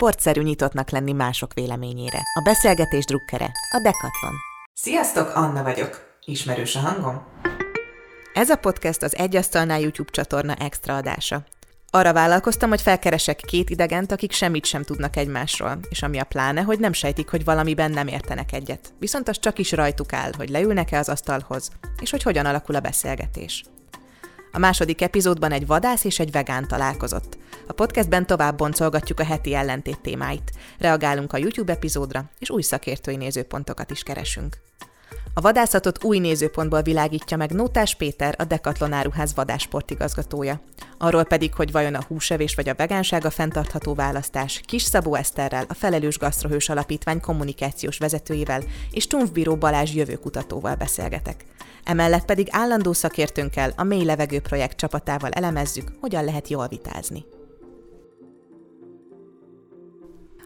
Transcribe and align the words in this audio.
sportszerű 0.00 0.42
nyitottnak 0.42 0.90
lenni 0.90 1.12
mások 1.12 1.54
véleményére. 1.54 2.18
A 2.34 2.40
beszélgetés 2.44 3.04
drukkere, 3.04 3.44
a 3.70 3.80
Decathlon. 3.82 4.34
Sziasztok, 4.74 5.34
Anna 5.34 5.62
vagyok. 5.62 6.18
Ismerős 6.24 6.76
a 6.76 6.78
hangom? 6.78 7.22
Ez 8.34 8.50
a 8.50 8.56
podcast 8.56 9.02
az 9.02 9.16
Egyasztalnál 9.16 9.80
YouTube 9.80 10.10
csatorna 10.10 10.54
extra 10.54 10.96
adása. 10.96 11.44
Arra 11.90 12.12
vállalkoztam, 12.12 12.68
hogy 12.68 12.80
felkeresek 12.80 13.36
két 13.36 13.70
idegent, 13.70 14.12
akik 14.12 14.32
semmit 14.32 14.64
sem 14.64 14.82
tudnak 14.82 15.16
egymásról, 15.16 15.78
és 15.88 16.02
ami 16.02 16.18
a 16.18 16.24
pláne, 16.24 16.62
hogy 16.62 16.78
nem 16.78 16.92
sejtik, 16.92 17.28
hogy 17.28 17.44
valamiben 17.44 17.90
nem 17.90 18.06
értenek 18.06 18.52
egyet. 18.52 18.92
Viszont 18.98 19.28
az 19.28 19.38
csak 19.38 19.58
is 19.58 19.72
rajtuk 19.72 20.12
áll, 20.12 20.32
hogy 20.36 20.48
leülnek-e 20.48 20.98
az 20.98 21.08
asztalhoz, 21.08 21.70
és 22.00 22.10
hogy 22.10 22.22
hogyan 22.22 22.46
alakul 22.46 22.74
a 22.74 22.80
beszélgetés. 22.80 23.64
A 24.52 24.58
második 24.58 25.00
epizódban 25.00 25.52
egy 25.52 25.66
vadász 25.66 26.04
és 26.04 26.18
egy 26.18 26.30
vegán 26.30 26.68
találkozott. 26.68 27.38
A 27.66 27.72
podcastben 27.72 28.26
tovább 28.26 28.56
boncolgatjuk 28.56 29.20
a 29.20 29.24
heti 29.24 29.54
ellentét 29.54 30.00
témáit, 30.00 30.50
reagálunk 30.78 31.32
a 31.32 31.36
YouTube 31.36 31.72
epizódra, 31.72 32.30
és 32.38 32.50
új 32.50 32.62
szakértői 32.62 33.16
nézőpontokat 33.16 33.90
is 33.90 34.02
keresünk. 34.02 34.56
A 35.34 35.40
vadászatot 35.40 36.04
új 36.04 36.18
nézőpontból 36.18 36.82
világítja 36.82 37.36
meg 37.36 37.52
Nótás 37.52 37.94
Péter, 37.94 38.34
a 38.38 38.44
Decathlon 38.44 38.92
áruház 38.92 39.34
vadásportigazgatója. 39.34 40.60
Arról 40.98 41.24
pedig, 41.24 41.54
hogy 41.54 41.72
vajon 41.72 41.94
a 41.94 42.04
húsevés 42.08 42.54
vagy 42.54 42.68
a 42.68 42.74
vegánság 42.74 43.24
a 43.24 43.30
fenntartható 43.30 43.94
választás, 43.94 44.60
Kis 44.64 44.82
Szabó 44.82 45.14
Eszterrel, 45.14 45.64
a 45.68 45.74
Felelős 45.74 46.18
Gasztrohős 46.18 46.68
Alapítvány 46.68 47.20
kommunikációs 47.20 47.98
vezetőjével 47.98 48.62
és 48.90 49.06
Tumfbíró 49.06 49.56
Balázs 49.56 49.94
jövőkutatóval 49.94 50.74
beszélgetek. 50.74 51.44
Emellett 51.84 52.24
pedig 52.24 52.46
állandó 52.50 52.92
szakértőnkkel, 52.92 53.72
a 53.76 53.82
Mély 53.82 54.04
Levegő 54.04 54.40
projekt 54.40 54.76
csapatával 54.76 55.30
elemezzük, 55.30 55.88
hogyan 56.00 56.24
lehet 56.24 56.48
jól 56.48 56.68
vitázni. 56.68 57.24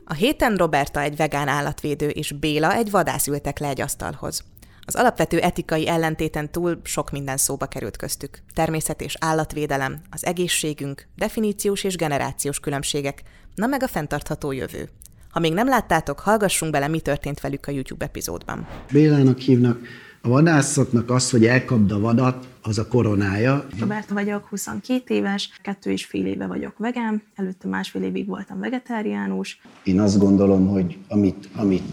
A 0.04 0.14
héten 0.14 0.56
Roberta 0.56 1.00
egy 1.00 1.16
vegán 1.16 1.48
állatvédő 1.48 2.08
és 2.08 2.32
Béla 2.32 2.74
egy 2.74 2.90
vadász 2.90 3.26
ültek 3.26 3.58
le 3.58 3.68
egy 3.68 3.80
asztalhoz. 3.80 4.44
Az 4.86 4.94
alapvető 4.94 5.38
etikai 5.38 5.88
ellentéten 5.88 6.50
túl 6.50 6.80
sok 6.82 7.10
minden 7.10 7.36
szóba 7.36 7.66
került 7.66 7.96
köztük. 7.96 8.42
Természet 8.54 9.00
és 9.00 9.16
állatvédelem, 9.20 10.00
az 10.10 10.24
egészségünk, 10.24 11.06
definíciós 11.16 11.84
és 11.84 11.96
generációs 11.96 12.60
különbségek, 12.60 13.22
na 13.54 13.66
meg 13.66 13.82
a 13.82 13.88
fenntartható 13.88 14.52
jövő. 14.52 14.88
Ha 15.30 15.40
még 15.40 15.52
nem 15.52 15.68
láttátok, 15.68 16.18
hallgassunk 16.20 16.72
bele, 16.72 16.88
mi 16.88 17.00
történt 17.00 17.40
velük 17.40 17.66
a 17.66 17.70
YouTube 17.70 18.04
epizódban. 18.04 18.66
Bélának 18.92 19.38
hívnak, 19.38 19.78
a 20.20 20.28
vadászoknak 20.28 21.10
az, 21.10 21.30
hogy 21.30 21.46
elkapd 21.46 21.90
a 21.90 22.00
vadat, 22.00 22.46
az 22.62 22.78
a 22.78 22.88
koronája. 22.88 23.66
Roberta 23.78 24.14
vagyok, 24.14 24.46
22 24.46 25.14
éves, 25.14 25.50
kettő 25.62 25.90
és 25.90 26.04
fél 26.04 26.26
éve 26.26 26.46
vagyok 26.46 26.78
vegán, 26.78 27.22
előtte 27.34 27.68
másfél 27.68 28.02
évig 28.02 28.26
voltam 28.26 28.60
vegetáriánus. 28.60 29.60
Én 29.82 30.00
azt 30.00 30.18
gondolom, 30.18 30.68
hogy 30.68 30.98
amit, 31.08 31.48
amit 31.54 31.84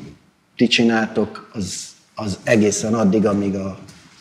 ti 0.56 0.68
csináltok, 0.68 1.50
az, 1.54 1.90
az 2.22 2.40
egészen 2.44 2.94
addig, 2.94 3.26
amíg 3.26 3.56
a 3.56 3.80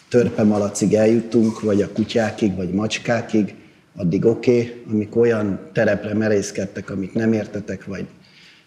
törpemalacig 0.08 0.94
eljutunk, 0.94 1.60
vagy 1.60 1.82
a 1.82 1.92
kutyákig, 1.92 2.56
vagy 2.56 2.70
macskákig, 2.70 3.54
addig 3.96 4.24
oké, 4.24 4.60
okay. 4.60 4.82
amikor 4.90 5.22
olyan 5.22 5.58
terepre 5.72 6.14
merészkedtek, 6.14 6.90
amit 6.90 7.14
nem 7.14 7.32
értetek, 7.32 7.84
vagy, 7.84 8.06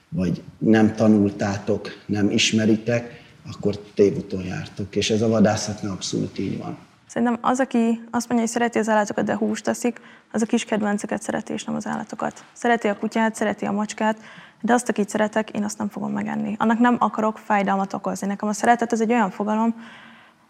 vagy 0.09 0.41
nem 0.57 0.95
tanultátok, 0.95 1.87
nem 2.05 2.29
ismeritek, 2.29 3.21
akkor 3.53 3.77
tévúton 3.93 4.43
jártok, 4.43 4.95
és 4.95 5.09
ez 5.09 5.21
a 5.21 5.27
vadászatnál 5.27 5.91
abszolút 5.91 6.39
így 6.39 6.57
van. 6.57 6.77
Szerintem 7.07 7.37
az, 7.41 7.59
aki 7.59 8.01
azt 8.11 8.27
mondja, 8.27 8.37
hogy 8.37 8.47
szereti 8.47 8.77
az 8.77 8.89
állatokat, 8.89 9.25
de 9.25 9.35
húst 9.35 9.63
teszik, 9.63 9.99
az 10.31 10.41
a 10.41 10.45
kis 10.45 10.65
kedvenceket 10.65 11.21
szereti, 11.21 11.53
és 11.53 11.63
nem 11.63 11.75
az 11.75 11.87
állatokat. 11.87 12.45
Szereti 12.53 12.87
a 12.87 12.97
kutyát, 12.97 13.35
szereti 13.35 13.65
a 13.65 13.71
macskát, 13.71 14.17
de 14.65 14.73
azt, 14.73 14.89
akit 14.89 15.09
szeretek, 15.09 15.49
én 15.49 15.63
azt 15.63 15.77
nem 15.77 15.89
fogom 15.89 16.11
megenni. 16.11 16.55
Annak 16.57 16.79
nem 16.79 16.95
akarok 16.99 17.37
fájdalmat 17.37 17.93
okozni. 17.93 18.27
Nekem 18.27 18.49
a 18.49 18.53
szeretet 18.53 18.91
az 18.91 19.01
egy 19.01 19.11
olyan 19.11 19.29
fogalom, 19.29 19.75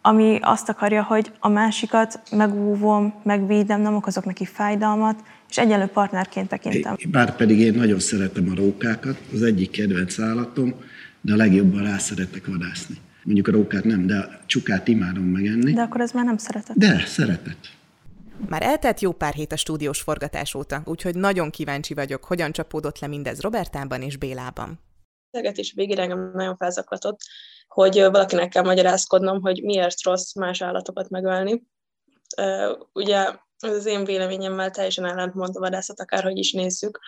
ami 0.01 0.39
azt 0.41 0.69
akarja, 0.69 1.03
hogy 1.03 1.31
a 1.39 1.49
másikat 1.49 2.19
megúvom, 2.31 3.13
megvédem, 3.23 3.81
nem 3.81 3.95
okozok 3.95 4.25
neki 4.25 4.45
fájdalmat, 4.45 5.23
és 5.49 5.57
egyenlő 5.57 5.85
partnerként 5.85 6.49
tekintem. 6.49 6.95
Bár 7.11 7.35
pedig 7.35 7.59
én 7.59 7.73
nagyon 7.73 7.99
szeretem 7.99 8.49
a 8.51 8.55
rókákat, 8.55 9.17
az 9.33 9.41
egyik 9.41 9.71
kedvenc 9.71 10.19
állatom, 10.19 10.73
de 11.21 11.33
a 11.33 11.35
legjobban 11.35 11.83
rá 11.83 11.97
szeretek 11.97 12.47
vadászni. 12.47 12.95
Mondjuk 13.23 13.47
a 13.47 13.51
rókát 13.51 13.83
nem, 13.83 14.05
de 14.05 14.17
a 14.17 14.29
csukát 14.45 14.87
imádom 14.87 15.23
megenni. 15.23 15.73
De 15.73 15.81
akkor 15.81 16.01
ez 16.01 16.11
már 16.11 16.25
nem 16.25 16.37
szeretet. 16.37 16.77
De, 16.77 17.03
szeretet. 17.07 17.57
Már 18.47 18.61
eltelt 18.61 18.99
jó 18.99 19.11
pár 19.11 19.33
hét 19.33 19.51
a 19.51 19.55
stúdiós 19.55 20.01
forgatás 20.01 20.55
óta, 20.55 20.81
úgyhogy 20.85 21.15
nagyon 21.15 21.49
kíváncsi 21.49 21.93
vagyok, 21.93 22.23
hogyan 22.23 22.51
csapódott 22.51 22.99
le 22.99 23.07
mindez 23.07 23.41
Robertában 23.41 24.01
és 24.01 24.17
Bélában. 24.17 24.79
beszélgetés 25.31 25.73
végére 25.75 26.01
engem 26.01 26.31
nagyon 26.33 26.57
felzaklatott, 26.57 27.19
hogy 27.67 27.99
valakinek 27.99 28.49
kell 28.49 28.63
magyarázkodnom, 28.63 29.41
hogy 29.41 29.63
miért 29.63 30.03
rossz 30.03 30.33
más 30.33 30.61
állatokat 30.61 31.09
megölni. 31.09 31.63
Ugye 32.93 33.35
ez 33.57 33.75
az 33.75 33.85
én 33.85 34.03
véleményemmel 34.03 34.71
teljesen 34.71 35.05
ellentmond 35.05 35.55
a 35.55 35.59
vadászat, 35.59 35.99
akárhogy 35.99 36.37
is 36.37 36.51
nézzük. 36.51 36.99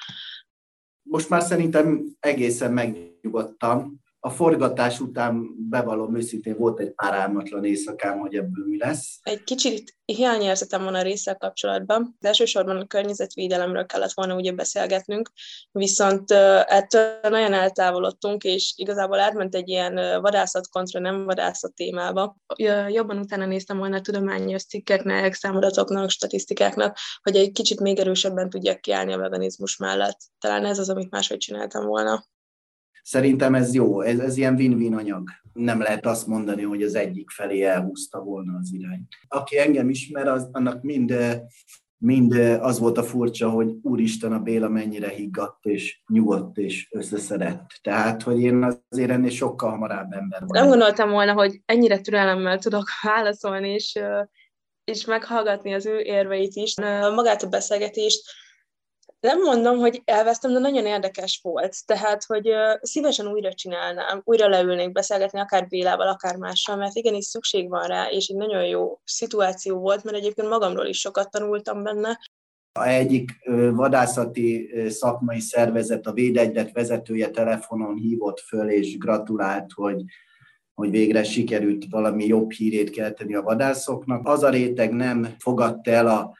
Most 1.01 1.29
már 1.29 1.41
szerintem 1.41 2.15
egészen 2.19 2.71
megnyugodtam, 2.71 4.03
a 4.25 4.29
forgatás 4.29 4.99
után 4.99 5.49
bevallom 5.69 6.15
őszintén 6.15 6.57
volt 6.57 6.79
egy 6.79 6.91
pár 6.91 7.13
álmatlan 7.13 7.65
éjszakám, 7.65 8.19
hogy 8.19 8.35
ebből 8.35 8.65
mi 8.67 8.77
lesz. 8.77 9.19
Egy 9.23 9.43
kicsit 9.43 9.97
hiányérzetem 10.05 10.83
van 10.83 10.95
a 10.95 11.01
résszel 11.01 11.37
kapcsolatban, 11.37 12.15
de 12.19 12.27
elsősorban 12.27 12.77
a 12.77 12.85
környezetvédelemről 12.85 13.85
kellett 13.85 14.13
volna 14.13 14.35
ugye 14.35 14.51
beszélgetnünk, 14.51 15.31
viszont 15.71 16.31
ettől 16.65 17.19
nagyon 17.21 17.53
eltávolodtunk, 17.53 18.43
és 18.43 18.73
igazából 18.75 19.19
átment 19.19 19.55
egy 19.55 19.69
ilyen 19.69 20.21
vadászat 20.21 20.69
kontra 20.69 20.99
nem 20.99 21.25
vadászat 21.25 21.73
témába. 21.73 22.35
Jobban 22.87 23.17
utána 23.17 23.45
néztem 23.45 23.77
volna 23.77 23.95
a 23.95 24.01
tudományos 24.01 24.63
cikkeknek, 24.63 25.33
számadatoknak, 25.33 26.09
statisztikáknak, 26.09 26.97
hogy 27.21 27.35
egy 27.35 27.51
kicsit 27.51 27.79
még 27.79 27.99
erősebben 27.99 28.49
tudjak 28.49 28.81
kiállni 28.81 29.13
a 29.13 29.17
veganizmus 29.17 29.77
mellett. 29.77 30.19
Talán 30.39 30.65
ez 30.65 30.79
az, 30.79 30.89
amit 30.89 31.11
máshogy 31.11 31.37
csináltam 31.37 31.85
volna. 31.85 32.25
Szerintem 33.07 33.55
ez 33.55 33.73
jó, 33.73 34.01
ez, 34.01 34.19
ez 34.19 34.37
ilyen 34.37 34.55
win-win 34.55 34.95
anyag. 34.95 35.29
Nem 35.53 35.81
lehet 35.81 36.05
azt 36.05 36.27
mondani, 36.27 36.61
hogy 36.61 36.83
az 36.83 36.95
egyik 36.95 37.29
felé 37.29 37.61
elhúzta 37.61 38.19
volna 38.19 38.57
az 38.57 38.73
irányt. 38.73 39.07
Aki 39.27 39.57
engem 39.57 39.89
ismer, 39.89 40.27
az, 40.27 40.49
annak 40.51 40.81
mind, 40.81 41.13
mind 41.97 42.33
az 42.61 42.79
volt 42.79 42.97
a 42.97 43.03
furcsa, 43.03 43.49
hogy 43.49 43.73
úristen 43.81 44.33
a 44.33 44.39
Béla 44.39 44.69
mennyire 44.69 45.09
higgadt 45.09 45.65
és 45.65 46.01
nyugodt 46.07 46.57
és 46.57 46.87
összeszedett. 46.91 47.79
Tehát, 47.81 48.21
hogy 48.21 48.39
én 48.39 48.81
azért 48.89 49.09
ennél 49.09 49.29
sokkal 49.29 49.69
hamarabb 49.69 50.11
ember 50.11 50.39
vagyok. 50.39 50.51
Nem 50.51 50.67
gondoltam 50.67 51.09
volna, 51.09 51.33
hogy 51.33 51.61
ennyire 51.65 51.99
türelemmel 51.99 52.59
tudok 52.59 52.87
válaszolni, 53.01 53.69
és, 53.69 53.99
és 54.83 55.05
meghallgatni 55.05 55.73
az 55.73 55.85
ő 55.85 55.99
érveit 55.99 56.55
is. 56.55 56.75
Magát 57.15 57.43
a 57.43 57.49
beszélgetést 57.49 58.21
nem 59.25 59.41
mondom, 59.41 59.77
hogy 59.77 60.01
elvesztem, 60.05 60.53
de 60.53 60.59
nagyon 60.59 60.85
érdekes 60.85 61.39
volt. 61.43 61.85
Tehát, 61.85 62.23
hogy 62.23 62.49
szívesen 62.81 63.27
újra 63.27 63.53
csinálnám, 63.53 64.21
újra 64.23 64.47
leülnék 64.47 64.91
beszélgetni, 64.91 65.39
akár 65.39 65.67
Bélával, 65.67 66.07
akár 66.07 66.35
mással, 66.35 66.75
mert 66.75 66.95
igenis 66.95 67.25
szükség 67.25 67.69
van 67.69 67.87
rá, 67.87 68.07
és 68.09 68.27
egy 68.27 68.35
nagyon 68.35 68.65
jó 68.65 68.99
szituáció 69.03 69.79
volt, 69.79 70.03
mert 70.03 70.17
egyébként 70.17 70.49
magamról 70.49 70.85
is 70.85 70.99
sokat 70.99 71.31
tanultam 71.31 71.83
benne. 71.83 72.19
A 72.79 72.83
egyik 72.83 73.31
vadászati 73.71 74.69
szakmai 74.89 75.39
szervezet, 75.39 76.05
a 76.05 76.13
Védegylet 76.13 76.71
vezetője 76.71 77.29
telefonon 77.29 77.95
hívott 77.95 78.39
föl, 78.39 78.69
és 78.69 78.97
gratulált, 78.97 79.71
hogy 79.73 80.03
hogy 80.75 80.89
végre 80.89 81.23
sikerült 81.23 81.85
valami 81.89 82.25
jobb 82.25 82.51
hírét 82.51 82.89
kelteni 82.89 83.35
a 83.35 83.41
vadászoknak. 83.41 84.27
Az 84.27 84.43
a 84.43 84.49
réteg 84.49 84.91
nem 84.91 85.35
fogadta 85.39 85.91
el 85.91 86.07
a 86.07 86.37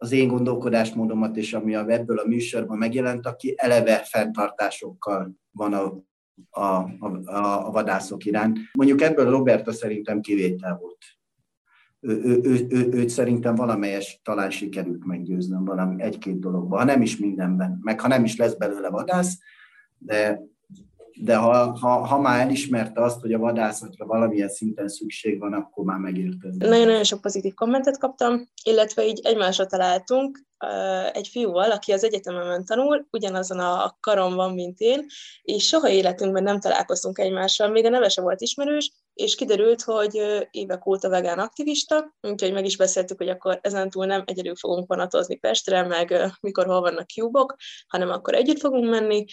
az 0.00 0.12
én 0.12 0.28
gondolkodásmódomat 0.28 1.36
és 1.36 1.52
ami 1.52 1.74
ebből 1.74 2.18
a 2.18 2.26
műsorban 2.26 2.78
megjelent, 2.78 3.26
aki 3.26 3.54
eleve 3.56 4.02
fenntartásokkal 4.04 5.32
van 5.50 5.72
a, 5.72 6.02
a, 6.50 6.64
a, 6.98 7.66
a 7.66 7.70
vadászok 7.70 8.24
iránt. 8.24 8.58
Mondjuk 8.72 9.00
ebből 9.00 9.30
Roberta 9.30 9.72
szerintem 9.72 10.20
kivétel 10.20 10.78
volt. 10.80 10.98
Ő, 12.00 12.20
ő, 12.22 12.40
ő, 12.42 12.66
ő, 12.68 12.88
őt 12.92 13.08
szerintem 13.08 13.54
valamelyes 13.54 14.20
talán 14.24 14.50
sikerült 14.50 15.04
meggyőznöm 15.04 15.64
valami 15.64 16.02
egy-két 16.02 16.38
dologban, 16.38 16.78
ha 16.78 16.84
nem 16.84 17.02
is 17.02 17.16
mindenben, 17.16 17.78
meg 17.82 18.00
ha 18.00 18.08
nem 18.08 18.24
is 18.24 18.36
lesz 18.36 18.54
belőle 18.54 18.88
vadász, 18.88 19.38
de 19.98 20.40
de 21.20 21.36
ha, 21.36 21.78
ha, 21.78 21.88
ha 21.88 22.20
már 22.20 22.40
elismerte 22.40 23.02
azt, 23.02 23.20
hogy 23.20 23.32
a 23.32 23.38
vadászatra 23.38 24.06
valamilyen 24.06 24.48
szinten 24.48 24.88
szükség 24.88 25.38
van, 25.38 25.52
akkor 25.52 25.84
már 25.84 25.98
megérte. 25.98 26.48
Nagyon-nagyon 26.58 27.04
sok 27.04 27.20
pozitív 27.20 27.54
kommentet 27.54 27.98
kaptam, 27.98 28.48
illetve 28.64 29.06
így 29.06 29.20
egymásra 29.22 29.66
találtunk 29.66 30.46
egy 31.12 31.28
fiúval, 31.28 31.70
aki 31.70 31.92
az 31.92 32.04
egyetememen 32.04 32.64
tanul, 32.64 33.06
ugyanazon 33.10 33.58
a 33.58 33.96
karon 34.00 34.34
van, 34.34 34.54
mint 34.54 34.78
én, 34.78 35.06
és 35.42 35.66
soha 35.66 35.88
életünkben 35.88 36.42
nem 36.42 36.60
találkoztunk 36.60 37.18
egymással, 37.18 37.68
még 37.68 37.84
a 37.84 37.88
neve 37.88 38.08
sem 38.08 38.24
volt 38.24 38.40
ismerős, 38.40 38.92
és 39.14 39.34
kiderült, 39.34 39.82
hogy 39.82 40.46
évek 40.50 40.86
óta 40.86 41.08
vegán 41.08 41.38
aktivista, 41.38 42.14
úgyhogy 42.20 42.52
meg 42.52 42.64
is 42.64 42.76
beszéltük, 42.76 43.18
hogy 43.18 43.28
akkor 43.28 43.58
ezentúl 43.62 44.06
nem 44.06 44.22
egyedül 44.26 44.56
fogunk 44.56 44.88
vonatozni 44.88 45.36
Pestre, 45.36 45.82
meg 45.82 46.32
mikor 46.40 46.66
hol 46.66 46.80
vannak 46.80 47.08
cubok, 47.08 47.56
hanem 47.86 48.10
akkor 48.10 48.34
együtt 48.34 48.60
fogunk 48.60 48.90
menni, 48.90 49.24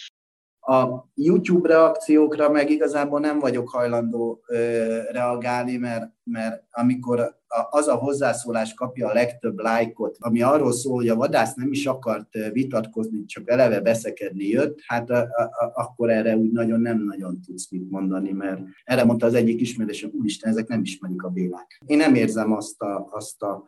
A 0.67 1.05
YouTube 1.15 1.67
reakciókra 1.67 2.49
meg 2.49 2.69
igazából 2.69 3.19
nem 3.19 3.39
vagyok 3.39 3.69
hajlandó 3.69 4.43
ö, 4.47 4.97
reagálni, 5.11 5.77
mert, 5.77 6.11
mert 6.23 6.63
amikor 6.71 7.19
a, 7.19 7.67
az 7.69 7.87
a 7.87 7.95
hozzászólás 7.95 8.73
kapja 8.73 9.07
a 9.07 9.13
legtöbb 9.13 9.59
lájkot, 9.59 10.15
ami 10.19 10.41
arról 10.41 10.71
szól, 10.71 10.95
hogy 10.95 11.09
a 11.09 11.15
vadász 11.15 11.53
nem 11.53 11.71
is 11.71 11.85
akart 11.85 12.27
vitatkozni, 12.51 13.25
csak 13.25 13.49
eleve 13.49 13.81
beszekedni 13.81 14.45
jött, 14.45 14.79
hát 14.85 15.09
a, 15.09 15.17
a, 15.17 15.41
a, 15.41 15.71
akkor 15.73 16.09
erre 16.09 16.37
úgy 16.37 16.51
nagyon 16.51 16.79
nem 16.79 17.03
nagyon 17.03 17.41
tudsz 17.45 17.71
mit 17.71 17.89
mondani, 17.89 18.31
mert 18.31 18.61
erre 18.83 19.03
mondta 19.03 19.25
az 19.25 19.33
egyik 19.33 19.61
ismerősöm, 19.61 20.11
úristen, 20.13 20.51
ezek 20.51 20.67
nem 20.67 20.81
ismerik 20.81 21.23
a 21.23 21.29
Bélák. 21.29 21.81
Én 21.85 21.97
nem 21.97 22.15
érzem 22.15 22.51
azt 22.51 22.81
a, 22.81 23.07
azt 23.11 23.43
a 23.43 23.63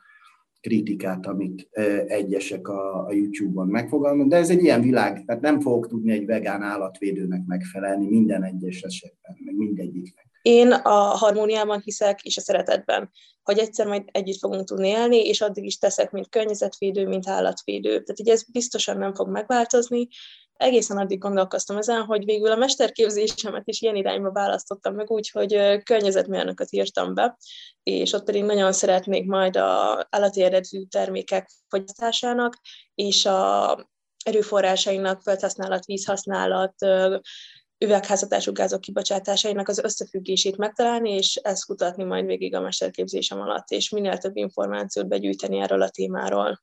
kritikát, 0.61 1.25
amit 1.25 1.69
egyesek 2.07 2.67
a, 2.67 3.07
YouTube-on 3.11 3.67
megfogalmaznak, 3.67 4.29
de 4.29 4.35
ez 4.37 4.49
egy 4.49 4.63
ilyen 4.63 4.81
világ, 4.81 5.25
tehát 5.25 5.41
nem 5.41 5.59
fogok 5.59 5.87
tudni 5.87 6.11
egy 6.11 6.25
vegán 6.25 6.61
állatvédőnek 6.61 7.45
megfelelni 7.45 8.07
minden 8.07 8.43
egyes 8.43 8.81
esetben, 8.81 9.37
meg 9.45 9.55
mindegyiknek. 9.55 10.25
Én 10.41 10.71
a 10.71 10.99
harmóniában 10.99 11.81
hiszek, 11.83 12.23
és 12.23 12.37
a 12.37 12.41
szeretetben, 12.41 13.09
hogy 13.43 13.57
egyszer 13.57 13.87
majd 13.87 14.03
együtt 14.11 14.39
fogunk 14.39 14.63
tudni 14.63 14.87
élni, 14.87 15.27
és 15.27 15.41
addig 15.41 15.65
is 15.65 15.77
teszek, 15.77 16.11
mint 16.11 16.29
környezetvédő, 16.29 17.07
mint 17.07 17.27
állatvédő. 17.27 17.89
Tehát 17.89 18.19
így 18.19 18.29
ez 18.29 18.43
biztosan 18.51 18.97
nem 18.97 19.13
fog 19.13 19.29
megváltozni, 19.29 20.07
egészen 20.57 20.97
addig 20.97 21.19
gondolkoztam 21.19 21.77
ezen, 21.77 22.03
hogy 22.03 22.25
végül 22.25 22.51
a 22.51 22.55
mesterképzésemet 22.55 23.67
is 23.67 23.81
ilyen 23.81 23.95
irányba 23.95 24.31
választottam 24.31 24.95
meg 24.95 25.11
úgy, 25.11 25.29
hogy 25.29 25.83
környezetmérnököt 25.83 26.71
írtam 26.71 27.13
be, 27.13 27.37
és 27.83 28.13
ott 28.13 28.23
pedig 28.23 28.43
nagyon 28.43 28.71
szeretnék 28.71 29.25
majd 29.25 29.55
a 29.55 30.07
állati 30.09 30.41
eredetű 30.41 30.83
termékek 30.83 31.49
fogyasztásának 31.67 32.57
és 32.95 33.25
a 33.25 33.89
erőforrásainak 34.25 35.21
felhasználat, 35.21 35.85
vízhasználat, 35.85 36.73
üvegházatású 37.77 38.51
gázok 38.51 38.81
kibocsátásainak 38.81 39.67
az 39.67 39.79
összefüggését 39.79 40.57
megtalálni, 40.57 41.11
és 41.11 41.35
ezt 41.35 41.65
kutatni 41.65 42.03
majd 42.03 42.25
végig 42.25 42.55
a 42.55 42.61
mesterképzésem 42.61 43.39
alatt, 43.39 43.69
és 43.69 43.89
minél 43.89 44.17
több 44.17 44.35
információt 44.35 45.07
begyűjteni 45.07 45.59
erről 45.59 45.81
a 45.81 45.89
témáról. 45.89 46.61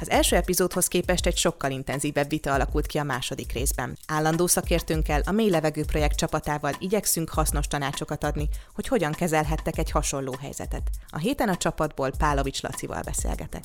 Az 0.00 0.10
első 0.10 0.36
epizódhoz 0.36 0.88
képest 0.88 1.26
egy 1.26 1.36
sokkal 1.36 1.70
intenzívebb 1.70 2.28
vita 2.28 2.52
alakult 2.52 2.86
ki 2.86 2.98
a 2.98 3.02
második 3.02 3.52
részben. 3.52 3.96
Állandó 4.06 4.46
szakértőnkkel, 4.46 5.22
a 5.26 5.30
Mély 5.30 5.50
Levegő 5.50 5.84
projekt 5.84 6.16
csapatával 6.16 6.72
igyekszünk 6.78 7.30
hasznos 7.30 7.66
tanácsokat 7.66 8.24
adni, 8.24 8.48
hogy 8.74 8.88
hogyan 8.88 9.12
kezelhettek 9.12 9.78
egy 9.78 9.90
hasonló 9.90 10.36
helyzetet. 10.40 10.90
A 11.08 11.18
héten 11.18 11.48
a 11.48 11.56
csapatból 11.56 12.10
Pálovics 12.18 12.62
Lacival 12.62 13.02
beszélgetek. 13.02 13.62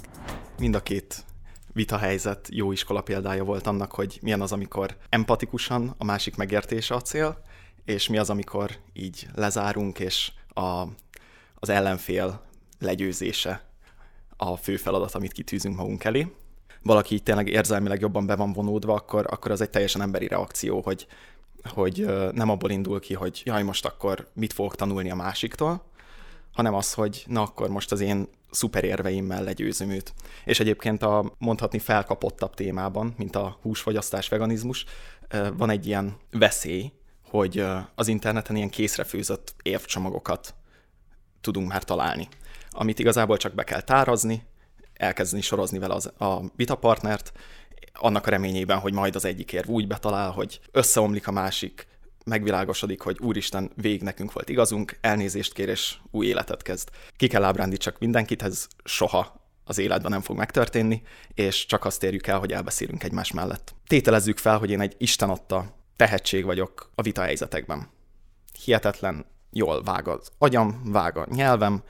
Mind 0.57 0.75
a 0.75 0.83
két 0.83 1.23
vita 1.73 1.97
helyzet 1.97 2.47
jó 2.51 2.71
iskola 2.71 3.01
példája 3.01 3.43
volt 3.43 3.67
annak, 3.67 3.91
hogy 3.91 4.19
milyen 4.21 4.41
az, 4.41 4.51
amikor 4.51 4.97
empatikusan 5.09 5.95
a 5.97 6.03
másik 6.03 6.35
megértése 6.35 6.95
a 6.95 7.01
cél, 7.01 7.43
és 7.85 8.07
mi 8.07 8.17
az, 8.17 8.29
amikor 8.29 8.71
így 8.93 9.27
lezárunk, 9.35 9.99
és 9.99 10.31
a, 10.47 10.87
az 11.55 11.69
ellenfél 11.69 12.41
legyőzése 12.79 13.72
a 14.51 14.55
fő 14.55 14.77
feladat, 14.77 15.15
amit 15.15 15.31
kitűzünk 15.31 15.75
magunk 15.75 16.03
elé. 16.03 16.27
Valaki 16.81 17.13
így 17.13 17.23
tényleg 17.23 17.47
érzelmileg 17.47 18.01
jobban 18.01 18.25
be 18.25 18.35
van 18.35 18.53
vonódva, 18.53 18.93
akkor, 18.93 19.25
akkor 19.29 19.51
az 19.51 19.61
egy 19.61 19.69
teljesen 19.69 20.01
emberi 20.01 20.27
reakció, 20.27 20.81
hogy, 20.81 21.07
hogy 21.63 22.05
nem 22.31 22.49
abból 22.49 22.69
indul 22.69 22.99
ki, 22.99 23.13
hogy 23.13 23.41
jaj, 23.45 23.63
most 23.63 23.85
akkor 23.85 24.27
mit 24.33 24.53
fogok 24.53 24.75
tanulni 24.75 25.11
a 25.11 25.15
másiktól, 25.15 25.83
hanem 26.53 26.73
az, 26.73 26.93
hogy 26.93 27.23
na 27.27 27.41
akkor 27.41 27.69
most 27.69 27.91
az 27.91 27.99
én 27.99 28.27
szuperérveimmel 28.51 29.43
legyőzöm 29.43 29.89
őt. 29.89 30.13
És 30.45 30.59
egyébként 30.59 31.03
a 31.03 31.33
mondhatni 31.37 31.79
felkapottabb 31.79 32.53
témában, 32.53 33.13
mint 33.17 33.35
a 33.35 33.57
húsfogyasztás, 33.61 34.27
veganizmus, 34.29 34.85
van 35.57 35.69
egy 35.69 35.87
ilyen 35.87 36.15
veszély, 36.31 36.91
hogy 37.29 37.65
az 37.95 38.07
interneten 38.07 38.55
ilyen 38.55 38.69
készrefőzött 38.69 39.55
évcsomagokat 39.61 40.53
tudunk 41.41 41.67
már 41.67 41.83
találni 41.83 42.27
amit 42.73 42.99
igazából 42.99 43.37
csak 43.37 43.53
be 43.53 43.63
kell 43.63 43.81
tárazni, 43.81 44.43
elkezdeni 44.93 45.41
sorozni 45.41 45.79
vele 45.79 45.93
az, 45.93 46.05
a 46.05 46.41
vitapartnert, 46.55 47.31
annak 47.93 48.27
a 48.27 48.29
reményében, 48.29 48.79
hogy 48.79 48.93
majd 48.93 49.15
az 49.15 49.25
egyik 49.25 49.53
érv 49.53 49.69
úgy 49.69 49.87
betalál, 49.87 50.31
hogy 50.31 50.59
összeomlik 50.71 51.27
a 51.27 51.31
másik, 51.31 51.87
megvilágosodik, 52.25 53.01
hogy 53.01 53.17
úristen, 53.19 53.71
vég 53.75 54.01
nekünk 54.01 54.33
volt 54.33 54.49
igazunk, 54.49 54.97
elnézést 55.01 55.53
kér 55.53 55.69
és 55.69 55.95
új 56.11 56.25
életet 56.25 56.61
kezd. 56.61 56.89
Ki 57.15 57.27
kell 57.27 57.43
ábrándítsak 57.43 57.99
mindenkit, 57.99 58.41
ez 58.41 58.67
soha 58.83 59.41
az 59.63 59.77
életben 59.77 60.11
nem 60.11 60.21
fog 60.21 60.37
megtörténni, 60.37 61.01
és 61.33 61.65
csak 61.65 61.85
azt 61.85 62.03
érjük 62.03 62.27
el, 62.27 62.39
hogy 62.39 62.51
elbeszélünk 62.51 63.03
egymás 63.03 63.31
mellett. 63.31 63.75
Tételezzük 63.87 64.37
fel, 64.37 64.57
hogy 64.57 64.69
én 64.69 64.81
egy 64.81 64.95
Isten 64.97 65.29
adta 65.29 65.75
tehetség 65.95 66.45
vagyok 66.45 66.91
a 66.95 67.01
vita 67.01 67.21
helyzetekben. 67.21 67.89
Hihetetlen 68.63 69.25
jól 69.51 69.83
vág 69.83 70.07
az 70.07 70.31
agyam, 70.37 70.81
vág 70.85 71.17
a 71.17 71.27
nyelvem, 71.29 71.83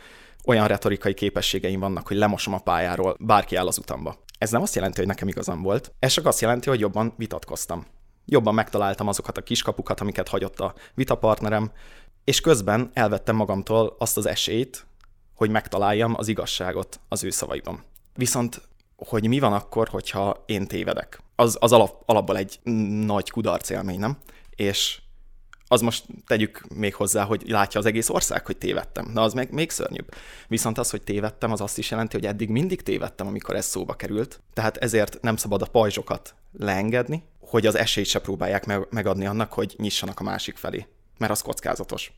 olyan 0.46 0.68
retorikai 0.68 1.14
képességeim 1.14 1.80
vannak, 1.80 2.08
hogy 2.08 2.18
lemosom 2.18 2.54
a 2.54 2.60
pályáról, 2.60 3.16
bárki 3.20 3.56
áll 3.56 3.68
az 3.68 3.78
utamba. 3.78 4.16
Ez 4.38 4.52
nem 4.52 4.62
azt 4.62 4.76
jelenti, 4.76 4.98
hogy 4.98 5.08
nekem 5.08 5.28
igazam 5.28 5.62
volt, 5.62 5.94
ez 6.00 6.12
csak 6.12 6.26
azt 6.26 6.42
jelenti, 6.42 6.70
hogy 6.70 6.80
jobban 6.80 7.14
vitatkoztam. 7.18 7.86
Jobban 8.26 8.54
megtaláltam 8.54 9.08
azokat 9.08 9.38
a 9.38 9.42
kiskapukat, 9.42 10.00
amiket 10.00 10.28
hagyott 10.28 10.60
a 10.60 10.74
vitapartnerem, 10.94 11.72
és 12.24 12.42
közben 12.42 12.92
elvettem 12.94 13.36
magamtól 13.36 13.96
azt 14.00 14.18
az 14.18 14.26
esélyt, 14.26 14.86
hogy 15.36 15.50
megtaláljam 15.50 16.14
az 16.18 16.28
igazságot 16.28 17.00
az 17.10 17.24
ő 17.24 17.30
szavaiban. 17.30 17.84
Viszont, 18.16 18.62
hogy 18.96 19.28
mi 19.28 19.40
van 19.40 19.54
akkor, 19.54 19.88
hogyha 19.88 20.44
én 20.46 20.68
tévedek? 20.68 21.22
Az, 21.36 21.58
az 21.60 21.72
alap, 21.72 22.04
alapból 22.06 22.38
egy 22.38 22.60
nagy 23.06 23.30
kudarc 23.30 23.70
élmény, 23.70 24.00
nem? 24.00 24.18
És 24.56 25.02
az 25.74 25.82
most 25.82 26.06
tegyük 26.28 26.62
még 26.76 26.96
hozzá, 26.96 27.24
hogy 27.24 27.44
látja 27.48 27.80
az 27.80 27.86
egész 27.86 28.10
ország, 28.10 28.46
hogy 28.46 28.58
tévedtem. 28.58 29.10
Na, 29.14 29.22
az 29.22 29.34
meg 29.34 29.52
még 29.52 29.70
szörnyűbb. 29.70 30.14
Viszont 30.48 30.78
az, 30.78 30.90
hogy 30.90 31.02
tévedtem, 31.02 31.52
az 31.52 31.62
azt 31.62 31.78
is 31.78 31.92
jelenti, 31.92 32.16
hogy 32.16 32.26
eddig 32.26 32.50
mindig 32.50 32.82
tévedtem, 32.82 33.28
amikor 33.28 33.56
ez 33.56 33.66
szóba 33.66 33.94
került. 33.94 34.42
Tehát 34.54 34.78
ezért 34.78 35.18
nem 35.22 35.36
szabad 35.36 35.62
a 35.62 35.66
pajzsokat 35.66 36.36
leengedni, 36.60 37.24
hogy 37.40 37.66
az 37.66 37.76
esélyt 37.76 38.06
se 38.06 38.20
próbálják 38.20 38.90
megadni 38.90 39.26
annak, 39.26 39.54
hogy 39.54 39.76
nyissanak 39.78 40.20
a 40.20 40.24
másik 40.24 40.58
felé. 40.58 40.88
Mert 41.18 41.32
az 41.32 41.42
kockázatos. 41.42 42.12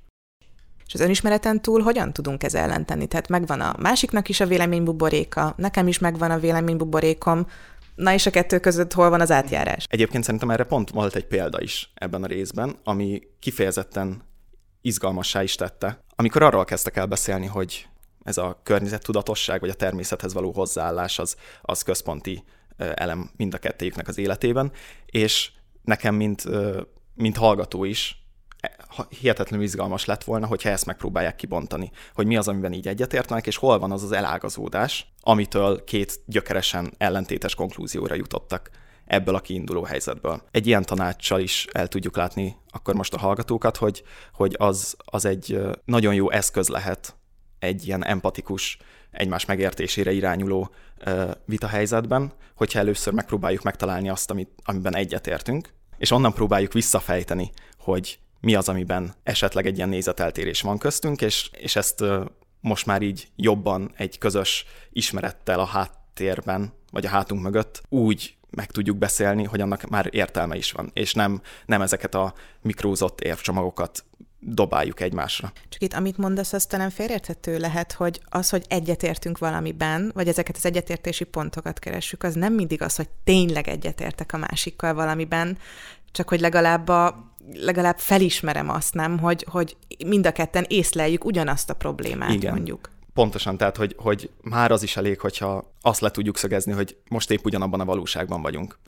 És 0.88 0.94
az 0.94 1.00
önismereten 1.00 1.62
túl 1.62 1.82
hogyan 1.82 2.14
tudunk 2.14 2.44
ez 2.44 2.54
ellentenni? 2.54 3.08
Tehát 3.08 3.28
megvan 3.28 3.62
a 3.62 3.76
másiknak 3.80 4.30
is 4.30 4.40
a 4.40 4.46
véleménybuboréka, 4.46 5.54
nekem 5.58 5.88
is 5.88 6.00
megvan 6.00 6.32
a 6.32 6.40
véleménybuborékom, 6.40 7.48
Na 7.96 8.14
és 8.14 8.26
a 8.26 8.30
kettő 8.32 8.60
között 8.60 8.94
hol 8.94 9.10
van 9.10 9.22
az 9.22 9.32
átjárás? 9.32 9.86
Egyébként 9.90 10.24
szerintem 10.24 10.50
erre 10.50 10.64
pont 10.64 10.90
volt 10.90 11.16
egy 11.16 11.26
példa 11.26 11.62
is 11.62 11.92
ebben 11.94 12.24
a 12.24 12.28
részben, 12.28 12.76
ami 12.84 13.22
kifejezetten 13.40 14.24
izgalmassá 14.82 15.44
is 15.44 15.56
tette. 15.56 16.04
Amikor 16.16 16.44
arról 16.44 16.66
kezdtek 16.66 16.96
el 16.96 17.06
beszélni, 17.06 17.46
hogy 17.46 17.88
ez 18.24 18.38
a 18.38 18.60
környezettudatosság, 18.64 19.60
vagy 19.60 19.70
a 19.70 19.74
természethez 19.74 20.34
való 20.34 20.52
hozzáállás 20.52 21.20
az, 21.20 21.36
az 21.62 21.82
központi 21.82 22.44
elem 22.78 23.30
mind 23.36 23.54
a 23.54 23.58
kettőjüknek 23.58 24.08
az 24.08 24.18
életében, 24.18 24.72
és 25.06 25.52
nekem, 25.82 26.16
mint, 26.16 26.44
mint 27.14 27.38
hallgató 27.38 27.84
is 27.84 28.25
hihetetlenül 29.10 29.66
izgalmas 29.66 30.06
lett 30.06 30.24
volna, 30.24 30.48
hogyha 30.48 30.70
ezt 30.70 30.86
megpróbálják 30.86 31.36
kibontani, 31.36 31.92
hogy 32.14 32.26
mi 32.26 32.38
az, 32.38 32.48
amiben 32.48 32.74
így 32.74 32.88
egyetértenek, 32.88 33.48
és 33.48 33.58
hol 33.58 33.80
van 33.80 33.92
az 33.92 34.04
az 34.04 34.12
elágazódás, 34.12 35.14
amitől 35.22 35.84
két 35.84 36.20
gyökeresen 36.26 36.94
ellentétes 36.98 37.56
konklúzióra 37.56 38.16
jutottak 38.16 38.70
ebből 39.06 39.36
a 39.36 39.40
kiinduló 39.40 39.84
helyzetből. 39.84 40.42
Egy 40.52 40.68
ilyen 40.68 40.84
tanácssal 40.84 41.40
is 41.40 41.68
el 41.72 41.88
tudjuk 41.88 42.16
látni 42.16 42.56
akkor 42.76 42.96
most 42.96 43.14
a 43.14 43.20
hallgatókat, 43.20 43.78
hogy, 43.78 44.04
hogy 44.34 44.56
az, 44.58 44.96
az 45.06 45.26
egy 45.26 45.60
nagyon 45.86 46.14
jó 46.14 46.32
eszköz 46.32 46.68
lehet 46.68 47.16
egy 47.60 47.88
ilyen 47.88 48.06
empatikus, 48.06 48.78
egymás 49.12 49.46
megértésére 49.46 50.12
irányuló 50.12 50.70
vita 51.46 51.68
helyzetben, 51.68 52.34
hogyha 52.56 52.80
először 52.80 53.14
megpróbáljuk 53.14 53.64
megtalálni 53.64 54.10
azt, 54.10 54.32
amit, 54.32 54.50
amiben 54.64 54.96
egyetértünk, 54.96 55.74
és 55.98 56.12
onnan 56.12 56.34
próbáljuk 56.34 56.74
visszafejteni, 56.74 57.52
hogy 57.78 58.20
mi 58.40 58.56
az, 58.56 58.70
amiben 58.70 59.14
esetleg 59.24 59.66
egy 59.66 59.78
ilyen 59.78 59.90
nézeteltérés 59.90 60.62
van 60.62 60.78
köztünk, 60.78 61.22
és, 61.22 61.50
és 61.52 61.76
ezt 61.76 62.04
most 62.60 62.86
már 62.86 63.02
így 63.02 63.28
jobban 63.36 63.92
egy 63.98 64.18
közös 64.18 64.66
ismerettel 64.92 65.60
a 65.60 65.66
háttérben, 65.66 66.74
vagy 66.92 67.06
a 67.06 67.10
hátunk 67.10 67.42
mögött 67.42 67.82
úgy 67.90 68.36
meg 68.50 68.72
tudjuk 68.72 68.98
beszélni, 68.98 69.44
hogy 69.44 69.62
annak 69.62 69.90
már 69.90 70.08
értelme 70.12 70.56
is 70.56 70.72
van, 70.72 70.92
és 70.94 71.14
nem, 71.14 71.42
nem 71.66 71.82
ezeket 71.82 72.16
a 72.16 72.34
mikrózott 72.62 73.22
érvcsomagokat 73.22 74.06
dobáljuk 74.40 75.00
egymásra. 75.00 75.52
Csak 75.70 75.82
itt, 75.82 75.94
amit 75.94 76.18
mondasz, 76.18 76.54
az 76.54 76.66
talán 76.66 76.90
félérthető 76.90 77.58
lehet, 77.58 77.92
hogy 77.92 78.22
az, 78.30 78.50
hogy 78.50 78.66
egyetértünk 78.68 79.38
valamiben, 79.38 80.12
vagy 80.14 80.28
ezeket 80.28 80.56
az 80.56 80.66
egyetértési 80.66 81.24
pontokat 81.24 81.80
keressük, 81.80 82.24
az 82.24 82.34
nem 82.34 82.54
mindig 82.54 82.82
az, 82.82 82.96
hogy 82.96 83.10
tényleg 83.24 83.68
egyetértek 83.68 84.34
a 84.34 84.38
másikkal 84.38 84.94
valamiben, 84.94 85.58
csak 86.12 86.30
hogy 86.30 86.40
legalább, 86.40 86.88
a, 86.88 87.34
legalább 87.54 87.98
felismerem 87.98 88.70
azt, 88.70 88.94
nem, 88.94 89.20
hogy, 89.20 89.46
hogy 89.50 89.78
mind 90.06 90.26
a 90.26 90.32
ketten 90.32 90.66
észleljük 90.68 91.26
ugyanazt 91.26 91.70
a 91.70 91.74
problémát, 91.74 92.34
Igen. 92.34 92.54
mondjuk. 92.54 92.90
Pontosan, 93.14 93.58
tehát 93.58 93.78
hogy, 93.78 93.96
hogy 93.98 94.30
már 94.42 94.72
az 94.72 94.84
is 94.84 94.98
elég, 94.98 95.20
hogyha 95.20 95.74
azt 95.82 96.02
le 96.02 96.12
tudjuk 96.12 96.38
szögezni, 96.38 96.72
hogy 96.72 96.98
most 97.10 97.32
épp 97.32 97.46
ugyanabban 97.46 97.80
a 97.80 97.86
valóságban 97.86 98.42
vagyunk. 98.42 98.80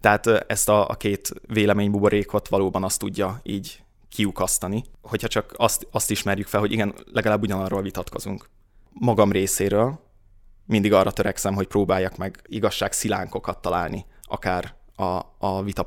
Tehát 0.00 0.26
ezt 0.26 0.68
a, 0.68 0.88
a 0.88 0.94
két 0.94 1.32
véleménybuborékot 1.46 2.48
valóban 2.48 2.84
azt 2.84 2.98
tudja 2.98 3.40
így 3.42 3.82
kiukasztani, 4.08 4.84
hogyha 5.02 5.28
csak 5.28 5.54
azt, 5.56 5.86
azt 5.90 6.10
ismerjük 6.10 6.46
fel, 6.46 6.60
hogy 6.60 6.72
igen, 6.72 6.94
legalább 7.12 7.42
ugyanarról 7.42 7.82
vitatkozunk. 7.82 8.48
Magam 8.92 9.32
részéről 9.32 10.00
mindig 10.64 10.92
arra 10.92 11.10
törekszem, 11.10 11.54
hogy 11.54 11.66
próbáljak 11.66 12.16
meg 12.16 12.42
igazság 12.46 12.92
szilánkokat 12.92 13.58
találni, 13.58 14.06
akár 14.22 14.74
a, 14.96 15.20
a 15.38 15.62
vita 15.62 15.82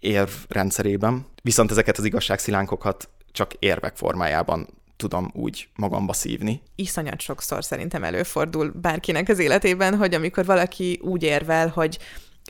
partnerem 0.00 0.26
érvrendszerében. 0.26 1.26
Viszont 1.42 1.70
ezeket 1.70 1.98
az 1.98 2.04
igazságszilánkokat 2.04 3.08
csak 3.32 3.52
érvek 3.58 3.96
formájában 3.96 4.68
tudom 4.96 5.30
úgy 5.34 5.68
magamba 5.74 6.12
szívni. 6.12 6.62
Iszonyat 6.74 7.20
sokszor 7.20 7.64
szerintem 7.64 8.04
előfordul 8.04 8.70
bárkinek 8.70 9.28
az 9.28 9.38
életében, 9.38 9.96
hogy 9.96 10.14
amikor 10.14 10.44
valaki 10.44 11.00
úgy 11.02 11.22
érvel, 11.22 11.68
hogy 11.68 11.98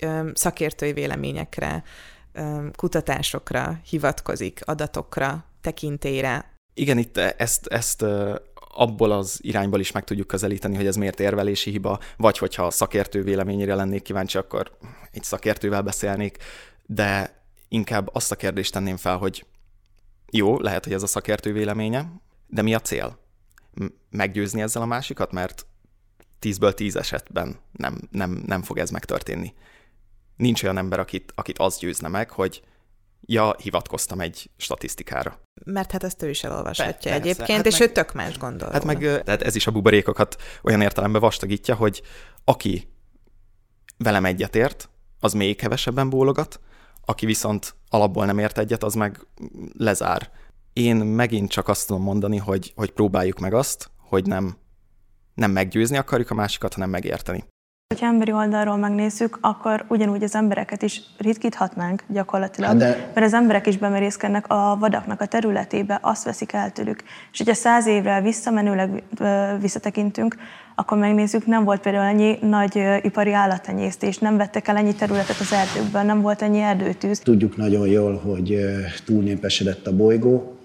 ö, 0.02 0.30
szakértői 0.34 0.92
véleményekre, 0.92 1.82
ö, 2.32 2.66
kutatásokra 2.76 3.80
hivatkozik, 3.88 4.60
adatokra, 4.64 5.44
tekintélyre. 5.60 6.52
Igen, 6.74 6.98
itt 6.98 7.16
ezt, 7.16 7.66
ezt 7.66 8.04
abból 8.74 9.12
az 9.12 9.38
irányból 9.42 9.80
is 9.80 9.92
meg 9.92 10.04
tudjuk 10.04 10.26
közelíteni, 10.26 10.76
hogy 10.76 10.86
ez 10.86 10.96
miért 10.96 11.20
érvelési 11.20 11.70
hiba, 11.70 11.98
vagy 12.16 12.38
hogyha 12.38 12.70
szakértő 12.70 13.22
véleményére 13.22 13.74
lennék 13.74 14.02
kíváncsi, 14.02 14.38
akkor 14.38 14.70
egy 15.12 15.22
szakértővel 15.22 15.82
beszélnék, 15.82 16.38
de 16.86 17.37
inkább 17.68 18.14
azt 18.14 18.32
a 18.32 18.36
kérdést 18.36 18.72
tenném 18.72 18.96
fel, 18.96 19.16
hogy 19.16 19.46
jó, 20.30 20.60
lehet, 20.60 20.84
hogy 20.84 20.92
ez 20.92 21.02
a 21.02 21.06
szakértő 21.06 21.52
véleménye, 21.52 22.12
de 22.46 22.62
mi 22.62 22.74
a 22.74 22.80
cél? 22.80 23.18
Meggyőzni 24.10 24.62
ezzel 24.62 24.82
a 24.82 24.86
másikat, 24.86 25.32
mert 25.32 25.66
tízből 26.38 26.74
tíz 26.74 26.96
esetben 26.96 27.56
nem, 27.72 28.00
nem, 28.10 28.42
nem 28.46 28.62
fog 28.62 28.78
ez 28.78 28.90
megtörténni. 28.90 29.54
Nincs 30.36 30.62
olyan 30.62 30.78
ember, 30.78 30.98
akit, 30.98 31.32
akit 31.34 31.58
az 31.58 31.78
győzne 31.78 32.08
meg, 32.08 32.30
hogy 32.30 32.62
ja, 33.20 33.54
hivatkoztam 33.62 34.20
egy 34.20 34.50
statisztikára. 34.56 35.40
Mert 35.64 35.90
hát 35.90 36.04
ezt 36.04 36.22
ő 36.22 36.28
is 36.28 36.44
elolvashatja 36.44 37.10
Be, 37.10 37.16
egyébként, 37.16 37.56
hát 37.56 37.66
és 37.66 37.78
meg, 37.78 37.88
ő 37.88 37.92
tök 37.92 38.12
más 38.12 38.38
gondol. 38.38 38.70
Hát 38.70 38.84
meg, 38.84 38.98
tehát 38.98 39.42
ez 39.42 39.54
is 39.54 39.66
a 39.66 39.70
buborékokat 39.70 40.36
olyan 40.62 40.80
értelemben 40.80 41.20
vastagítja, 41.20 41.74
hogy 41.74 42.02
aki 42.44 42.88
velem 43.96 44.24
egyetért, 44.24 44.88
az 45.20 45.32
még 45.32 45.56
kevesebben 45.56 46.10
bólogat, 46.10 46.60
aki 47.08 47.26
viszont 47.26 47.74
alapból 47.90 48.26
nem 48.26 48.38
ért 48.38 48.58
egyet, 48.58 48.82
az 48.82 48.94
meg 48.94 49.26
lezár. 49.72 50.30
Én 50.72 50.96
megint 50.96 51.50
csak 51.50 51.68
azt 51.68 51.86
tudom 51.86 52.02
mondani, 52.02 52.36
hogy, 52.36 52.72
hogy 52.76 52.90
próbáljuk 52.90 53.38
meg 53.38 53.54
azt, 53.54 53.90
hogy 53.96 54.26
nem, 54.26 54.56
nem 55.34 55.50
meggyőzni 55.50 55.96
akarjuk 55.96 56.30
a 56.30 56.34
másikat, 56.34 56.74
hanem 56.74 56.90
megérteni. 56.90 57.44
Ha 58.00 58.06
emberi 58.06 58.32
oldalról 58.32 58.76
megnézzük, 58.76 59.38
akkor 59.40 59.84
ugyanúgy 59.88 60.22
az 60.22 60.34
embereket 60.34 60.82
is 60.82 61.00
ritkíthatnánk 61.18 62.04
gyakorlatilag, 62.08 62.76
de... 62.76 63.10
mert 63.14 63.26
az 63.26 63.34
emberek 63.34 63.66
is 63.66 63.76
bemerészkednek 63.76 64.48
a 64.48 64.76
vadaknak 64.78 65.20
a 65.20 65.26
területébe, 65.26 65.98
azt 66.02 66.24
veszik 66.24 66.52
el 66.52 66.72
tőlük. 66.72 67.02
És 67.32 67.38
hogyha 67.38 67.54
száz 67.54 67.86
évre 67.86 68.20
visszamenőleg 68.20 69.02
visszatekintünk, 69.60 70.36
akkor 70.78 70.98
megnézzük, 70.98 71.46
nem 71.46 71.64
volt 71.64 71.80
például 71.80 72.04
ennyi 72.04 72.38
nagy 72.40 72.82
ipari 73.02 73.32
állattenyésztés, 73.32 74.18
nem 74.18 74.36
vettek 74.36 74.68
el 74.68 74.76
ennyi 74.76 74.94
területet 74.94 75.40
az 75.40 75.52
erdőkben, 75.52 76.06
nem 76.06 76.20
volt 76.20 76.42
ennyi 76.42 76.60
erdőtűz. 76.60 77.18
Tudjuk 77.18 77.56
nagyon 77.56 77.86
jól, 77.86 78.16
hogy 78.16 78.58
túlnépesedett 79.04 79.86
a 79.86 79.96
bolygó, 79.96 80.56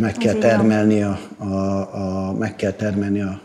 meg 0.00 0.12
kell 0.12 0.34
termelni 0.34 1.02
a, 1.02 1.18
a, 1.38 1.44
a, 1.48 2.32
meg 2.32 2.56
kell 2.56 2.70
termelni 2.70 3.20
a 3.20 3.40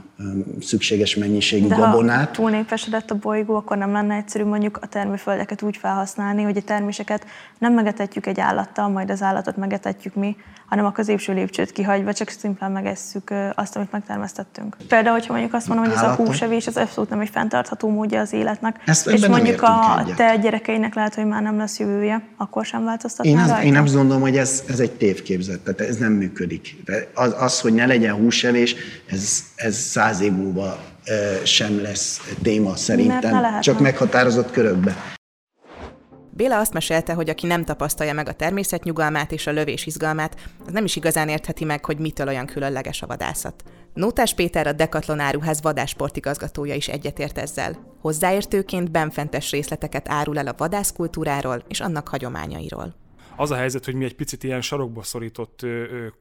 szükséges 0.62 1.16
mennyiségű 1.16 1.68
De 1.68 1.76
gabonát. 1.76 2.26
ha 2.28 2.32
túlnépesedett 2.32 3.12
a 3.12 3.16
bolygó, 3.16 3.56
akkor 3.56 3.78
nem 3.78 3.92
lenne 3.92 4.16
egyszerű 4.16 4.44
mondjuk 4.44 4.80
a 4.82 4.88
termőföldeket 4.88 5.62
úgy 5.62 5.78
felhasználni, 5.78 6.44
hogy 6.44 6.58
a 6.58 6.62
terméseket 6.62 7.26
nem 7.58 7.74
megetetjük 7.74 8.26
egy 8.26 8.40
állattal, 8.40 8.90
majd 8.90 9.10
az 9.10 9.22
állatot 9.22 9.58
megetetjük 9.58 10.16
mi, 10.16 10.36
hanem 10.70 10.86
a 10.86 10.92
középső 10.92 11.34
lépcsőt 11.34 11.72
kihagyva, 11.72 12.14
csak 12.14 12.30
szimplán 12.30 12.72
megesszük 12.72 13.34
azt, 13.56 13.76
amit 13.76 13.92
megtermesztettünk. 13.92 14.78
Például, 14.88 15.16
hogyha 15.16 15.32
mondjuk 15.32 15.54
azt 15.54 15.68
mondom, 15.68 15.86
hogy 15.86 15.96
ez 15.96 16.04
a 16.04 16.16
húsevés, 16.16 16.68
az 16.68 16.78
abszolút 16.78 17.10
nem 17.10 17.20
egy 17.20 17.30
fenntartható 17.30 17.90
módja 17.90 18.20
az 18.20 18.34
életnek, 18.34 18.82
Ezt 18.86 19.08
és 19.08 19.28
mondjuk 19.28 19.62
a 19.62 20.00
egyet. 20.04 20.16
te 20.16 20.38
gyerekeinek 20.38 20.96
lehet, 20.96 21.16
hogy 21.16 21.26
már 21.26 21.42
nem 21.42 21.58
lesz 21.58 21.80
jövője, 21.80 22.22
akkor 22.38 22.66
sem 22.66 22.84
változtatnál 22.84 23.48
én, 23.48 23.54
az, 23.54 23.64
én 23.64 23.72
nem 23.72 23.86
gondolom, 23.86 24.22
hogy 24.22 24.38
ez, 24.38 24.64
ez 24.68 24.80
egy 24.80 24.92
tévképzet, 24.92 25.60
tehát 25.60 25.82
ez 25.92 25.98
nem 25.98 26.12
működik. 26.12 26.76
Az, 27.14 27.36
az 27.40 27.60
hogy 27.60 27.74
ne 27.74 27.86
legyen 27.86 28.14
húsevés, 28.14 28.76
ez, 29.12 29.44
ez 29.56 29.76
száz 29.76 30.20
év 30.22 30.32
múlva 30.32 30.80
sem 31.44 31.82
lesz 31.82 32.22
téma 32.42 32.76
szerintem, 32.76 33.60
csak 33.62 33.80
meghatározott 33.80 34.52
körökbe. 34.52 35.18
Béla 36.40 36.60
azt 36.60 36.74
mesélte, 36.74 37.14
hogy 37.14 37.30
aki 37.30 37.48
nem 37.48 37.64
tapasztalja 37.64 38.14
meg 38.14 38.28
a 38.28 38.34
természet 38.34 38.84
nyugalmát 38.84 39.32
és 39.32 39.48
a 39.48 39.52
lövés 39.52 39.86
izgalmát, 39.86 40.50
az 40.66 40.72
nem 40.72 40.84
is 40.84 40.96
igazán 40.96 41.30
értheti 41.30 41.66
meg, 41.66 41.86
hogy 41.86 41.98
mitől 41.98 42.28
olyan 42.28 42.46
különleges 42.46 43.02
a 43.02 43.08
vadászat. 43.08 43.64
Nótás 43.94 44.34
Péter 44.34 44.68
a 44.68 44.72
Decathlon 44.72 45.20
áruház 45.20 45.62
vadásportigazgatója 45.62 46.76
is 46.76 46.88
egyetért 46.88 47.38
ezzel. 47.38 47.98
Hozzáértőként 48.02 48.92
benfentes 48.92 49.52
részleteket 49.52 50.10
árul 50.10 50.38
el 50.38 50.48
a 50.48 50.54
vadászkultúráról 50.58 51.64
és 51.68 51.80
annak 51.80 52.08
hagyományairól. 52.08 52.96
Az 53.36 53.52
a 53.52 53.56
helyzet, 53.56 53.86
hogy 53.86 53.96
mi 53.96 54.06
egy 54.06 54.16
picit 54.16 54.44
ilyen 54.44 54.62
sarokba 54.62 55.04
szorított 55.04 55.66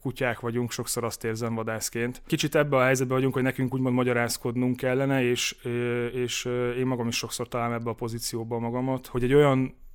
kutyák 0.00 0.40
vagyunk, 0.40 0.70
sokszor 0.70 1.04
azt 1.04 1.24
érzem 1.24 1.54
vadászként. 1.54 2.22
Kicsit 2.26 2.54
ebbe 2.54 2.76
a 2.76 2.82
helyzetbe 2.82 3.14
vagyunk, 3.14 3.34
hogy 3.34 3.42
nekünk 3.42 3.74
úgymond 3.74 3.94
magyarázkodnunk 3.94 4.76
kellene, 4.76 5.22
és, 5.22 5.56
és 6.12 6.44
én 6.78 6.86
magam 6.86 7.08
is 7.08 7.16
sokszor 7.16 7.48
találom 7.48 7.74
ebbe 7.74 7.90
a 7.90 7.94
pozícióba 7.94 8.58
magamat, 8.58 9.06
hogy 9.06 9.22
egy 9.22 9.34
olyan 9.34 9.86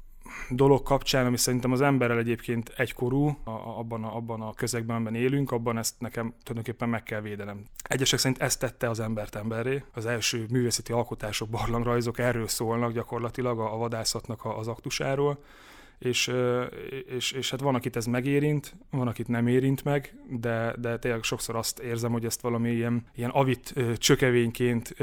dolog 0.49 0.83
kapcsán, 0.83 1.25
ami 1.25 1.37
szerintem 1.37 1.71
az 1.71 1.81
emberrel 1.81 2.17
egyébként 2.17 2.73
egykorú, 2.77 3.27
a, 3.43 3.49
abban, 3.51 4.03
a, 4.03 4.15
abban 4.15 4.41
a 4.41 4.53
közegben, 4.53 4.95
amiben 4.95 5.15
élünk, 5.15 5.51
abban 5.51 5.77
ezt 5.77 5.99
nekem 5.99 6.33
tulajdonképpen 6.43 6.89
meg 6.89 7.03
kell 7.03 7.21
védenem. 7.21 7.63
Egyesek 7.83 8.19
szerint 8.19 8.41
ezt 8.41 8.59
tette 8.59 8.89
az 8.89 8.99
embert 8.99 9.35
emberré. 9.35 9.83
Az 9.93 10.05
első 10.05 10.45
művészeti 10.49 10.91
alkotások, 10.91 11.49
barlangrajzok 11.49 12.19
erről 12.19 12.47
szólnak 12.47 12.91
gyakorlatilag 12.91 13.59
a, 13.59 13.73
a 13.73 13.77
vadászatnak 13.77 14.45
az 14.45 14.67
aktusáról 14.67 15.39
és, 16.03 16.31
és, 17.15 17.31
és 17.31 17.51
hát 17.51 17.59
van, 17.59 17.75
akit 17.75 17.95
ez 17.95 18.05
megérint, 18.05 18.75
van, 18.89 19.07
akit 19.07 19.27
nem 19.27 19.47
érint 19.47 19.83
meg, 19.83 20.15
de, 20.29 20.75
de 20.79 20.99
tényleg 20.99 21.23
sokszor 21.23 21.55
azt 21.55 21.79
érzem, 21.79 22.11
hogy 22.11 22.25
ezt 22.25 22.41
valami 22.41 22.71
ilyen, 22.71 23.05
ilyen 23.15 23.29
avit 23.29 23.73
csökevényként 23.97 24.95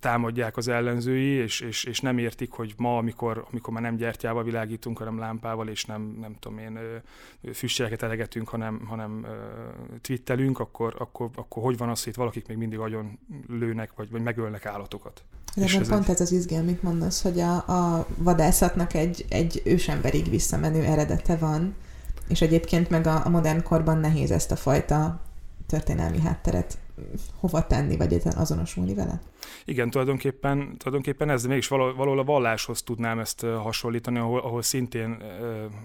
támadják 0.00 0.56
az 0.56 0.68
ellenzői, 0.68 1.28
és, 1.28 1.60
és, 1.60 1.84
és 1.84 2.00
nem 2.00 2.18
értik, 2.18 2.50
hogy 2.50 2.74
ma, 2.76 2.96
amikor, 2.96 3.46
amikor 3.50 3.72
már 3.72 3.82
nem 3.82 3.96
gyertyával 3.96 4.44
világítunk, 4.44 4.98
hanem 4.98 5.18
lámpával, 5.18 5.68
és 5.68 5.84
nem, 5.84 6.16
nem 6.20 6.36
tudom 6.38 6.58
én, 6.58 6.78
füstjeleket 7.52 8.02
elegetünk, 8.02 8.48
hanem, 8.48 8.84
hanem 8.86 9.26
twittelünk, 10.00 10.58
akkor, 10.58 10.94
akkor, 10.98 11.30
akkor 11.34 11.62
hogy 11.62 11.76
van 11.76 11.88
az, 11.88 11.98
hogy 11.98 12.08
itt 12.12 12.18
valakik 12.18 12.46
még 12.46 12.56
mindig 12.56 12.78
agyon 12.78 13.18
lőnek, 13.48 13.92
vagy, 13.94 14.10
vagy 14.10 14.22
megölnek 14.22 14.66
állatokat. 14.66 15.24
De 15.56 15.64
ez 15.64 15.88
pont 15.88 16.04
egy... 16.04 16.10
ez 16.10 16.20
az 16.20 16.32
izgé, 16.32 16.56
amit 16.56 16.82
mondasz, 16.82 17.22
hogy 17.22 17.40
a, 17.40 17.54
a 17.56 18.06
vadászatnak 18.16 18.94
egy, 18.94 19.24
egy 19.28 19.45
ősemberig 19.64 20.30
visszamenő 20.30 20.84
eredete 20.84 21.36
van, 21.36 21.74
és 22.28 22.40
egyébként 22.40 22.90
meg 22.90 23.06
a, 23.06 23.26
a 23.26 23.28
modern 23.28 23.62
korban 23.62 23.98
nehéz 23.98 24.30
ezt 24.30 24.50
a 24.50 24.56
fajta 24.56 25.20
történelmi 25.66 26.20
hátteret 26.20 26.78
hova 27.40 27.66
tenni, 27.66 27.96
vagy 27.96 28.12
egyáltalán 28.12 28.38
azonosulni 28.38 28.94
vele? 28.94 29.20
Igen, 29.64 29.90
tulajdonképpen, 29.90 30.76
tulajdonképpen 30.76 31.30
ez, 31.30 31.42
de 31.42 31.48
mégis 31.48 31.68
valahol 31.68 32.18
a 32.18 32.24
valláshoz 32.24 32.82
tudnám 32.82 33.18
ezt 33.18 33.40
hasonlítani, 33.40 34.18
ahol, 34.18 34.40
ahol 34.40 34.62
szintén, 34.62 35.16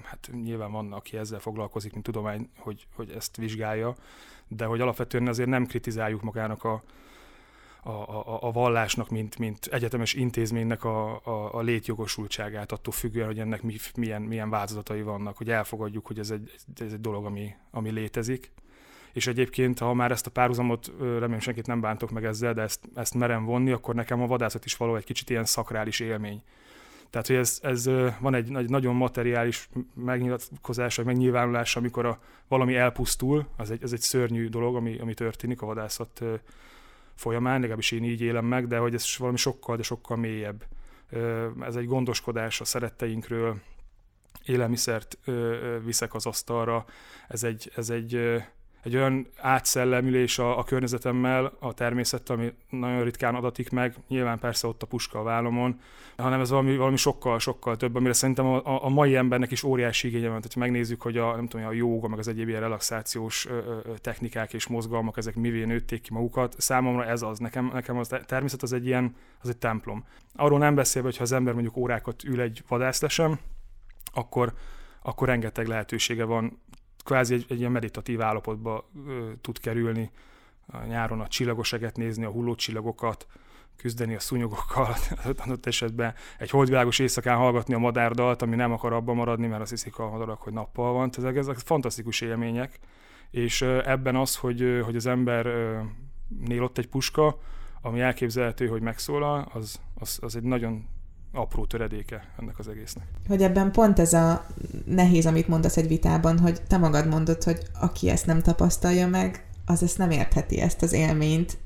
hát 0.03 0.29
nyilván 0.43 0.71
van, 0.71 0.93
aki 0.93 1.17
ezzel 1.17 1.39
foglalkozik, 1.39 1.91
mint 1.91 2.05
tudomány, 2.05 2.49
hogy, 2.57 2.87
hogy 2.95 3.13
ezt 3.17 3.37
vizsgálja, 3.37 3.95
de 4.47 4.65
hogy 4.65 4.81
alapvetően 4.81 5.27
azért 5.27 5.49
nem 5.49 5.65
kritizáljuk 5.65 6.21
magának 6.21 6.63
a, 6.63 6.83
a, 7.83 7.89
a, 7.89 8.37
a 8.41 8.51
vallásnak, 8.51 9.09
mint, 9.09 9.37
mint 9.37 9.65
egyetemes 9.65 10.13
intézménynek 10.13 10.83
a, 10.83 11.21
a, 11.23 11.53
a 11.53 11.61
létjogosultságát, 11.61 12.71
attól 12.71 12.93
függően, 12.93 13.27
hogy 13.27 13.39
ennek 13.39 13.61
mi, 13.61 13.75
milyen, 13.95 14.21
milyen 14.21 14.49
változatai 14.49 15.01
vannak, 15.01 15.37
hogy 15.37 15.49
elfogadjuk, 15.49 16.07
hogy 16.07 16.19
ez 16.19 16.31
egy, 16.31 16.51
ez 16.79 16.93
egy 16.93 17.01
dolog, 17.01 17.25
ami, 17.25 17.55
ami 17.71 17.89
létezik. 17.89 18.51
És 19.13 19.27
egyébként, 19.27 19.79
ha 19.79 19.93
már 19.93 20.11
ezt 20.11 20.27
a 20.27 20.31
párhuzamot, 20.31 20.91
remélem 20.99 21.39
senkit 21.39 21.67
nem 21.67 21.81
bántok 21.81 22.11
meg 22.11 22.25
ezzel, 22.25 22.53
de 22.53 22.61
ezt, 22.61 22.89
ezt 22.95 23.13
merem 23.13 23.45
vonni, 23.45 23.71
akkor 23.71 23.95
nekem 23.95 24.21
a 24.21 24.27
vadászat 24.27 24.65
is 24.65 24.77
való 24.77 24.95
egy 24.95 25.03
kicsit 25.03 25.29
ilyen 25.29 25.45
szakrális 25.45 25.99
élmény. 25.99 26.41
Tehát, 27.09 27.27
hogy 27.27 27.35
ez, 27.35 27.59
ez 27.61 27.89
van 28.19 28.33
egy, 28.33 28.55
egy 28.55 28.69
nagyon 28.69 28.95
materiális 28.95 29.69
megnyilatkozás, 29.93 30.95
vagy 30.95 31.05
megnyilvánulás, 31.05 31.75
amikor 31.75 32.05
a, 32.05 32.19
valami 32.47 32.75
elpusztul, 32.75 33.47
az 33.57 33.71
egy, 33.71 33.83
ez 33.83 33.91
egy 33.91 34.01
szörnyű 34.01 34.49
dolog, 34.49 34.75
ami, 34.75 34.99
ami 34.99 35.13
történik 35.13 35.61
a 35.61 35.65
vadászat 35.65 36.23
folyamán, 37.21 37.59
legalábbis 37.59 37.91
én 37.91 38.03
így 38.03 38.21
élem 38.21 38.45
meg, 38.45 38.67
de 38.67 38.77
hogy 38.77 38.93
ez 38.93 39.17
valami 39.17 39.37
sokkal, 39.37 39.75
de 39.75 39.83
sokkal 39.83 40.17
mélyebb. 40.17 40.65
Ez 41.61 41.75
egy 41.75 41.85
gondoskodás 41.85 42.61
a 42.61 42.65
szeretteinkről, 42.65 43.59
élelmiszert 44.45 45.17
viszek 45.83 46.13
az 46.13 46.25
asztalra, 46.25 46.85
ez 47.27 47.43
egy, 47.43 47.71
ez 47.75 47.89
egy, 47.89 48.41
egy 48.83 48.95
olyan 48.95 49.27
átszellemülés 49.37 50.39
a, 50.39 50.57
a 50.57 50.63
környezetemmel, 50.63 51.53
a 51.59 51.73
természettel, 51.73 52.35
ami 52.35 52.53
nagyon 52.69 53.03
ritkán 53.03 53.35
adatik 53.35 53.69
meg, 53.69 53.95
nyilván 54.07 54.39
persze 54.39 54.67
ott 54.67 54.83
a 54.83 54.85
puska 54.85 55.19
a 55.19 55.23
vállamon, 55.23 55.79
hanem 56.17 56.39
ez 56.39 56.49
valami, 56.49 56.77
valami 56.77 56.97
sokkal, 56.97 57.39
sokkal 57.39 57.75
több, 57.77 57.95
amire 57.95 58.13
szerintem 58.13 58.45
a, 58.45 58.85
a 58.85 58.89
mai 58.89 59.15
embernek 59.15 59.51
is 59.51 59.63
óriási 59.63 60.07
igénye 60.07 60.29
van. 60.29 60.41
Tehát 60.41 60.55
megnézzük, 60.55 61.01
hogy 61.01 61.17
a, 61.17 61.35
nem 61.35 61.47
tudom, 61.47 61.65
a 61.65 61.71
jóga, 61.71 62.07
meg 62.07 62.19
az 62.19 62.27
egyéb 62.27 62.47
ilyen 62.47 62.61
relaxációs 62.61 63.45
ö, 63.45 63.57
ö, 63.57 63.79
technikák 63.97 64.53
és 64.53 64.67
mozgalmak, 64.67 65.17
ezek 65.17 65.35
mivé 65.35 65.63
nőtték 65.63 66.01
ki 66.01 66.13
magukat. 66.13 66.55
Számomra 66.57 67.05
ez 67.05 67.21
az. 67.21 67.39
Nekem, 67.39 67.69
nekem 67.73 67.97
az 67.97 68.15
természet 68.25 68.61
az 68.61 68.73
egy 68.73 68.85
ilyen, 68.85 69.15
az 69.41 69.49
egy 69.49 69.57
templom. 69.57 70.05
Arról 70.35 70.59
nem 70.59 70.75
beszélve, 70.75 71.07
hogy 71.07 71.17
ha 71.17 71.23
az 71.23 71.31
ember 71.31 71.53
mondjuk 71.53 71.77
órákat 71.77 72.23
ül 72.23 72.41
egy 72.41 72.63
vadászlesen, 72.67 73.39
akkor, 74.13 74.53
akkor 75.01 75.27
rengeteg 75.27 75.67
lehetősége 75.67 76.23
van 76.23 76.61
kvázi 77.03 77.33
egy, 77.33 77.45
egy 77.49 77.59
ilyen 77.59 77.71
meditatív 77.71 78.21
állapotba 78.21 78.89
ö, 79.07 79.31
tud 79.41 79.59
kerülni, 79.59 80.11
a 80.71 80.85
nyáron 80.85 81.19
a 81.19 81.27
csillagoseget 81.27 81.97
nézni, 81.97 82.25
a 82.25 82.29
hullócsillagokat, 82.29 83.27
küzdeni 83.75 84.15
a 84.15 84.19
szúnyogokkal, 84.19 84.95
adott 85.43 85.65
esetben 85.65 86.13
egy 86.37 86.49
holdvilágos 86.49 86.99
éjszakán 86.99 87.37
hallgatni 87.37 87.73
a 87.73 87.77
madárdalt, 87.77 88.41
ami 88.41 88.55
nem 88.55 88.71
akar 88.71 88.93
abban 88.93 89.15
maradni, 89.15 89.47
mert 89.47 89.61
azt 89.61 89.71
hiszik 89.71 89.97
a 89.97 90.09
madarak, 90.09 90.41
hogy 90.41 90.53
nappal 90.53 90.93
van. 90.93 91.09
Ezek, 91.17 91.35
ezek 91.35 91.57
fantasztikus 91.57 92.21
élmények, 92.21 92.79
és 93.31 93.61
ebben 93.61 94.15
az, 94.15 94.35
hogy, 94.35 94.81
hogy 94.83 94.95
az 94.95 95.05
embernél 95.05 96.63
ott 96.63 96.77
egy 96.77 96.87
puska, 96.87 97.39
ami 97.81 97.99
elképzelhető, 97.99 98.67
hogy 98.67 98.81
megszólal, 98.81 99.49
az, 99.53 99.79
az, 99.99 100.19
az 100.21 100.35
egy 100.35 100.43
nagyon 100.43 100.87
apró 101.33 101.65
töredéke 101.65 102.33
ennek 102.39 102.59
az 102.59 102.67
egésznek. 102.67 103.05
Hogy 103.27 103.43
ebben 103.43 103.71
pont 103.71 103.99
ez 103.99 104.13
a 104.13 104.45
nehéz, 104.85 105.25
amit 105.25 105.47
mondasz 105.47 105.77
egy 105.77 105.87
vitában, 105.87 106.39
hogy 106.39 106.61
te 106.67 106.77
magad 106.77 107.07
mondod, 107.07 107.43
hogy 107.43 107.61
aki 107.79 108.09
ezt 108.09 108.25
nem 108.25 108.41
tapasztalja 108.41 109.07
meg, 109.07 109.45
az 109.65 109.83
ezt 109.83 109.97
nem 109.97 110.11
értheti, 110.11 110.59
ezt 110.59 110.81
az 110.81 110.93
élményt. 110.93 111.57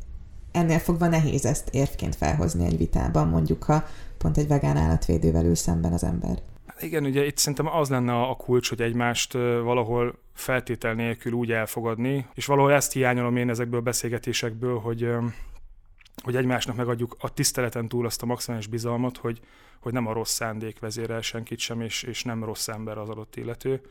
Ennél 0.51 0.79
fogva 0.79 1.07
nehéz 1.07 1.45
ezt 1.45 1.69
érvként 1.71 2.15
felhozni 2.15 2.65
egy 2.65 2.77
vitában, 2.77 3.27
mondjuk, 3.27 3.63
ha 3.63 3.85
pont 4.17 4.37
egy 4.37 4.47
vegán 4.47 4.77
állatvédővel 4.77 5.45
ül 5.45 5.55
szemben 5.55 5.93
az 5.93 6.03
ember. 6.03 6.41
Igen, 6.79 7.05
ugye 7.05 7.25
itt 7.25 7.37
szerintem 7.37 7.67
az 7.67 7.89
lenne 7.89 8.21
a 8.21 8.35
kulcs, 8.35 8.69
hogy 8.69 8.81
egymást 8.81 9.33
valahol 9.63 10.19
feltétel 10.33 10.93
nélkül 10.93 11.33
úgy 11.33 11.51
elfogadni, 11.51 12.25
és 12.33 12.45
valahol 12.45 12.73
ezt 12.73 12.91
hiányolom 12.91 13.35
én 13.35 13.49
ezekből 13.49 13.79
a 13.79 13.83
beszélgetésekből, 13.83 14.79
hogy 14.79 15.09
hogy 16.23 16.35
egymásnak 16.35 16.75
megadjuk 16.75 17.15
a 17.19 17.33
tiszteleten 17.33 17.87
túl 17.87 18.05
azt 18.05 18.21
a 18.21 18.25
maximális 18.25 18.67
bizalmat, 18.67 19.17
hogy, 19.17 19.39
hogy 19.79 19.93
nem 19.93 20.07
a 20.07 20.13
rossz 20.13 20.33
szándék 20.33 20.79
vezérel 20.79 21.21
senkit 21.21 21.59
sem, 21.59 21.81
és, 21.81 22.03
és 22.03 22.23
nem 22.23 22.43
rossz 22.43 22.67
ember 22.67 22.97
az 22.97 23.09
adott 23.09 23.35
illető, 23.35 23.81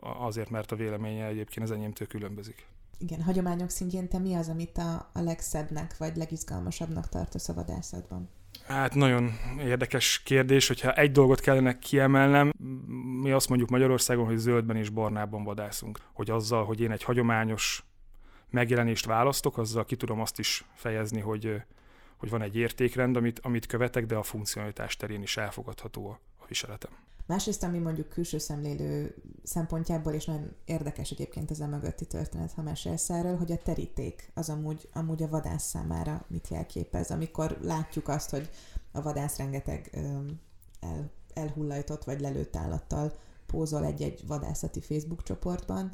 azért, 0.00 0.50
mert 0.50 0.72
a 0.72 0.76
véleménye 0.76 1.26
egyébként 1.26 1.66
az 1.66 1.72
enyémtől 1.72 2.06
különbözik. 2.06 2.66
Igen, 2.98 3.22
hagyományok 3.22 3.70
szintjén 3.70 4.08
te 4.08 4.18
mi 4.18 4.34
az, 4.34 4.48
amit 4.48 4.78
a, 4.78 5.10
a 5.12 5.20
legszebbnek 5.20 5.96
vagy 5.96 6.16
legizgalmasabbnak 6.16 7.08
tartasz 7.08 7.48
a 7.48 7.54
vadászatban? 7.54 8.28
Hát 8.66 8.94
nagyon 8.94 9.32
érdekes 9.58 10.22
kérdés, 10.22 10.68
hogyha 10.68 10.92
egy 10.92 11.12
dolgot 11.12 11.40
kellene 11.40 11.78
kiemelnem, 11.78 12.52
mi 13.20 13.30
azt 13.30 13.48
mondjuk 13.48 13.70
Magyarországon, 13.70 14.26
hogy 14.26 14.36
zöldben 14.36 14.76
és 14.76 14.90
barnában 14.90 15.44
vadászunk. 15.44 16.00
Hogy 16.12 16.30
azzal, 16.30 16.64
hogy 16.64 16.80
én 16.80 16.90
egy 16.90 17.02
hagyományos 17.02 17.87
megjelenést 18.50 19.06
választok, 19.06 19.58
azzal 19.58 19.84
ki 19.84 19.96
tudom 19.96 20.20
azt 20.20 20.38
is 20.38 20.64
fejezni, 20.74 21.20
hogy, 21.20 21.62
hogy 22.16 22.30
van 22.30 22.42
egy 22.42 22.56
értékrend, 22.56 23.16
amit, 23.16 23.38
amit 23.38 23.66
követek, 23.66 24.06
de 24.06 24.16
a 24.16 24.22
funkcionalitás 24.22 24.96
terén 24.96 25.22
is 25.22 25.36
elfogadható 25.36 26.08
a, 26.08 26.20
a 26.38 26.44
viseletem. 26.48 26.90
Másrészt, 27.26 27.62
ami 27.62 27.78
mondjuk 27.78 28.08
külső 28.08 28.38
szemlélő 28.38 29.14
szempontjából, 29.42 30.12
és 30.12 30.24
nagyon 30.24 30.50
érdekes 30.64 31.10
egyébként 31.10 31.50
ez 31.50 31.60
a 31.60 31.66
mögötti 31.66 32.06
történet, 32.06 32.52
ha 32.52 32.62
mesélsz 32.62 33.10
erről, 33.10 33.36
hogy 33.36 33.52
a 33.52 33.56
teríték 33.56 34.30
az 34.34 34.48
amúgy, 34.48 34.88
amúgy 34.92 35.22
a 35.22 35.28
vadász 35.28 35.68
számára 35.68 36.24
mit 36.28 36.48
jelképez, 36.48 37.10
amikor 37.10 37.58
látjuk 37.62 38.08
azt, 38.08 38.30
hogy 38.30 38.50
a 38.92 39.02
vadász 39.02 39.36
rengeteg 39.36 39.90
el, 40.80 41.10
elhullajtott 41.34 42.04
vagy 42.04 42.20
lelőtt 42.20 42.56
állattal 42.56 43.12
pózol 43.46 43.84
egy-egy 43.84 44.26
vadászati 44.26 44.80
Facebook 44.80 45.22
csoportban, 45.22 45.90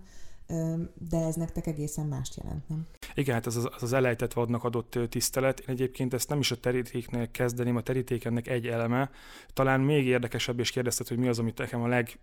de 1.08 1.18
ez 1.18 1.34
nektek 1.34 1.66
egészen 1.66 2.06
mást 2.06 2.36
jelent, 2.36 2.68
nem? 2.68 2.86
Igen, 3.14 3.34
hát 3.34 3.46
az 3.46 3.56
az, 3.56 3.68
az 3.80 3.92
elejtett 3.92 4.32
vadnak 4.32 4.64
adott 4.64 4.98
tisztelet. 5.08 5.60
Én 5.60 5.66
egyébként 5.68 6.14
ezt 6.14 6.28
nem 6.28 6.38
is 6.38 6.50
a 6.50 6.56
terítéknek 6.56 7.30
kezdeném, 7.30 7.76
a 7.76 7.80
teríték 7.80 8.24
ennek 8.24 8.48
egy 8.48 8.66
eleme. 8.66 9.10
Talán 9.52 9.80
még 9.80 10.06
érdekesebb, 10.06 10.58
és 10.58 10.70
kérdezted, 10.70 11.08
hogy 11.08 11.18
mi 11.18 11.28
az, 11.28 11.38
amit 11.38 11.58
nekem 11.58 11.82
a 11.82 11.86
leg 11.86 12.18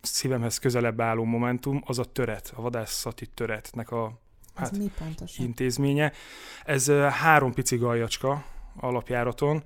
szívemhez 0.00 0.58
közelebb 0.58 1.00
álló 1.00 1.24
momentum, 1.24 1.82
az 1.86 1.98
a 1.98 2.04
töret, 2.04 2.52
a 2.56 2.62
vadászati 2.62 3.26
töretnek 3.26 3.90
a 3.90 4.20
hát, 4.54 4.76
mi 4.76 4.90
pontosan? 4.98 5.44
intézménye. 5.44 6.12
Ez 6.64 6.90
három 6.90 7.52
pici 7.52 7.76
gajacska 7.76 8.44
alapjáraton, 8.76 9.62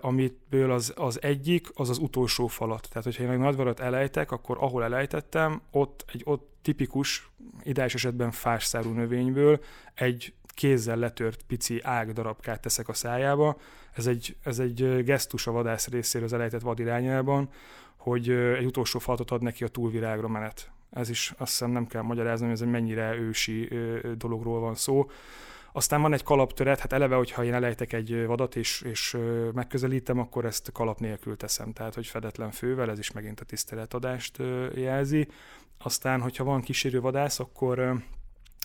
amitől 0.00 0.72
az, 0.72 0.92
az 0.96 1.22
egyik, 1.22 1.68
az 1.74 1.88
az 1.88 1.98
utolsó 1.98 2.46
falat. 2.46 2.88
Tehát, 2.88 3.04
hogyha 3.04 3.22
én 3.22 3.30
egy 3.30 3.38
nagyvarat 3.38 3.80
elejtek, 3.80 4.30
akkor 4.30 4.56
ahol 4.60 4.84
elejtettem, 4.84 5.62
ott 5.70 6.04
egy 6.12 6.22
ott 6.24 6.51
tipikus, 6.62 7.30
ideális 7.62 7.94
esetben 7.94 8.30
fásszárú 8.30 8.90
növényből 8.90 9.60
egy 9.94 10.34
kézzel 10.54 10.96
letört 10.96 11.42
pici 11.42 11.80
ágdarabkát 11.82 12.60
teszek 12.60 12.88
a 12.88 12.92
szájába. 12.92 13.58
Ez 13.92 14.06
egy, 14.06 14.36
ez 14.42 14.58
egy 14.58 15.04
gesztus 15.04 15.46
a 15.46 15.52
vadász 15.52 15.88
részéről 15.88 16.26
az 16.26 16.32
elejtett 16.32 16.60
vad 16.60 16.78
irányában, 16.78 17.48
hogy 17.96 18.30
egy 18.30 18.64
utolsó 18.64 18.98
faltot 18.98 19.30
ad 19.30 19.42
neki 19.42 19.64
a 19.64 19.68
túlvirágra 19.68 20.28
menet. 20.28 20.70
Ez 20.90 21.08
is 21.08 21.32
azt 21.36 21.50
hiszem 21.50 21.70
nem 21.70 21.86
kell 21.86 22.02
magyaráznom, 22.02 22.48
hogy 22.48 22.58
ez 22.58 22.64
egy 22.64 22.72
mennyire 22.72 23.14
ősi 23.14 23.68
dologról 24.16 24.60
van 24.60 24.74
szó. 24.74 25.10
Aztán 25.72 26.02
van 26.02 26.12
egy 26.12 26.22
kalaptöret, 26.22 26.80
hát 26.80 26.92
eleve, 26.92 27.16
hogyha 27.16 27.44
én 27.44 27.54
elejtek 27.54 27.92
egy 27.92 28.26
vadat 28.26 28.56
és, 28.56 28.80
és 28.80 29.16
megközelítem, 29.52 30.18
akkor 30.18 30.44
ezt 30.44 30.72
kalap 30.72 30.98
nélkül 30.98 31.36
teszem, 31.36 31.72
tehát 31.72 31.94
hogy 31.94 32.06
fedetlen 32.06 32.50
fővel, 32.50 32.90
ez 32.90 32.98
is 32.98 33.12
megint 33.12 33.40
a 33.40 33.44
tiszteletadást 33.44 34.38
jelzi. 34.74 35.28
Aztán, 35.82 36.20
hogyha 36.20 36.44
van 36.44 36.60
kísérő 36.60 37.00
vadász, 37.00 37.38
akkor 37.38 38.02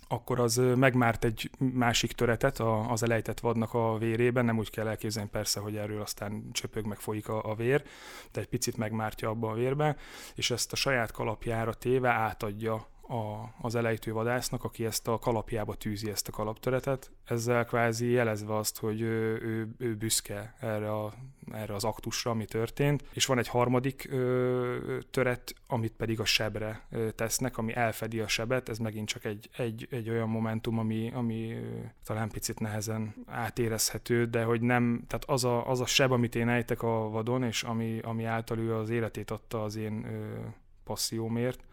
akkor 0.10 0.39
az 0.39 0.62
megmárt 0.75 1.23
egy 1.23 1.49
másik 1.58 2.12
töretet 2.12 2.60
az 2.88 3.03
elejtett 3.03 3.39
vadnak 3.39 3.73
a 3.73 3.97
vérében, 3.97 4.45
nem 4.45 4.58
úgy 4.58 4.69
kell 4.69 4.88
elképzelni 4.88 5.30
persze, 5.30 5.60
hogy 5.60 5.75
erről 5.75 6.01
aztán 6.01 6.51
csöpög 6.51 6.86
meg 6.86 6.99
folyik 6.99 7.30
a, 7.30 7.49
a 7.49 7.56
vér, 7.56 7.84
de 8.32 8.39
egy 8.39 8.47
picit 8.47 8.77
megmártja 8.77 9.30
abba 9.30 9.49
a 9.49 9.53
vérbe, 9.53 9.95
és 10.36 10.51
ezt 10.51 10.71
a 10.71 10.75
saját 10.75 11.12
kalapjára 11.12 11.73
téve 11.73 12.10
átadja 12.10 12.88
a, 13.07 13.53
az 13.61 13.75
elejtő 13.75 14.11
vadásznak, 14.11 14.63
aki 14.63 14.85
ezt 14.85 15.07
a 15.07 15.19
kalapjába 15.19 15.75
tűzi 15.75 16.09
ezt 16.09 16.27
a 16.27 16.31
kalaptöretet, 16.31 17.11
ezzel 17.25 17.65
kvázi 17.65 18.09
jelezve 18.09 18.55
azt, 18.55 18.79
hogy 18.79 19.01
ő, 19.01 19.41
ő, 19.41 19.67
ő 19.77 19.95
büszke 19.95 20.55
erre, 20.59 20.91
a, 20.91 21.13
erre 21.51 21.73
az 21.73 21.83
aktusra, 21.83 22.31
ami 22.31 22.45
történt, 22.45 23.03
és 23.13 23.25
van 23.25 23.37
egy 23.37 23.47
harmadik 23.47 24.07
ö, 24.11 24.97
töret, 25.11 25.53
amit 25.67 25.93
pedig 25.93 26.19
a 26.19 26.25
sebre 26.25 26.85
ö, 26.89 27.11
tesznek, 27.11 27.57
ami 27.57 27.75
elfedi 27.75 28.19
a 28.19 28.27
sebet, 28.27 28.69
ez 28.69 28.77
megint 28.77 29.07
csak 29.07 29.25
egy, 29.25 29.49
egy, 29.57 29.87
egy 29.91 30.09
olyan 30.09 30.29
momentum, 30.29 30.79
ami, 30.79 31.11
ami 31.13 31.53
ö, 31.53 31.79
talán 32.03 32.29
picit 32.29 32.59
nehezen 32.59 33.15
átérezhető, 33.25 34.25
de 34.25 34.43
hogy 34.43 34.61
nem, 34.61 35.03
tehát 35.07 35.25
az 35.25 35.43
a, 35.43 35.69
az 35.69 35.81
a 35.81 35.85
seb, 35.85 36.11
amit 36.11 36.35
én 36.35 36.49
ejtek 36.49 36.81
a 36.81 37.09
vadon, 37.09 37.43
és 37.43 37.63
ami, 37.63 37.99
ami 37.99 38.23
által 38.23 38.59
ő 38.59 38.75
az 38.75 38.89
életét 38.89 39.31
adta 39.31 39.63
az 39.63 39.75
én 39.75 40.05
ö, 40.05 40.45
passziómért, 40.83 41.66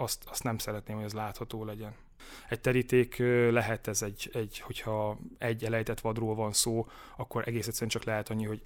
azt, 0.00 0.24
azt 0.28 0.42
nem 0.42 0.58
szeretném, 0.58 0.96
hogy 0.96 1.04
ez 1.04 1.12
látható 1.12 1.64
legyen. 1.64 1.94
Egy 2.48 2.60
teríték 2.60 3.18
lehet 3.50 3.86
ez 3.86 4.02
egy, 4.02 4.30
egy, 4.32 4.58
hogyha 4.58 5.18
egy 5.38 5.64
elejtett 5.64 6.00
vadról 6.00 6.34
van 6.34 6.52
szó, 6.52 6.86
akkor 7.16 7.48
egész 7.48 7.66
egyszerűen 7.66 7.90
csak 7.90 8.04
lehet 8.04 8.30
annyi, 8.30 8.44
hogy 8.44 8.62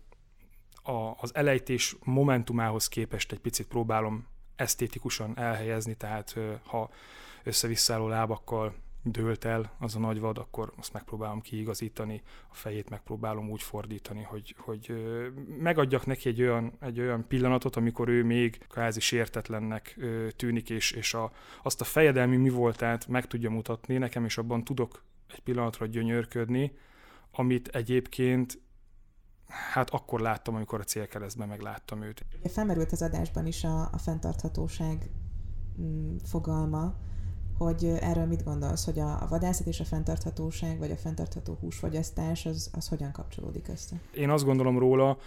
a, 0.83 0.93
az 1.21 1.35
elejtés 1.35 1.97
momentumához 2.03 2.89
képest 2.89 3.33
egy 3.33 3.41
picit 3.41 3.67
próbálom 3.67 4.27
esztétikusan 4.57 5.39
elhelyezni, 5.39 5.95
tehát 5.95 6.35
ha 6.63 6.91
összevisszálló 7.43 8.09
lábakkal 8.09 8.75
dőlt 9.05 9.45
el 9.45 9.73
az 9.79 9.97
a 9.97 9.99
nagy 9.99 10.21
vad, 10.21 10.39
akkor 10.39 10.73
azt 10.77 10.93
megpróbálom 10.93 11.41
kiigazítani, 11.41 12.23
a 12.51 12.55
fejét 12.55 12.91
megpróbálom 12.91 13.51
úgy 13.51 13.63
fordítani, 13.63 14.23
hogy, 14.23 14.55
hogy 14.59 14.93
megadjak 15.59 16.07
neki 16.07 16.29
egy 16.29 16.43
olyan, 16.43 16.73
egy 16.81 17.01
olyan 17.01 17.27
pillanatot, 17.27 17.77
amikor 17.77 18.09
ő 18.09 18.25
még 18.25 18.67
kvázi 18.69 19.01
sértetlennek 19.01 19.99
tűnik, 20.37 20.71
és, 20.71 20.91
és 20.91 21.15
a, 21.15 21.33
azt 21.63 21.81
a 21.81 21.85
fejedelmi 21.85 22.37
mi 22.37 22.49
voltát 22.49 23.07
meg 23.07 23.27
tudja 23.27 23.51
mutatni 23.51 23.97
nekem, 23.97 24.25
és 24.25 24.39
abban 24.39 24.65
tudok 24.65 25.05
egy 25.27 25.41
pillanatra 25.41 25.87
gyönyörködni, 25.87 26.73
amit 27.31 27.69
egyébként 27.69 28.63
hát 29.73 29.91
akkor 29.91 30.21
láttam, 30.21 30.55
amikor 30.55 30.81
a 30.81 30.85
célkeresztben 30.85 31.49
megláttam 31.49 32.03
őt. 32.03 32.25
Felmerült 32.45 32.93
az 32.93 33.03
adásban 33.03 33.47
is 33.47 33.65
a, 33.65 33.81
a 33.93 33.99
fenntarthatóság 33.99 35.11
mm, 35.81 36.17
fogalma, 36.17 36.95
hogy 37.59 37.85
erről 38.01 38.27
mit 38.27 38.45
gondolsz, 38.45 38.85
hogy 38.85 38.99
a, 38.99 39.23
a 39.23 39.27
vadászat 39.29 39.67
és 39.67 39.81
a 39.81 39.85
fenntarthatóság, 39.85 40.79
vagy 40.79 40.91
a 40.91 40.97
fenntartható 40.97 41.57
húsfogyasztás, 41.61 42.47
az, 42.47 42.71
az 42.73 42.89
hogyan 42.89 43.13
kapcsolódik 43.13 43.69
össze? 43.69 43.97
Én 44.15 44.31
azt 44.31 44.45
gondolom 44.45 44.79
róla, 44.79 45.19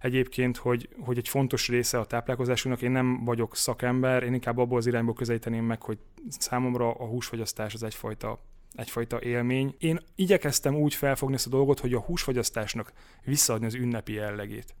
egyébként, 0.00 0.56
hogy, 0.56 0.88
hogy 1.00 1.18
egy 1.18 1.28
fontos 1.28 1.68
része 1.68 1.98
a 1.98 2.06
táplálkozásunknak, 2.06 2.82
én 2.82 2.90
nem 2.90 3.24
vagyok 3.24 3.56
szakember, 3.56 4.22
én 4.22 4.34
inkább 4.34 4.58
abból 4.58 4.78
az 4.78 4.86
irányból 4.86 5.14
közelíteném 5.14 5.64
meg, 5.64 5.82
hogy 5.82 5.98
számomra 6.28 6.90
a 6.90 7.06
húsfogyasztás 7.06 7.74
az 7.74 7.82
egyfajta 7.82 8.38
egyfajta 8.72 9.22
élmény. 9.22 9.74
Én 9.78 10.00
igyekeztem 10.14 10.74
úgy 10.74 10.94
felfogni 10.94 11.34
ezt 11.34 11.46
a 11.46 11.50
dolgot, 11.50 11.80
hogy 11.80 11.94
a 11.94 12.00
húsfogyasztásnak 12.00 12.92
visszaadni 13.24 13.66
az 13.66 13.74
ünnepi 13.74 14.12
jellegét. 14.12 14.74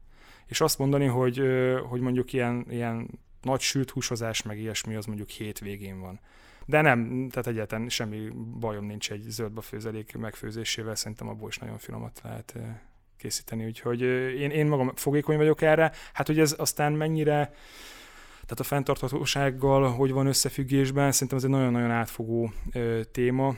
És 0.46 0.60
azt 0.60 0.78
mondani, 0.78 1.06
hogy, 1.06 1.42
hogy 1.88 2.00
mondjuk 2.00 2.32
ilyen, 2.32 2.66
ilyen 2.70 3.18
nagy 3.42 3.60
sült 3.60 3.90
húsozás, 3.90 4.42
meg 4.42 4.58
ilyesmi, 4.58 4.94
az 4.94 5.06
mondjuk 5.06 5.28
hétvégén 5.28 6.00
van. 6.00 6.20
De 6.68 6.80
nem, 6.80 7.28
tehát 7.28 7.46
egyáltalán 7.46 7.88
semmi 7.88 8.28
bajom 8.60 8.86
nincs 8.86 9.10
egy 9.10 9.22
zöldbe 9.28 9.60
főzelék 9.60 10.16
megfőzésével, 10.16 10.94
szerintem 10.94 11.28
abból 11.28 11.48
is 11.48 11.58
nagyon 11.58 11.78
finomat 11.78 12.20
lehet 12.24 12.54
készíteni, 13.16 13.66
úgyhogy 13.66 14.00
én, 14.40 14.50
én 14.50 14.66
magam 14.66 14.92
fogékony 14.94 15.36
vagyok 15.36 15.62
erre. 15.62 15.92
Hát, 16.12 16.26
hogy 16.26 16.38
ez 16.38 16.54
aztán 16.58 16.92
mennyire, 16.92 17.52
tehát 18.30 18.60
a 18.60 18.62
fenntarthatósággal 18.62 19.90
hogy 19.90 20.12
van 20.12 20.26
összefüggésben, 20.26 21.12
szerintem 21.12 21.38
ez 21.38 21.44
egy 21.44 21.50
nagyon-nagyon 21.50 21.90
átfogó 21.90 22.52
ö, 22.72 23.00
téma, 23.12 23.54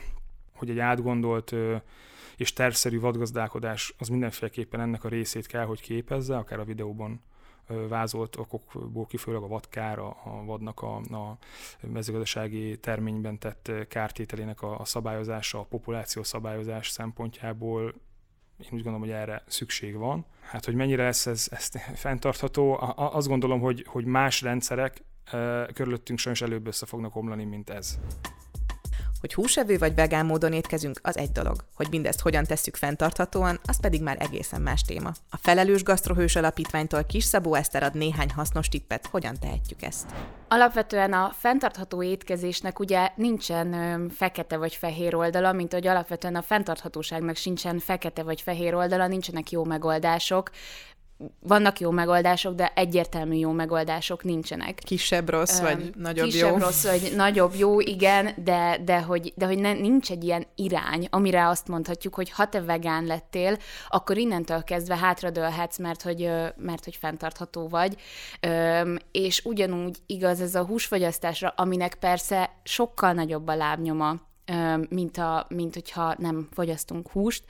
hogy 0.53 0.69
egy 0.69 0.79
átgondolt 0.79 1.51
ö, 1.51 1.75
és 2.37 2.53
tervszerű 2.53 2.99
vadgazdálkodás 2.99 3.93
az 3.97 4.07
mindenféleképpen 4.07 4.79
ennek 4.79 5.03
a 5.03 5.09
részét 5.09 5.47
kell, 5.47 5.65
hogy 5.65 5.81
képezze, 5.81 6.37
akár 6.37 6.59
a 6.59 6.65
videóban 6.65 7.21
vázolt 7.87 8.35
okokból 8.35 9.05
kifolyólag 9.05 9.43
a 9.43 9.47
vadkár, 9.47 9.99
a, 9.99 10.07
a 10.07 10.43
vadnak 10.45 10.81
a, 10.81 10.95
a 10.95 11.37
mezőgazdasági 11.81 12.77
terményben 12.77 13.37
tett 13.37 13.71
kártételének 13.87 14.61
a, 14.61 14.79
a 14.79 14.85
szabályozása, 14.85 15.59
a 15.59 15.63
populáció 15.63 16.23
szabályozás 16.23 16.89
szempontjából 16.89 17.93
én 18.61 18.69
úgy 18.71 18.83
gondolom, 18.83 18.99
hogy 18.99 19.09
erre 19.09 19.43
szükség 19.47 19.95
van. 19.95 20.25
Hát, 20.41 20.65
hogy 20.65 20.75
mennyire 20.75 21.03
lesz 21.03 21.25
ez, 21.25 21.47
ez 21.51 21.69
fenntartható, 21.95 22.77
azt 22.95 23.27
gondolom, 23.27 23.59
hogy, 23.59 23.85
hogy 23.87 24.05
más 24.05 24.41
rendszerek 24.41 25.03
körülöttünk 25.73 26.19
sajnos 26.19 26.41
előbb 26.41 26.67
össze 26.67 26.85
fognak 26.85 27.15
omlani, 27.15 27.43
mint 27.43 27.69
ez. 27.69 27.99
Hogy 29.21 29.33
húsevő 29.33 29.77
vagy 29.77 29.95
vegán 29.95 30.25
módon 30.25 30.53
étkezünk, 30.53 30.99
az 31.03 31.17
egy 31.17 31.31
dolog. 31.31 31.55
Hogy 31.75 31.87
mindezt 31.89 32.19
hogyan 32.21 32.43
tesszük 32.43 32.75
fenntarthatóan, 32.75 33.59
az 33.65 33.79
pedig 33.79 34.01
már 34.01 34.17
egészen 34.19 34.61
más 34.61 34.81
téma. 34.81 35.11
A 35.29 35.37
Felelős 35.37 35.83
Gasztrohős 35.83 36.35
Alapítványtól 36.35 37.03
Kis 37.03 37.23
Szabó 37.23 37.53
Eszter 37.53 37.83
ad 37.83 37.95
néhány 37.95 38.31
hasznos 38.31 38.67
tippet, 38.67 39.07
hogyan 39.07 39.35
tehetjük 39.39 39.81
ezt. 39.81 40.13
Alapvetően 40.47 41.13
a 41.13 41.31
fenntartható 41.37 42.03
étkezésnek 42.03 42.79
ugye 42.79 43.09
nincsen 43.15 43.73
ö, 43.73 44.05
fekete 44.09 44.57
vagy 44.57 44.75
fehér 44.75 45.15
oldala, 45.15 45.51
mint 45.51 45.73
hogy 45.73 45.87
alapvetően 45.87 46.35
a 46.35 46.41
fenntarthatóságnak 46.41 47.35
sincsen 47.35 47.79
fekete 47.79 48.23
vagy 48.23 48.41
fehér 48.41 48.75
oldala, 48.75 49.07
nincsenek 49.07 49.51
jó 49.51 49.63
megoldások 49.63 50.49
vannak 51.39 51.79
jó 51.79 51.91
megoldások, 51.91 52.55
de 52.55 52.71
egyértelmű 52.75 53.35
jó 53.35 53.51
megoldások 53.51 54.23
nincsenek. 54.23 54.75
Kisebb 54.75 55.29
rossz, 55.29 55.59
um, 55.59 55.65
vagy 55.65 55.91
nagyobb 55.95 56.25
kisebb 56.25 56.47
jó. 56.47 56.53
Kisebb 56.55 56.67
rossz, 56.67 56.85
vagy 56.85 57.13
nagyobb 57.15 57.55
jó, 57.55 57.79
igen, 57.79 58.33
de, 58.43 58.77
de 58.85 59.01
hogy, 59.01 59.33
de 59.35 59.45
hogy 59.45 59.59
ne, 59.59 59.73
nincs 59.73 60.11
egy 60.11 60.23
ilyen 60.23 60.45
irány, 60.55 61.07
amire 61.09 61.47
azt 61.47 61.67
mondhatjuk, 61.67 62.15
hogy 62.15 62.29
ha 62.29 62.49
te 62.49 62.61
vegán 62.61 63.05
lettél, 63.05 63.57
akkor 63.89 64.17
innentől 64.17 64.63
kezdve 64.63 64.97
hátradőlhetsz, 64.97 65.77
mert 65.77 66.01
hogy, 66.01 66.29
mert 66.57 66.83
hogy 66.83 66.95
fenntartható 66.95 67.67
vagy. 67.67 67.95
Um, 68.47 68.95
és 69.11 69.41
ugyanúgy 69.45 69.97
igaz 70.05 70.41
ez 70.41 70.55
a 70.55 70.65
húsfogyasztásra, 70.65 71.53
aminek 71.55 71.95
persze 71.95 72.49
sokkal 72.63 73.13
nagyobb 73.13 73.47
a 73.47 73.55
lábnyoma, 73.55 74.29
mint, 74.89 75.17
a, 75.17 75.45
mint 75.49 75.73
hogyha 75.73 76.15
nem 76.17 76.47
fogyasztunk 76.51 77.09
húst, 77.09 77.43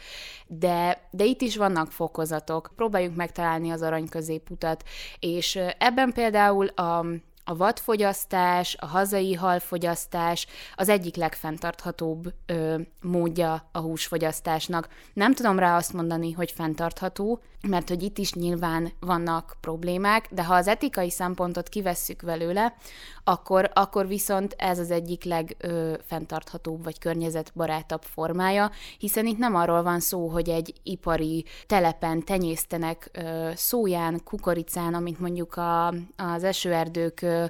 de, 0.47 1.07
de 1.11 1.23
itt 1.23 1.41
is 1.41 1.57
vannak 1.57 1.91
fokozatok. 1.91 2.71
Próbáljuk 2.75 3.15
megtalálni 3.15 3.69
az 3.69 3.81
arany 3.81 4.09
középutat, 4.09 4.83
és 5.19 5.59
ebben 5.77 6.11
például 6.13 6.67
a, 6.67 7.05
a 7.51 7.55
vadfogyasztás, 7.55 8.75
a 8.79 8.85
hazai 8.85 9.33
halfogyasztás 9.33 10.47
az 10.75 10.89
egyik 10.89 11.15
legfenntarthatóbb 11.15 12.33
ö, 12.45 12.79
módja 13.01 13.69
a 13.71 13.79
húsfogyasztásnak. 13.79 14.87
Nem 15.13 15.33
tudom 15.33 15.59
rá 15.59 15.75
azt 15.75 15.93
mondani, 15.93 16.31
hogy 16.31 16.51
fenntartható, 16.51 17.41
mert 17.67 17.89
hogy 17.89 18.03
itt 18.03 18.17
is 18.17 18.33
nyilván 18.33 18.91
vannak 18.99 19.57
problémák, 19.59 20.27
de 20.31 20.43
ha 20.43 20.53
az 20.53 20.67
etikai 20.67 21.09
szempontot 21.09 21.69
kivesszük 21.69 22.23
belőle, 22.25 22.75
akkor, 23.23 23.71
akkor 23.73 24.07
viszont 24.07 24.55
ez 24.57 24.79
az 24.79 24.91
egyik 24.91 25.23
legfenntarthatóbb 25.23 26.83
vagy 26.83 26.99
környezetbarátabb 26.99 28.01
formája, 28.01 28.71
hiszen 28.97 29.25
itt 29.25 29.37
nem 29.37 29.55
arról 29.55 29.83
van 29.83 29.99
szó, 29.99 30.27
hogy 30.27 30.49
egy 30.49 30.73
ipari 30.83 31.45
telepen 31.67 32.23
tenyésztenek 32.23 33.09
ö, 33.11 33.49
szóján, 33.55 34.21
kukoricán, 34.23 34.93
amit 34.93 35.19
mondjuk 35.19 35.55
a, 35.55 35.87
az 36.17 36.43
esőerdők 36.43 37.21
ö, 37.21 37.40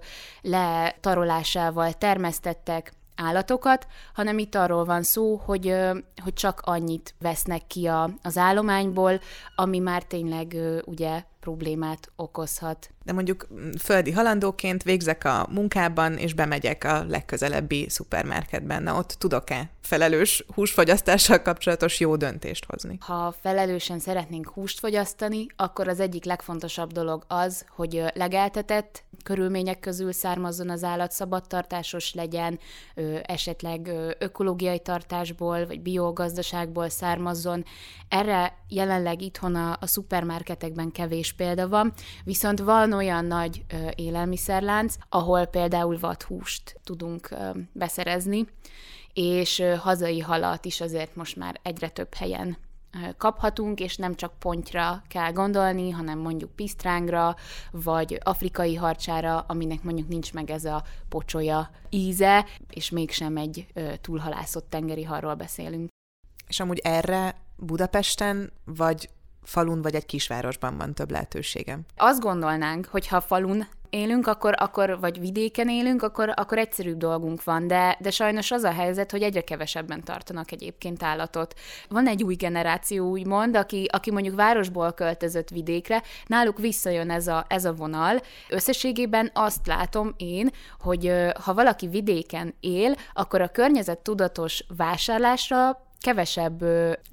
letarolásával 0.41 1.93
termesztettek, 1.93 2.93
állatokat, 3.15 3.87
hanem 4.13 4.37
itt 4.37 4.55
arról 4.55 4.85
van 4.85 5.03
szó, 5.03 5.35
hogy, 5.35 5.75
hogy 6.23 6.33
csak 6.33 6.61
annyit 6.63 7.15
vesznek 7.19 7.67
ki 7.67 7.85
a, 7.87 8.09
az 8.21 8.37
állományból, 8.37 9.19
ami 9.55 9.79
már 9.79 10.03
tényleg 10.03 10.55
ugye 10.85 11.23
problémát 11.39 12.11
okozhat. 12.15 12.89
De 13.03 13.13
mondjuk 13.13 13.47
mm, 13.53 13.71
földi 13.79 14.11
halandóként 14.11 14.83
végzek 14.83 15.23
a 15.23 15.47
munkában, 15.49 16.17
és 16.17 16.33
bemegyek 16.33 16.83
a 16.83 17.05
legközelebbi 17.07 17.89
szupermarketben. 17.89 18.83
Na, 18.83 18.97
ott 18.97 19.15
tudok-e 19.19 19.69
felelős 19.81 20.45
húsfogyasztással 20.53 21.41
kapcsolatos 21.41 21.99
jó 21.99 22.15
döntést 22.15 22.65
hozni? 22.65 22.97
Ha 22.99 23.33
felelősen 23.41 23.99
szeretnénk 23.99 24.47
húst 24.49 24.79
fogyasztani, 24.79 25.45
akkor 25.55 25.87
az 25.87 25.99
egyik 25.99 26.25
legfontosabb 26.25 26.91
dolog 26.91 27.23
az, 27.27 27.65
hogy 27.69 28.03
legeltetett 28.13 29.03
körülmények 29.23 29.79
közül 29.79 30.11
származzon 30.11 30.69
az 30.69 30.83
állat, 30.83 31.11
szabadtartásos 31.11 32.13
legyen, 32.13 32.59
esetleg 33.23 33.91
ökológiai 34.19 34.79
tartásból, 34.79 35.65
vagy 35.65 35.81
biogazdaságból 35.81 36.89
származzon. 36.89 37.65
Erre 38.09 38.57
jelenleg 38.69 39.21
itthon 39.21 39.55
a, 39.55 39.77
a 39.79 39.87
szupermarketekben 39.87 40.91
kevés 40.91 41.33
példa 41.33 41.67
van, 41.67 41.93
viszont 42.23 42.59
van 42.59 42.93
olyan 42.93 43.25
nagy 43.25 43.63
ö, 43.73 43.87
élelmiszerlánc, 43.95 44.95
ahol 45.09 45.45
például 45.45 45.99
vadhúst 45.99 46.79
tudunk 46.83 47.31
ö, 47.31 47.49
beszerezni, 47.71 48.47
és 49.13 49.63
hazai 49.79 50.19
halat 50.19 50.65
is 50.65 50.81
azért 50.81 51.15
most 51.15 51.35
már 51.35 51.59
egyre 51.63 51.89
több 51.89 52.13
helyen 52.13 52.57
kaphatunk, 53.17 53.79
és 53.79 53.95
nem 53.95 54.15
csak 54.15 54.39
pontyra 54.39 55.03
kell 55.07 55.31
gondolni, 55.31 55.89
hanem 55.89 56.19
mondjuk 56.19 56.55
pisztrángra, 56.55 57.35
vagy 57.71 58.19
afrikai 58.23 58.75
harcsára, 58.75 59.39
aminek 59.39 59.83
mondjuk 59.83 60.07
nincs 60.07 60.33
meg 60.33 60.49
ez 60.49 60.65
a 60.65 60.83
pocsolya 61.09 61.69
íze, 61.89 62.45
és 62.69 62.89
mégsem 62.89 63.37
egy 63.37 63.67
túlhalászott 64.01 64.69
tengeri 64.69 65.03
halról 65.03 65.35
beszélünk. 65.35 65.89
És 66.47 66.59
amúgy 66.59 66.79
erre 66.83 67.35
Budapesten, 67.57 68.51
vagy 68.65 69.09
falun 69.43 69.81
vagy 69.81 69.95
egy 69.95 70.05
kisvárosban 70.05 70.77
van 70.77 70.93
több 70.93 71.11
lehetőségem. 71.11 71.81
Azt 71.97 72.21
gondolnánk, 72.21 72.85
hogy 72.85 73.07
ha 73.07 73.21
falun 73.21 73.67
élünk, 73.91 74.27
akkor, 74.27 74.53
akkor 74.57 74.99
vagy 74.99 75.19
vidéken 75.19 75.69
élünk, 75.69 76.03
akkor, 76.03 76.33
akkor 76.35 76.57
egyszerűbb 76.57 76.97
dolgunk 76.97 77.43
van, 77.43 77.67
de, 77.67 77.97
de 77.99 78.11
sajnos 78.11 78.51
az 78.51 78.63
a 78.63 78.71
helyzet, 78.71 79.11
hogy 79.11 79.21
egyre 79.21 79.41
kevesebben 79.41 80.03
tartanak 80.03 80.51
egyébként 80.51 81.03
állatot. 81.03 81.53
Van 81.89 82.07
egy 82.07 82.23
új 82.23 82.35
generáció, 82.35 83.09
úgymond, 83.09 83.55
aki, 83.55 83.87
aki 83.91 84.11
mondjuk 84.11 84.35
városból 84.35 84.91
költözött 84.91 85.49
vidékre, 85.49 86.03
náluk 86.25 86.57
visszajön 86.57 87.09
ez 87.09 87.27
a, 87.27 87.45
ez 87.47 87.65
a 87.65 87.73
vonal. 87.73 88.21
Összességében 88.49 89.31
azt 89.33 89.67
látom 89.67 90.13
én, 90.17 90.49
hogy 90.79 91.13
ha 91.43 91.53
valaki 91.53 91.87
vidéken 91.87 92.53
él, 92.59 92.95
akkor 93.13 93.41
a 93.41 93.47
környezet 93.47 93.99
tudatos 93.99 94.65
vásárlásra 94.77 95.89
kevesebb 96.01 96.63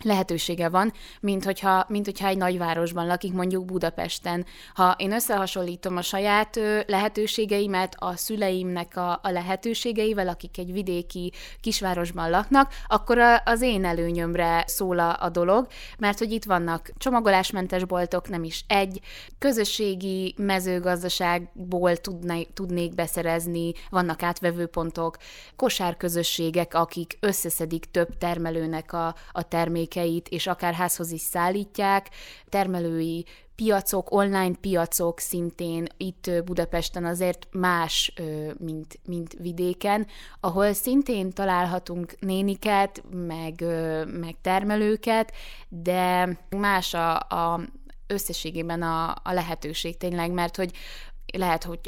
lehetősége 0.02 0.68
van, 0.68 0.92
mint 1.20 1.44
hogyha, 1.44 1.84
mint 1.88 2.04
hogyha 2.04 2.26
egy 2.26 2.36
nagyvárosban 2.36 3.06
lakik, 3.06 3.32
mondjuk 3.32 3.64
Budapesten. 3.64 4.46
Ha 4.74 4.94
én 4.98 5.12
összehasonlítom 5.12 5.96
a 5.96 6.02
saját 6.02 6.60
lehetőségeimet 6.86 7.94
a 7.98 8.16
szüleimnek 8.16 8.96
a, 8.96 9.20
a 9.22 9.30
lehetőségeivel, 9.30 10.28
akik 10.28 10.58
egy 10.58 10.72
vidéki 10.72 11.32
kisvárosban 11.60 12.30
laknak, 12.30 12.72
akkor 12.86 13.18
az 13.44 13.62
én 13.62 13.84
előnyömre 13.84 14.64
szól 14.66 14.98
a, 14.98 15.28
dolog, 15.32 15.66
mert 15.98 16.18
hogy 16.18 16.32
itt 16.32 16.44
vannak 16.44 16.90
csomagolásmentes 16.98 17.84
boltok, 17.84 18.28
nem 18.28 18.44
is 18.44 18.64
egy, 18.66 19.00
közösségi 19.38 20.34
mezőgazdaságból 20.36 21.96
tudnék, 21.96 22.52
tudnék 22.52 22.94
beszerezni, 22.94 23.72
vannak 23.90 24.22
átvevőpontok, 24.22 25.16
kosárközösségek, 25.56 26.74
akik 26.74 27.16
összeszedik 27.20 27.84
több 27.90 28.18
termelőnek 28.18 28.77
termelőnek 28.78 28.92
a, 28.92 29.14
a 29.32 29.42
termékeit, 29.42 30.28
és 30.28 30.46
akár 30.46 30.74
házhoz 30.74 31.10
is 31.10 31.20
szállítják, 31.20 32.10
termelői 32.48 33.24
piacok, 33.54 34.10
online 34.10 34.54
piacok 34.60 35.18
szintén 35.18 35.86
itt 35.96 36.30
Budapesten 36.44 37.04
azért 37.04 37.48
más, 37.50 38.12
mint, 38.58 38.98
mint 39.04 39.36
vidéken, 39.38 40.06
ahol 40.40 40.72
szintén 40.72 41.32
találhatunk 41.32 42.14
néniket, 42.20 43.02
meg, 43.10 43.64
meg 44.06 44.36
termelőket, 44.42 45.32
de 45.68 46.38
más 46.56 46.94
a, 46.94 47.16
a 47.18 47.60
összességében 48.06 48.82
a, 48.82 49.10
a 49.10 49.32
lehetőség 49.32 49.96
tényleg, 49.96 50.30
mert 50.30 50.56
hogy 50.56 50.72
lehet, 51.36 51.64
hogy 51.64 51.80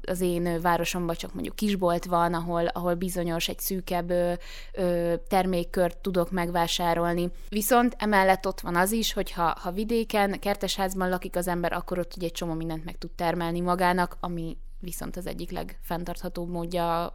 az 0.00 0.20
én 0.20 0.60
városomban 0.60 1.14
csak 1.14 1.34
mondjuk 1.34 1.56
kisbolt 1.56 2.04
van, 2.04 2.34
ahol, 2.34 2.66
ahol 2.66 2.94
bizonyos 2.94 3.48
egy 3.48 3.58
szűkebb 3.58 4.10
ö, 4.10 4.32
ö, 4.72 5.14
termékkört 5.28 5.98
tudok 5.98 6.30
megvásárolni. 6.30 7.30
Viszont 7.48 7.94
emellett 7.98 8.46
ott 8.46 8.60
van 8.60 8.76
az 8.76 8.92
is, 8.92 9.12
hogy 9.12 9.32
ha, 9.32 9.56
ha 9.60 9.70
vidéken, 9.70 10.38
kertesházban 10.40 11.08
lakik 11.08 11.36
az 11.36 11.48
ember, 11.48 11.72
akkor 11.72 11.98
ott 11.98 12.16
ugye 12.16 12.26
egy 12.26 12.32
csomó 12.32 12.52
mindent 12.52 12.84
meg 12.84 12.98
tud 12.98 13.10
termelni 13.10 13.60
magának, 13.60 14.16
ami 14.20 14.56
viszont 14.80 15.16
az 15.16 15.26
egyik 15.26 15.50
legfenntarthatóbb 15.50 16.50
módja 16.50 17.06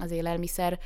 az 0.00 0.10
élelmiszer 0.10 0.78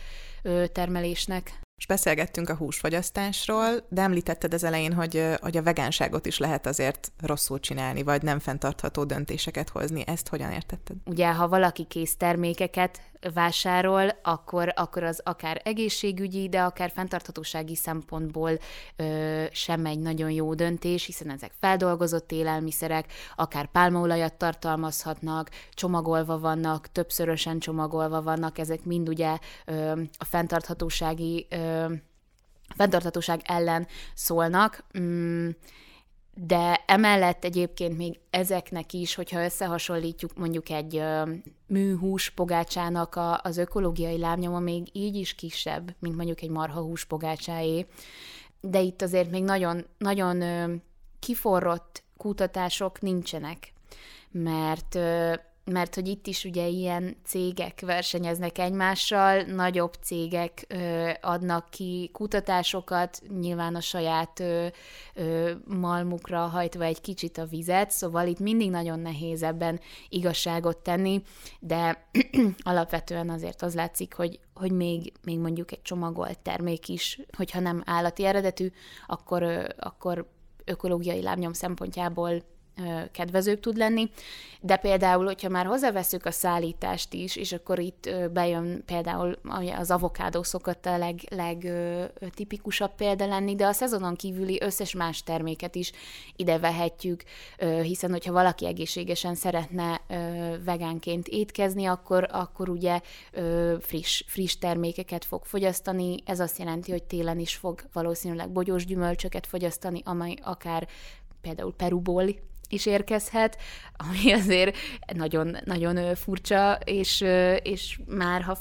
termelésnek. 0.73 1.62
És 1.83 1.89
beszélgettünk 1.89 2.49
a 2.49 2.55
húsfogyasztásról, 2.55 3.87
de 3.89 4.03
említetted 4.03 4.55
az 4.55 4.65
elején, 4.65 4.93
hogy, 4.93 5.25
hogy 5.41 5.57
a 5.57 5.63
vegánságot 5.63 6.27
is 6.27 6.39
lehet 6.39 6.67
azért 6.67 7.13
rosszul 7.21 7.61
csinálni, 7.61 8.03
vagy 8.03 8.23
nem 8.23 8.39
fenntartható 8.39 9.05
döntéseket 9.05 9.69
hozni. 9.69 10.03
Ezt 10.07 10.29
hogyan 10.29 10.53
értetted? 10.53 10.97
Ugye, 11.05 11.33
ha 11.33 11.49
valaki 11.49 11.85
kész 11.85 12.17
termékeket 12.17 13.01
vásárol, 13.35 14.19
akkor, 14.23 14.73
akkor 14.77 15.03
az 15.03 15.21
akár 15.25 15.61
egészségügyi, 15.65 16.49
de 16.49 16.61
akár 16.61 16.91
fenntarthatósági 16.91 17.75
szempontból 17.75 18.59
ö, 18.97 19.45
sem 19.53 19.87
egy 19.87 19.99
nagyon 19.99 20.31
jó 20.31 20.55
döntés, 20.55 21.05
hiszen 21.05 21.31
ezek 21.31 21.53
feldolgozott 21.61 22.33
élelmiszerek, 22.33 23.13
akár 23.37 23.67
pálmaolajat 23.67 24.35
tartalmazhatnak, 24.35 25.51
csomagolva 25.71 26.39
vannak, 26.39 26.93
többszörösen 26.93 27.59
csomagolva 27.59 28.23
vannak, 28.23 28.59
ezek 28.59 28.85
mind 28.85 29.09
ugye 29.09 29.39
ö, 29.65 30.01
a 30.19 30.25
fenntarthatósági 30.25 31.47
ö, 31.51 31.72
fenntarthatóság 32.77 33.41
ellen 33.45 33.87
szólnak. 34.15 34.85
Mm, 34.99 35.49
de 36.35 36.85
emellett 36.87 37.45
egyébként 37.45 37.97
még 37.97 38.19
ezeknek 38.31 38.93
is, 38.93 39.15
hogyha 39.15 39.45
összehasonlítjuk 39.45 40.37
mondjuk 40.37 40.69
egy 40.69 41.03
műhús 41.67 42.31
pogácsának 42.31 43.15
a, 43.15 43.41
az 43.43 43.57
ökológiai 43.57 44.19
lábnyoma 44.19 44.59
még 44.59 44.89
így 44.93 45.17
is 45.17 45.35
kisebb, 45.35 45.95
mint 45.99 46.17
mondjuk 46.17 46.43
egy 46.43 46.51
marhahús 46.51 47.05
pogácsáé. 47.05 47.87
De 48.61 48.81
itt 48.81 49.03
azért 49.03 49.31
még 49.31 49.43
nagyon, 49.43 49.87
nagyon 49.99 50.43
kiforrott 51.19 52.03
kutatások 52.17 53.01
nincsenek, 53.01 53.73
mert 54.31 54.99
mert 55.65 55.95
hogy 55.95 56.09
itt 56.09 56.27
is 56.27 56.45
ugye 56.45 56.67
ilyen 56.67 57.17
cégek 57.25 57.81
versenyeznek 57.81 58.59
egymással, 58.59 59.43
nagyobb 59.43 59.95
cégek 60.03 60.65
ö, 60.69 61.11
adnak 61.21 61.71
ki 61.71 62.11
kutatásokat, 62.13 63.23
nyilván 63.41 63.75
a 63.75 63.81
saját 63.81 64.41
ö, 64.41 64.67
ö, 65.15 65.53
malmukra 65.67 66.39
hajtva 66.39 66.85
egy 66.85 67.01
kicsit 67.01 67.39
a 67.39 67.45
vizet, 67.45 67.91
szóval 67.91 68.27
itt 68.27 68.39
mindig 68.39 68.71
nagyon 68.71 69.01
nehéz 69.01 69.43
ebben 69.43 69.81
igazságot 70.09 70.77
tenni, 70.77 71.23
de 71.61 72.09
alapvetően 72.63 73.31
azért 73.31 73.63
az 73.63 73.75
látszik, 73.75 74.15
hogy, 74.15 74.41
hogy 74.55 74.73
még, 74.73 75.13
még 75.25 75.39
mondjuk 75.39 75.73
egy 75.73 75.83
csomagolt 75.83 76.39
termék 76.39 76.89
is, 76.89 77.21
hogyha 77.37 77.61
nem 77.61 77.83
állati 77.87 78.25
eredetű, 78.25 78.71
akkor, 79.07 79.43
ö, 79.43 79.65
akkor 79.79 80.31
ökológiai 80.65 81.23
lábnyom 81.23 81.53
szempontjából 81.53 82.43
kedvezőbb 83.13 83.61
tud 83.61 83.77
lenni, 83.77 84.11
de 84.61 84.77
például, 84.77 85.25
hogyha 85.25 85.49
már 85.49 85.67
hozzáveszünk 85.67 86.27
a 86.27 86.31
szállítást 86.31 87.15
is, 87.15 87.37
és 87.37 87.53
akkor 87.53 87.79
itt 87.79 88.11
bejön 88.33 88.83
például 88.87 89.39
az 89.79 89.91
avokádó 89.91 90.43
szokott 90.43 90.87
a 90.87 90.99
leg, 90.99 91.21
legtipikusabb 91.29 92.95
példa 92.95 93.27
lenni, 93.27 93.55
de 93.55 93.67
a 93.67 93.73
szezonon 93.73 94.15
kívüli 94.15 94.59
összes 94.63 94.95
más 94.95 95.23
terméket 95.23 95.75
is 95.75 95.93
ide 96.37 96.59
vehetjük, 96.59 97.23
hiszen 97.83 98.11
hogyha 98.11 98.33
valaki 98.33 98.67
egészségesen 98.67 99.35
szeretne 99.35 100.01
vegánként 100.65 101.29
étkezni, 101.29 101.87
akkor, 101.87 102.29
akkor 102.31 102.69
ugye 102.69 103.01
friss, 103.81 104.23
friss 104.27 104.57
termékeket 104.57 105.25
fog 105.25 105.45
fogyasztani, 105.45 106.17
ez 106.25 106.41
azt 106.41 106.59
jelenti, 106.59 106.91
hogy 106.91 107.03
télen 107.03 107.39
is 107.39 107.57
fog 107.57 107.83
valószínűleg 107.93 108.51
bogyós 108.51 108.87
gyümölcsöket 108.87 109.47
fogyasztani, 109.47 110.01
amely 110.05 110.35
akár 110.43 110.89
például 111.41 111.75
Peruból 111.75 112.25
is 112.73 112.87
érkezhet, 112.87 113.57
ami 114.09 114.33
azért 114.33 114.77
nagyon, 115.15 115.57
nagyon 115.65 116.15
furcsa, 116.15 116.79
és, 116.85 117.25
és 117.63 118.01
már 118.07 118.43
ha 118.43 118.59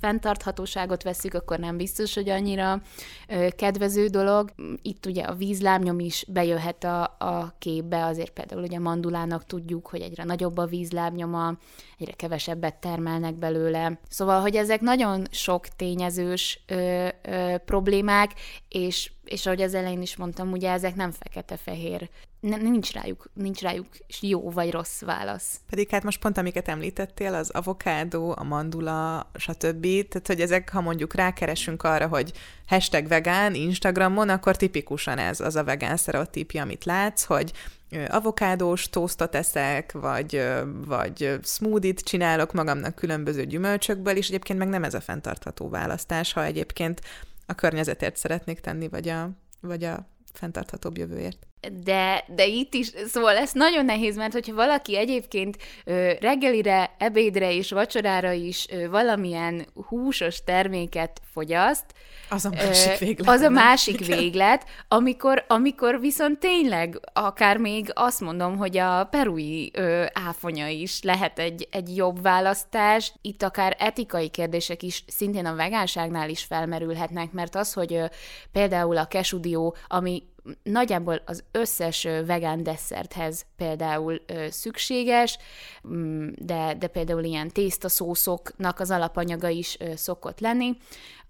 fenntarthatóságot 0.00 1.02
veszük, 1.02 1.34
akkor 1.34 1.58
nem 1.58 1.76
biztos, 1.76 2.14
hogy 2.14 2.28
annyira 2.28 2.82
kedvező 3.56 4.06
dolog. 4.06 4.50
Itt 4.82 5.06
ugye 5.06 5.22
a 5.22 5.34
vízlábnyom 5.34 5.98
is 5.98 6.24
bejöhet 6.28 6.84
a, 6.84 7.02
a 7.02 7.54
képbe, 7.58 8.04
azért 8.04 8.30
például 8.30 8.62
ugye 8.62 8.78
mandulának 8.78 9.46
tudjuk, 9.46 9.86
hogy 9.86 10.00
egyre 10.00 10.24
nagyobb 10.24 10.58
a 10.58 10.66
vízlábnyoma, 10.66 11.56
egyre 11.98 12.12
kevesebbet 12.12 12.74
termelnek 12.74 13.34
belőle. 13.34 14.00
Szóval, 14.08 14.40
hogy 14.40 14.56
ezek 14.56 14.80
nagyon 14.80 15.26
sok 15.30 15.68
tényezős 15.68 16.60
ö, 16.66 17.08
ö, 17.22 17.54
problémák, 17.64 18.32
és, 18.68 19.12
és 19.24 19.46
ahogy 19.46 19.62
az 19.62 19.74
elején 19.74 20.02
is 20.02 20.16
mondtam, 20.16 20.52
ugye 20.52 20.70
ezek 20.70 20.94
nem 20.94 21.10
fekete-fehér 21.10 22.08
nincs 22.48 22.92
rájuk, 22.92 23.30
nincs 23.34 23.60
rájuk 23.60 23.86
jó 24.20 24.50
vagy 24.50 24.70
rossz 24.70 25.00
válasz. 25.00 25.60
Pedig 25.70 25.88
hát 25.88 26.02
most 26.02 26.20
pont 26.20 26.38
amiket 26.38 26.68
említettél, 26.68 27.34
az 27.34 27.50
avokádó, 27.50 28.34
a 28.38 28.42
mandula, 28.42 29.30
stb. 29.34 29.86
Tehát, 30.08 30.26
hogy 30.26 30.40
ezek, 30.40 30.70
ha 30.70 30.80
mondjuk 30.80 31.14
rákeresünk 31.14 31.82
arra, 31.82 32.08
hogy 32.08 32.32
hashtag 32.66 33.08
vegán 33.08 33.54
Instagramon, 33.54 34.28
akkor 34.28 34.56
tipikusan 34.56 35.18
ez 35.18 35.40
az 35.40 35.56
a 35.56 35.64
vegán 35.64 35.96
sztereotípia, 35.96 36.62
amit 36.62 36.84
látsz, 36.84 37.24
hogy 37.24 37.52
avokádós 38.08 38.90
tosztot 38.90 39.34
eszek, 39.34 39.92
vagy, 39.92 40.42
vagy 40.86 41.38
smoothie-t 41.42 42.00
csinálok 42.00 42.52
magamnak 42.52 42.94
különböző 42.94 43.44
gyümölcsökből, 43.44 44.16
és 44.16 44.28
egyébként 44.28 44.58
meg 44.58 44.68
nem 44.68 44.84
ez 44.84 44.94
a 44.94 45.00
fenntartható 45.00 45.68
választás, 45.68 46.32
ha 46.32 46.44
egyébként 46.44 47.00
a 47.46 47.54
környezetért 47.54 48.16
szeretnék 48.16 48.60
tenni, 48.60 48.88
vagy 48.88 49.08
a, 49.08 49.30
vagy 49.60 49.84
a 49.84 50.08
fenntarthatóbb 50.32 50.96
jövőért 50.96 51.46
de, 51.72 52.24
de 52.26 52.46
itt 52.46 52.74
is, 52.74 52.92
szóval 53.06 53.36
ez 53.36 53.52
nagyon 53.52 53.84
nehéz, 53.84 54.16
mert 54.16 54.32
hogyha 54.32 54.54
valaki 54.54 54.96
egyébként 54.96 55.56
ö, 55.84 56.12
reggelire, 56.20 56.94
ebédre 56.98 57.52
és 57.52 57.70
vacsorára 57.70 58.32
is 58.32 58.66
ö, 58.70 58.88
valamilyen 58.88 59.66
húsos 59.88 60.44
terméket 60.44 61.20
fogyaszt, 61.32 61.84
az 62.28 62.44
a 62.44 62.50
másik 62.50 62.98
véglet. 62.98 63.28
Az 63.28 63.40
a 63.40 63.48
másik 63.48 64.06
véglet, 64.06 64.64
amikor, 64.88 65.44
amikor 65.48 66.00
viszont 66.00 66.38
tényleg 66.38 67.00
akár 67.12 67.56
még 67.56 67.90
azt 67.94 68.20
mondom, 68.20 68.56
hogy 68.56 68.78
a 68.78 69.04
perui 69.04 69.70
ö, 69.74 70.04
áfonya 70.12 70.66
is 70.66 71.02
lehet 71.02 71.38
egy, 71.38 71.68
egy 71.70 71.96
jobb 71.96 72.22
választás. 72.22 73.12
Itt 73.20 73.42
akár 73.42 73.76
etikai 73.78 74.28
kérdések 74.28 74.82
is 74.82 75.04
szintén 75.06 75.46
a 75.46 75.54
vegánságnál 75.54 76.28
is 76.28 76.44
felmerülhetnek, 76.44 77.32
mert 77.32 77.54
az, 77.54 77.72
hogy 77.72 77.94
ö, 77.94 78.04
például 78.52 78.96
a 78.96 79.06
kesudió, 79.06 79.76
ami 79.88 80.22
nagyjából 80.62 81.22
az 81.24 81.44
összes 81.50 82.02
vegán 82.26 82.62
desszerthez 82.62 83.46
például 83.56 84.20
szükséges, 84.50 85.38
mm, 85.88 86.28
de, 86.36 86.74
de 86.78 86.86
például 86.86 87.24
ilyen 87.24 87.48
tésztaszószoknak 87.48 88.80
az 88.80 88.90
alapanyaga 88.90 89.48
is 89.48 89.76
szokott 89.94 90.40
lenni. 90.40 90.76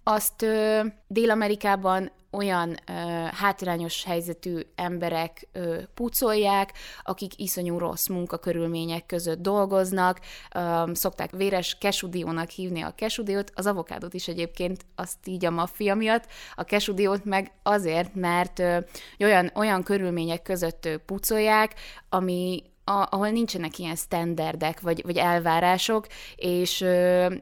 Azt 0.08 0.42
ö, 0.42 0.80
Dél-Amerikában 1.06 2.10
olyan 2.30 2.70
ö, 2.70 2.92
hátrányos 3.32 4.04
helyzetű 4.04 4.60
emberek 4.74 5.48
ö, 5.52 5.78
pucolják, 5.94 6.72
akik 7.02 7.38
iszonyú 7.38 7.78
rossz 7.78 8.06
munkakörülmények 8.06 9.06
között 9.06 9.38
dolgoznak, 9.38 10.20
ö, 10.54 10.90
szokták 10.92 11.30
véres 11.30 11.78
kesudiónak 11.80 12.50
hívni 12.50 12.80
a 12.80 12.94
kesudiót, 12.94 13.50
az 13.54 13.66
avokádot 13.66 14.14
is 14.14 14.28
egyébként 14.28 14.86
azt 14.94 15.18
így 15.24 15.44
a 15.44 15.50
maffia 15.50 15.94
miatt, 15.94 16.26
a 16.54 16.64
kesudiót 16.64 17.24
meg 17.24 17.52
azért, 17.62 18.14
mert 18.14 18.58
ö, 18.58 18.78
olyan, 19.18 19.50
olyan 19.54 19.82
körülmények 19.82 20.42
között 20.42 20.84
ö, 20.84 20.96
pucolják, 20.96 21.74
ami 22.08 22.62
ahol 22.88 23.28
nincsenek 23.28 23.78
ilyen 23.78 23.96
standardek, 23.96 24.80
vagy, 24.80 25.02
vagy 25.04 25.16
elvárások, 25.16 26.06
és, 26.36 26.84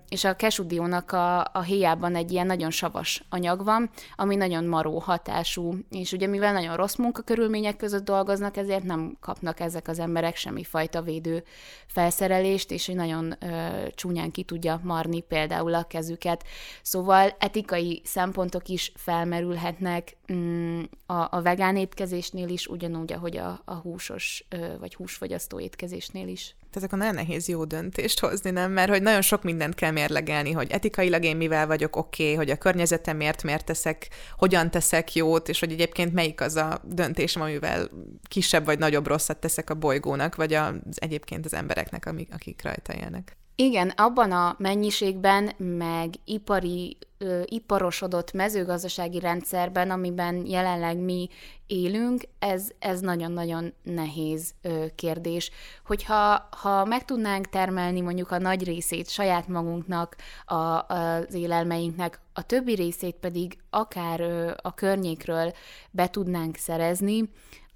és 0.09 0.25
a 0.25 0.37
kesudiónak 0.37 1.13
a, 1.13 1.41
a 1.41 1.63
héjában 1.63 2.15
egy 2.15 2.33
ilyen 2.33 2.47
nagyon 2.47 2.71
savas 2.71 3.25
anyag 3.29 3.65
van, 3.65 3.91
ami 4.17 4.37
nagyon 4.37 4.65
maró 4.65 4.99
hatású, 4.99 5.75
és 5.91 6.13
ugye 6.13 6.27
mivel 6.27 6.53
nagyon 6.53 6.77
rossz 6.77 6.97
munkakörülmények 6.97 7.77
között 7.77 8.05
dolgoznak, 8.05 8.57
ezért 8.57 8.83
nem 8.83 9.17
kapnak 9.21 9.61
ezek 9.61 9.89
az 9.89 9.99
emberek 9.99 10.37
semmifajta 10.37 11.03
védő 11.03 11.45
felszerelést, 11.87 12.71
és 12.71 12.87
hogy 12.87 12.95
nagyon 12.95 13.37
ö, 13.41 13.47
csúnyán 13.95 14.31
ki 14.31 14.43
tudja 14.43 14.81
marni 14.83 15.21
például 15.21 15.75
a 15.75 15.85
kezüket. 15.85 16.45
Szóval 16.83 17.37
etikai 17.39 18.01
szempontok 18.05 18.69
is 18.69 18.93
felmerülhetnek 18.97 20.17
mm, 20.33 20.83
a, 21.07 21.27
a 21.31 21.43
vegán 21.43 21.77
étkezésnél 21.77 22.49
is, 22.49 22.67
ugyanúgy, 22.67 23.13
ahogy 23.13 23.37
a, 23.37 23.63
a 23.65 23.75
húsos 23.75 24.45
ö, 24.49 24.79
vagy 24.79 24.95
húsfogyasztó 25.35 25.61
étkezésnél 25.61 26.29
is. 26.29 26.57
Ezek 26.73 26.93
a 26.93 26.97
nagyon 26.97 27.15
nehéz 27.15 27.49
jó 27.49 27.65
döntést 27.65 28.21
hozni, 28.21 28.51
nem? 28.51 28.73
Mert 28.73 28.91
hogy 28.91 29.03
nagyon 29.03 29.23
sok 29.23 29.43
mindent 29.43 29.75
kell 29.75 29.91
mérlegelni, 29.91 30.53
hogy 30.53 30.71
etikailag 30.71 31.25
én 31.25 31.37
mivel 31.37 31.67
vagyok 31.67 31.97
oké, 31.97 32.23
okay, 32.23 32.35
hogy 32.35 32.51
a 32.51 32.57
környezetemért 32.57 33.43
miért 33.43 33.65
teszek, 33.65 34.09
hogyan 34.37 34.71
teszek 34.71 35.15
jót, 35.15 35.49
és 35.49 35.61
hogy 35.61 35.73
egyébként 35.73 36.13
melyik 36.13 36.41
az 36.41 36.57
a 36.57 36.81
döntésem, 36.85 37.43
amivel 37.43 37.91
kisebb 38.29 38.65
vagy 38.65 38.79
nagyobb 38.79 39.07
rosszat 39.07 39.37
teszek 39.41 39.71
a 39.71 39.75
bolygónak, 39.75 40.35
vagy 40.35 40.55
az 40.55 40.75
egyébként 40.95 41.45
az 41.45 41.55
embereknek, 41.55 42.07
akik 42.31 42.63
rajta 42.63 42.95
élnek. 42.95 43.37
Igen, 43.57 43.89
abban 43.89 44.33
a 44.33 44.55
mennyiségben, 44.59 45.51
meg 45.57 46.15
ipari, 46.25 46.97
ö, 47.19 47.43
iparosodott 47.45 48.33
mezőgazdasági 48.33 49.19
rendszerben, 49.19 49.91
amiben 49.91 50.47
jelenleg 50.47 50.99
mi 50.99 51.29
élünk, 51.67 52.23
ez, 52.39 52.69
ez 52.79 53.01
nagyon-nagyon 53.01 53.73
nehéz 53.83 54.55
ö, 54.63 54.85
kérdés. 54.95 55.51
Hogyha 55.85 56.49
ha 56.51 56.85
meg 56.85 57.05
tudnánk 57.05 57.49
termelni 57.49 58.01
mondjuk 58.01 58.31
a 58.31 58.39
nagy 58.39 58.65
részét 58.65 59.09
saját 59.09 59.49
magunknak, 59.49 60.17
a, 60.45 60.87
az 60.95 61.35
élelmeinknek, 61.35 62.21
a 62.33 62.43
többi 62.43 62.75
részét 62.75 63.17
pedig 63.17 63.59
akár 63.71 64.21
ö, 64.21 64.53
a 64.63 64.75
környékről 64.75 65.53
be 65.91 66.09
tudnánk 66.09 66.57
szerezni, 66.57 67.31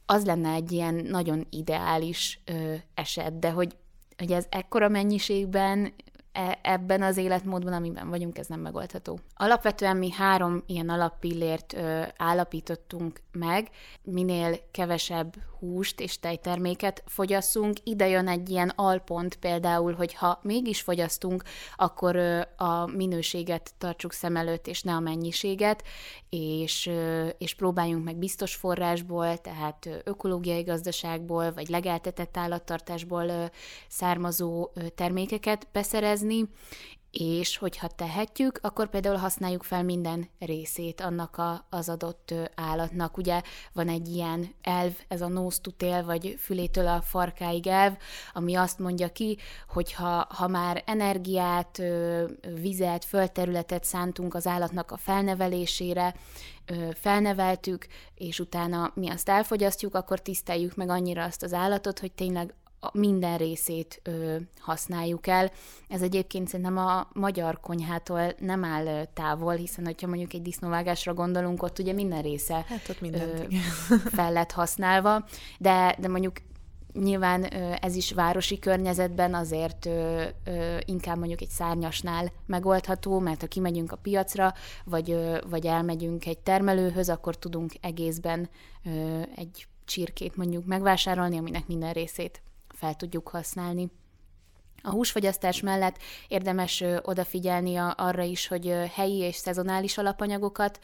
az 0.07 0.25
lenne 0.25 0.53
egy 0.53 0.73
ilyen 0.73 0.95
nagyon 0.95 1.47
ideális 1.51 2.41
ö, 2.45 2.75
eset, 2.95 3.39
de 3.39 3.51
hogy 3.51 3.77
hogy 4.19 4.33
ez 4.33 4.47
ekkora 4.49 4.89
mennyiségben 4.89 5.93
e, 6.33 6.59
ebben 6.63 7.03
az 7.03 7.17
életmódban, 7.17 7.73
amiben 7.73 8.09
vagyunk, 8.09 8.39
ez 8.39 8.47
nem 8.47 8.61
megoldható. 8.61 9.19
Alapvetően 9.35 9.97
mi 9.97 10.11
három 10.11 10.63
ilyen 10.67 10.89
alappillért 10.89 11.73
ö, 11.73 12.03
állapítottunk 12.17 13.21
meg, 13.39 13.69
minél 14.03 14.59
kevesebb 14.71 15.35
húst 15.59 16.01
és 16.01 16.21
tejterméket 16.21 17.03
fogyasszunk. 17.07 17.77
Ide 17.85 18.09
jön 18.09 18.29
egy 18.29 18.51
ilyen 18.51 18.73
alpont 18.77 19.37
például, 19.37 19.93
hogy 19.93 20.15
ha 20.15 20.41
mégis 20.43 20.81
fogyasztunk, 20.81 21.43
akkor 21.77 22.17
a 22.57 22.87
minőséget 22.87 23.75
tartsuk 23.79 24.13
szem 24.13 24.37
előtt, 24.37 24.67
és 24.67 24.83
ne 24.83 24.93
a 24.93 25.01
mennyiséget, 25.01 25.83
és, 26.29 26.91
és 27.39 27.55
próbáljunk 27.55 28.05
meg 28.05 28.17
biztos 28.17 28.55
forrásból, 28.55 29.39
tehát 29.39 29.89
ökológiai 30.05 30.63
gazdaságból, 30.63 31.53
vagy 31.53 31.69
legeltetett 31.69 32.37
állattartásból 32.37 33.51
származó 33.89 34.71
termékeket 34.95 35.67
beszerezni, 35.73 36.49
és 37.11 37.57
hogyha 37.57 37.89
tehetjük, 37.89 38.59
akkor 38.63 38.89
például 38.89 39.17
használjuk 39.17 39.63
fel 39.63 39.83
minden 39.83 40.29
részét 40.39 41.01
annak 41.01 41.37
a, 41.37 41.67
az 41.71 41.89
adott 41.89 42.35
állatnak. 42.55 43.17
Ugye 43.17 43.43
van 43.73 43.89
egy 43.89 44.09
ilyen 44.09 44.55
elv, 44.63 44.93
ez 45.09 45.21
a 45.21 45.29
nose 45.29 45.59
to 45.61 45.71
tail, 45.71 46.05
vagy 46.05 46.37
fülétől 46.39 46.87
a 46.87 47.01
farkáig 47.01 47.67
elv, 47.67 47.97
ami 48.33 48.55
azt 48.55 48.79
mondja 48.79 49.09
ki, 49.09 49.39
hogy 49.69 49.93
ha, 49.93 50.27
ha 50.29 50.49
már 50.49 50.83
energiát, 50.87 51.83
vizet, 52.55 53.05
földterületet 53.05 53.85
szántunk 53.85 54.35
az 54.35 54.47
állatnak 54.47 54.91
a 54.91 54.97
felnevelésére, 54.97 56.15
felneveltük, 56.95 57.87
és 58.15 58.41
utána 58.41 58.93
mi 58.95 59.09
azt 59.09 59.29
elfogyasztjuk, 59.29 59.95
akkor 59.95 60.21
tiszteljük 60.21 60.75
meg 60.75 60.89
annyira 60.89 61.25
azt 61.25 61.43
az 61.43 61.53
állatot, 61.53 61.99
hogy 61.99 62.13
tényleg 62.13 62.55
minden 62.93 63.37
részét 63.37 64.01
ö, 64.03 64.37
használjuk 64.59 65.27
el. 65.27 65.51
Ez 65.89 66.03
egyébként 66.03 66.49
szerintem 66.49 66.77
a 66.77 67.09
magyar 67.13 67.61
konyhától 67.61 68.33
nem 68.39 68.65
áll 68.65 69.05
távol, 69.05 69.55
hiszen 69.55 69.85
hogyha 69.85 70.07
mondjuk 70.07 70.33
egy 70.33 70.43
disznóvágásra 70.43 71.15
gondolunk, 71.15 71.63
ott 71.63 71.79
ugye 71.79 71.93
minden 71.93 72.23
része 72.23 72.65
hát 72.69 72.89
ott 72.89 73.01
mindent, 73.01 73.47
ö, 73.51 73.95
fel 74.17 74.33
lett 74.33 74.53
használva, 74.53 75.25
de, 75.59 75.97
de 75.99 76.09
mondjuk 76.09 76.37
nyilván 76.93 77.45
ez 77.81 77.95
is 77.95 78.13
városi 78.13 78.59
környezetben 78.59 79.35
azért 79.35 79.89
inkább 80.85 81.19
mondjuk 81.19 81.41
egy 81.41 81.49
szárnyasnál 81.49 82.33
megoldható, 82.47 83.19
mert 83.19 83.41
ha 83.41 83.47
kimegyünk 83.47 83.93
a 83.93 83.97
piacra, 83.97 84.55
vagy, 84.85 85.17
vagy 85.51 85.67
elmegyünk 85.67 86.27
egy 86.27 86.39
termelőhöz, 86.39 87.09
akkor 87.09 87.37
tudunk 87.37 87.73
egészben 87.81 88.49
egy 89.37 89.67
csirkét 89.85 90.37
mondjuk 90.37 90.65
megvásárolni, 90.65 91.39
aminek 91.39 91.67
minden 91.67 91.93
részét 91.93 92.43
fel 92.79 92.95
tudjuk 92.95 93.29
használni. 93.29 93.91
A 94.83 94.91
húsfogyasztás 94.91 95.61
mellett 95.61 95.99
érdemes 96.29 96.85
odafigyelni 97.03 97.77
arra 97.77 98.23
is, 98.23 98.47
hogy 98.47 98.75
helyi 98.95 99.19
és 99.19 99.37
szezonális 99.37 99.99
alapanyagokat 99.99 100.81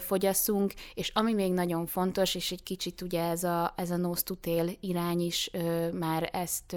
fogyasszunk, 0.00 0.72
és 0.94 1.10
ami 1.14 1.32
még 1.32 1.52
nagyon 1.52 1.86
fontos, 1.86 2.34
és 2.34 2.52
egy 2.52 2.62
kicsit 2.62 3.02
ugye 3.02 3.22
ez 3.22 3.44
a, 3.44 3.72
ez 3.76 3.90
a 3.90 3.96
nose 3.96 4.22
to 4.22 4.34
tail 4.34 4.70
irány 4.80 5.20
is 5.20 5.50
már 5.92 6.30
ezt 6.32 6.76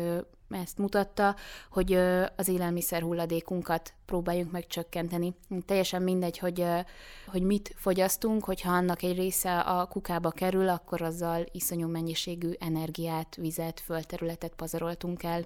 ezt 0.50 0.78
mutatta, 0.78 1.36
hogy 1.72 1.94
az 2.36 2.48
élelmiszer 2.48 3.02
hulladékunkat 3.02 3.94
próbáljunk 4.06 4.52
meg 4.52 4.68
csökkenteni. 4.68 5.34
Teljesen 5.66 6.02
mindegy, 6.02 6.38
hogy, 6.38 6.66
hogy 7.28 7.42
mit 7.42 7.74
fogyasztunk, 7.78 8.44
hogyha 8.44 8.72
annak 8.72 9.04
egy 9.04 9.18
része 9.18 9.60
a 9.60 9.86
kukába 9.86 10.30
kerül, 10.30 10.70
akkor 10.70 11.02
azzal 11.02 11.46
iszonyú 11.52 11.88
mennyiségű 11.88 12.52
energiát, 12.60 13.36
vizet, 13.36 13.80
földterületet 13.80 14.54
pazaroltunk 14.56 15.24
el. 15.24 15.46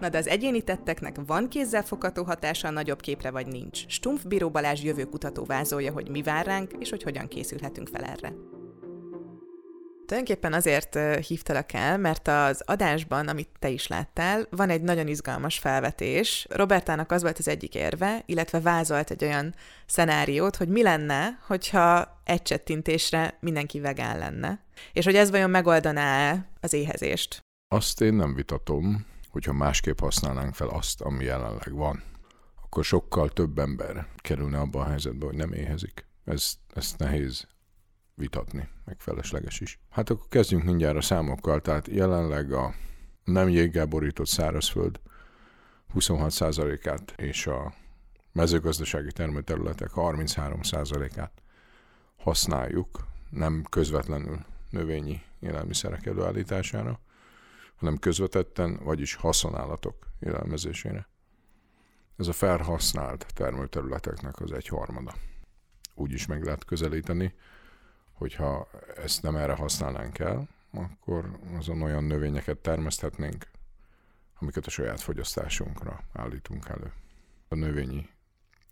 Na 0.00 0.08
de 0.08 0.18
az 0.18 0.26
egyéni 0.26 0.62
tetteknek 0.62 1.16
van 1.26 1.48
kézzelfogható 1.48 2.24
hatása 2.24 2.68
a 2.68 2.70
nagyobb 2.70 3.00
képre, 3.00 3.30
vagy 3.30 3.46
nincs? 3.46 3.84
Stumpf 3.88 4.24
Bíró 4.24 4.50
Balázs 4.50 4.82
jövőkutató 4.82 5.44
vázolja, 5.44 5.92
hogy 5.92 6.08
mi 6.08 6.22
vár 6.22 6.46
ránk, 6.46 6.72
és 6.78 6.89
hogy 6.90 7.02
hogyan 7.02 7.28
készülhetünk 7.28 7.88
fel 7.88 8.04
erre. 8.04 8.32
Tulajdonképpen 10.06 10.52
azért 10.52 10.98
hívtalak 11.26 11.72
el, 11.72 11.98
mert 11.98 12.28
az 12.28 12.62
adásban, 12.66 13.28
amit 13.28 13.48
te 13.58 13.68
is 13.68 13.86
láttál, 13.86 14.46
van 14.50 14.70
egy 14.70 14.82
nagyon 14.82 15.06
izgalmas 15.06 15.58
felvetés. 15.58 16.46
Robertának 16.50 17.12
az 17.12 17.22
volt 17.22 17.38
az 17.38 17.48
egyik 17.48 17.74
érve, 17.74 18.22
illetve 18.26 18.60
vázolt 18.60 19.10
egy 19.10 19.24
olyan 19.24 19.54
szenáriót, 19.86 20.56
hogy 20.56 20.68
mi 20.68 20.82
lenne, 20.82 21.38
hogyha 21.46 22.20
egy 22.24 22.42
csettintésre 22.42 23.38
mindenki 23.40 23.80
vegán 23.80 24.18
lenne. 24.18 24.64
És 24.92 25.04
hogy 25.04 25.14
ez 25.14 25.30
vajon 25.30 25.50
megoldaná 25.50 26.38
az 26.60 26.72
éhezést? 26.72 27.40
Azt 27.74 28.00
én 28.00 28.14
nem 28.14 28.34
vitatom, 28.34 29.06
hogyha 29.30 29.52
másképp 29.52 30.00
használnánk 30.00 30.54
fel 30.54 30.68
azt, 30.68 31.00
ami 31.00 31.24
jelenleg 31.24 31.72
van, 31.72 32.02
akkor 32.62 32.84
sokkal 32.84 33.28
több 33.28 33.58
ember 33.58 34.06
kerülne 34.16 34.58
abba 34.58 34.80
a 34.80 34.88
helyzetbe, 34.88 35.26
hogy 35.26 35.36
nem 35.36 35.52
éhezik. 35.52 36.09
Ez, 36.30 36.52
ez 36.74 36.94
nehéz 36.98 37.46
vitatni, 38.14 38.68
meg 38.84 39.00
felesleges 39.00 39.60
is. 39.60 39.80
Hát 39.90 40.10
akkor 40.10 40.28
kezdjünk 40.28 40.64
mindjárt 40.64 40.96
a 40.96 41.00
számokkal, 41.00 41.60
tehát 41.60 41.88
jelenleg 41.88 42.52
a 42.52 42.74
nem 43.24 43.48
jéggel 43.48 43.86
borított 43.86 44.26
szárazföld 44.26 45.00
26%-át 45.94 47.12
és 47.16 47.46
a 47.46 47.74
mezőgazdasági 48.32 49.12
termőterületek 49.12 49.90
33%-át 49.94 51.42
használjuk, 52.16 53.06
nem 53.30 53.64
közvetlenül 53.70 54.44
növényi 54.70 55.22
élelmiszerek 55.40 56.06
előállítására, 56.06 57.00
hanem 57.76 57.98
közvetetten, 57.98 58.78
vagyis 58.82 59.14
haszonállatok 59.14 60.06
élelmezésére. 60.20 61.08
Ez 62.16 62.26
a 62.26 62.32
felhasznált 62.32 63.26
termőterületeknek 63.34 64.40
az 64.40 64.52
egy 64.52 64.68
harmada. 64.68 65.14
Úgy 66.00 66.12
is 66.12 66.26
meg 66.26 66.44
lehet 66.44 66.64
közelíteni, 66.64 67.34
hogyha 68.12 68.68
ezt 68.96 69.22
nem 69.22 69.36
erre 69.36 69.52
használnánk 69.52 70.18
el, 70.18 70.48
akkor 70.70 71.38
azon 71.56 71.82
olyan 71.82 72.04
növényeket 72.04 72.58
termeszthetnénk, 72.58 73.46
amiket 74.38 74.66
a 74.66 74.70
saját 74.70 75.00
fogyasztásunkra 75.00 76.00
állítunk 76.12 76.68
elő. 76.68 76.92
A 77.48 77.54
növényi 77.54 78.08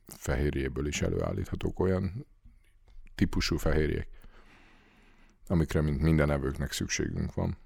fehérjéből 0.06 0.86
is 0.86 1.02
előállíthatók 1.02 1.80
olyan 1.80 2.26
típusú 3.14 3.56
fehérjék, 3.56 4.08
amikre 5.46 5.80
mint 5.80 6.00
minden 6.00 6.30
evőknek 6.30 6.72
szükségünk 6.72 7.34
van. 7.34 7.56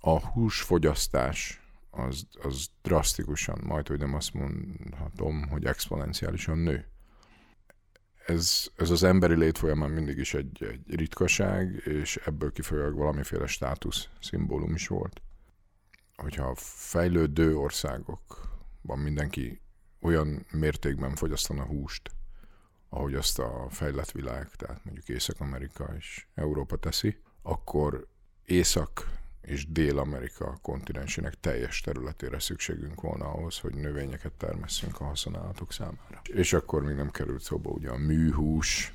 A 0.00 0.26
húsfogyasztás 0.26 1.60
az, 1.90 2.26
az 2.42 2.68
drasztikusan, 2.82 3.60
majd 3.64 3.88
hogy 3.88 3.98
nem 3.98 4.14
azt 4.14 4.34
mondhatom, 4.34 5.48
hogy 5.48 5.64
exponenciálisan 5.64 6.58
nő 6.58 6.86
ez, 8.26 8.68
ez 8.76 8.90
az 8.90 9.02
emberi 9.02 9.34
lét 9.34 9.58
folyamán 9.58 9.90
mindig 9.90 10.18
is 10.18 10.34
egy, 10.34 10.64
egy 10.64 10.94
ritkaság, 10.94 11.82
és 11.84 12.16
ebből 12.16 12.52
kifolyólag 12.52 12.94
valamiféle 12.94 13.46
státusz 13.46 14.08
szimbólum 14.20 14.74
is 14.74 14.88
volt. 14.88 15.22
hogyha 16.16 16.54
fejlődő 16.56 17.56
országokban 17.56 18.98
mindenki 18.98 19.60
olyan 20.00 20.46
mértékben 20.50 21.14
fogyasztana 21.14 21.64
húst, 21.64 22.10
ahogy 22.88 23.14
azt 23.14 23.38
a 23.38 23.66
fejlett 23.70 24.10
világ, 24.10 24.50
tehát 24.50 24.84
mondjuk 24.84 25.08
Észak-Amerika 25.08 25.94
és 25.96 26.26
Európa 26.34 26.76
teszi, 26.76 27.16
akkor 27.42 28.06
Észak 28.44 29.21
és 29.42 29.72
Dél-Amerika 29.72 30.58
kontinensének 30.62 31.40
teljes 31.40 31.80
területére 31.80 32.38
szükségünk 32.38 33.00
volna 33.00 33.24
ahhoz, 33.24 33.58
hogy 33.58 33.74
növényeket 33.74 34.32
termesszünk 34.32 35.00
a 35.00 35.04
haszonállatok 35.04 35.72
számára. 35.72 36.20
És 36.22 36.52
akkor 36.52 36.82
még 36.82 36.94
nem 36.96 37.10
került 37.10 37.42
szóba 37.42 37.70
ugye 37.70 37.90
a 37.90 37.96
műhús, 37.96 38.92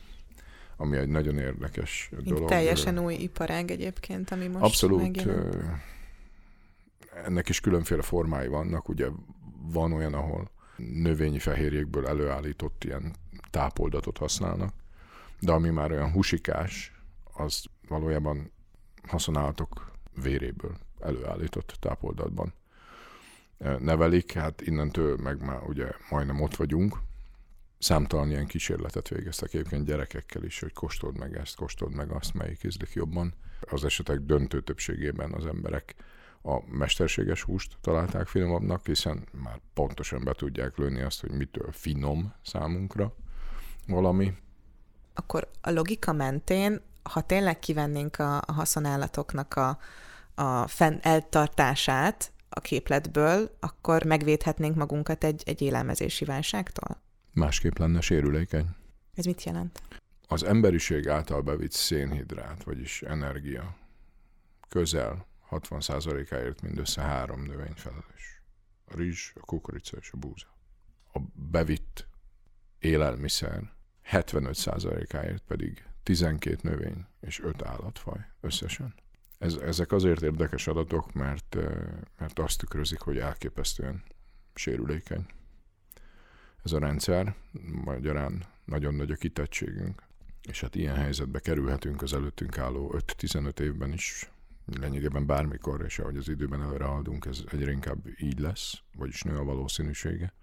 ami 0.77 0.97
egy 0.97 1.07
nagyon 1.07 1.37
érdekes 1.37 2.09
Mint 2.11 2.27
dolog. 2.27 2.49
teljesen 2.49 2.99
új 2.99 3.13
iparág 3.13 3.71
egyébként, 3.71 4.31
ami 4.31 4.47
most 4.47 4.63
Abszolút. 4.63 5.01
megjelent. 5.01 5.57
Ennek 7.25 7.49
is 7.49 7.59
különféle 7.59 8.01
formái 8.01 8.47
vannak, 8.47 8.89
ugye 8.89 9.07
van 9.61 9.93
olyan, 9.93 10.13
ahol 10.13 10.51
növényi 10.77 11.39
fehérjékből 11.39 12.07
előállított 12.07 12.83
ilyen 12.83 13.15
tápoldatot 13.49 14.17
használnak, 14.17 14.73
de 15.39 15.51
ami 15.51 15.69
már 15.69 15.91
olyan 15.91 16.11
husikás, 16.11 16.91
az 17.33 17.63
valójában 17.87 18.51
haszonállatok 19.07 19.91
véréből 20.21 20.77
előállított 20.99 21.77
tápoldatban 21.79 22.53
nevelik, 23.57 24.31
hát 24.33 24.61
innentől 24.61 25.17
meg 25.17 25.45
már 25.45 25.63
ugye 25.63 25.91
majdnem 26.09 26.41
ott 26.41 26.55
vagyunk. 26.55 26.97
Számtalan 27.79 28.29
ilyen 28.29 28.47
kísérletet 28.47 29.07
végeztek 29.07 29.53
egyébként 29.53 29.85
gyerekekkel 29.85 30.43
is, 30.43 30.59
hogy 30.59 30.73
kóstold 30.73 31.17
meg 31.17 31.37
ezt, 31.37 31.55
kóstold 31.55 31.93
meg 31.93 32.11
azt, 32.11 32.33
melyik 32.33 32.63
ízlik 32.63 32.93
jobban. 32.93 33.33
Az 33.59 33.85
esetek 33.85 34.19
döntő 34.19 34.61
többségében 34.61 35.33
az 35.33 35.45
emberek 35.45 35.95
a 36.43 36.59
mesterséges 36.69 37.43
húst 37.43 37.77
találták 37.81 38.27
finomabbnak, 38.27 38.85
hiszen 38.85 39.27
már 39.31 39.59
pontosan 39.73 40.23
be 40.23 40.33
tudják 40.33 40.77
lőni 40.77 41.01
azt, 41.01 41.21
hogy 41.21 41.31
mitől 41.31 41.71
finom 41.71 42.33
számunkra 42.43 43.15
valami. 43.87 44.33
Akkor 45.13 45.49
a 45.61 45.71
logika 45.71 46.13
mentén, 46.13 46.81
ha 47.03 47.21
tényleg 47.21 47.59
kivennénk 47.59 48.19
a 48.19 48.43
haszonállatoknak 48.47 49.53
a, 49.53 49.79
a 50.39 50.67
fenn 50.67 50.97
eltartását 51.01 52.31
a 52.49 52.59
képletből, 52.59 53.57
akkor 53.59 54.03
megvédhetnénk 54.03 54.75
magunkat 54.75 55.23
egy, 55.23 55.43
egy 55.45 55.61
élelmezési 55.61 56.25
válságtól? 56.25 57.01
Másképp 57.33 57.77
lenne 57.77 58.01
sérülékeny. 58.01 58.67
Ez 59.15 59.25
mit 59.25 59.43
jelent? 59.43 59.81
Az 60.27 60.43
emberiség 60.43 61.07
által 61.07 61.41
bevitt 61.41 61.71
szénhidrát, 61.71 62.63
vagyis 62.63 63.01
energia 63.01 63.75
közel 64.69 65.25
60%-áért 65.51 66.61
mindössze 66.61 67.01
három 67.01 67.43
növény 67.43 67.73
felelős. 67.75 68.41
A 68.85 68.95
rizs, 68.95 69.31
a 69.35 69.45
kukorica 69.45 69.97
és 69.97 70.11
a 70.11 70.17
búza. 70.17 70.47
A 71.13 71.19
bevitt 71.33 72.07
élelmiszer 72.79 73.71
75%-áért 74.11 75.43
pedig 75.47 75.85
12 76.03 76.57
növény 76.61 77.05
és 77.21 77.39
5 77.43 77.63
állatfaj 77.63 78.19
összesen. 78.41 78.93
Ez, 79.37 79.53
ezek 79.53 79.91
azért 79.91 80.21
érdekes 80.21 80.67
adatok, 80.67 81.13
mert, 81.13 81.55
eh, 81.55 81.71
mert 82.19 82.39
azt 82.39 82.57
tükrözik, 82.57 82.99
hogy 82.99 83.17
elképesztően 83.17 84.03
sérülékeny 84.53 85.25
ez 86.67 86.73
a 86.73 86.79
rendszer, 86.79 87.35
magyarán 87.85 88.43
nagyon 88.65 88.93
nagy 88.93 89.11
a 89.11 89.15
kitettségünk, 89.15 90.03
és 90.49 90.61
hát 90.61 90.75
ilyen 90.75 90.95
helyzetbe 90.95 91.39
kerülhetünk 91.39 92.01
az 92.01 92.13
előttünk 92.13 92.57
álló 92.57 92.95
5-15 92.97 93.59
évben 93.59 93.93
is, 93.93 94.29
lényegében 94.65 95.25
bármikor, 95.25 95.81
és 95.85 95.99
ahogy 95.99 96.17
az 96.17 96.29
időben 96.29 96.61
előre 96.61 96.83
haladunk, 96.83 97.25
ez 97.25 97.43
egyre 97.51 97.71
inkább 97.71 97.97
így 98.19 98.39
lesz, 98.39 98.81
vagyis 98.95 99.21
nő 99.21 99.35
a 99.35 99.43
valószínűsége. 99.43 100.33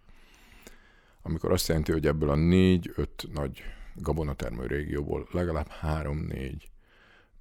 Amikor 1.23 1.53
azt 1.53 1.69
jelenti, 1.69 1.93
hogy 1.93 2.07
ebből 2.07 2.31
a 2.31 2.37
4-5 2.37 3.33
nagy 3.33 3.63
gabonatermő 3.95 4.67
régióból 4.67 5.29
legalább 5.31 5.69
3-4 5.83 6.55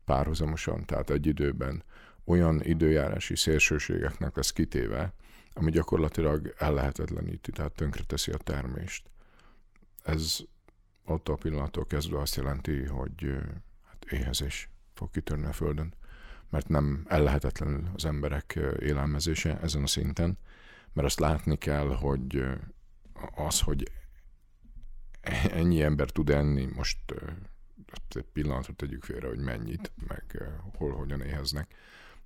párhuzamosan, 0.06 0.86
tehát 0.86 1.10
egy 1.10 1.26
időben 1.26 1.84
olyan 2.26 2.62
időjárási 2.64 3.36
szélsőségeknek 3.36 4.36
lesz 4.36 4.52
kitéve, 4.52 5.14
ami 5.54 5.72
gyakorlatilag 5.72 6.54
ellehetetleníti, 6.58 7.52
tehát 7.52 7.72
tönkreteszi 7.72 8.32
a 8.32 8.38
termést. 8.38 9.10
Ez 10.04 10.40
attól 11.06 11.36
a 11.36 11.38
pillanattól 11.38 11.86
kezdve 11.86 12.20
azt 12.20 12.36
jelenti, 12.36 12.86
hogy 12.86 13.38
hát 13.88 14.06
éhezés 14.10 14.70
fog 14.94 15.10
kitörni 15.12 15.46
a 15.46 15.54
Földön, 15.54 15.94
mert 16.50 16.68
nem 16.68 17.06
ellehetetlenül 17.08 17.90
az 17.96 18.06
emberek 18.06 18.60
élelmezése 18.80 19.60
ezen 19.60 19.84
a 19.84 19.88
szinten, 19.88 20.38
mert 20.94 21.08
azt 21.08 21.20
látni 21.20 21.58
kell, 21.58 21.88
hogy 21.88 22.44
az, 23.36 23.60
hogy 23.60 23.92
ennyi 25.52 25.82
ember 25.82 26.10
tud 26.10 26.30
enni, 26.30 26.66
most 26.66 27.00
egy 28.10 28.26
pillanatra 28.34 28.74
tegyük 28.74 29.04
félre, 29.04 29.28
hogy 29.28 29.40
mennyit, 29.40 29.92
meg 30.08 30.24
ö, 30.34 30.46
hol, 30.78 30.92
hogyan 30.92 31.22
éheznek, 31.22 31.74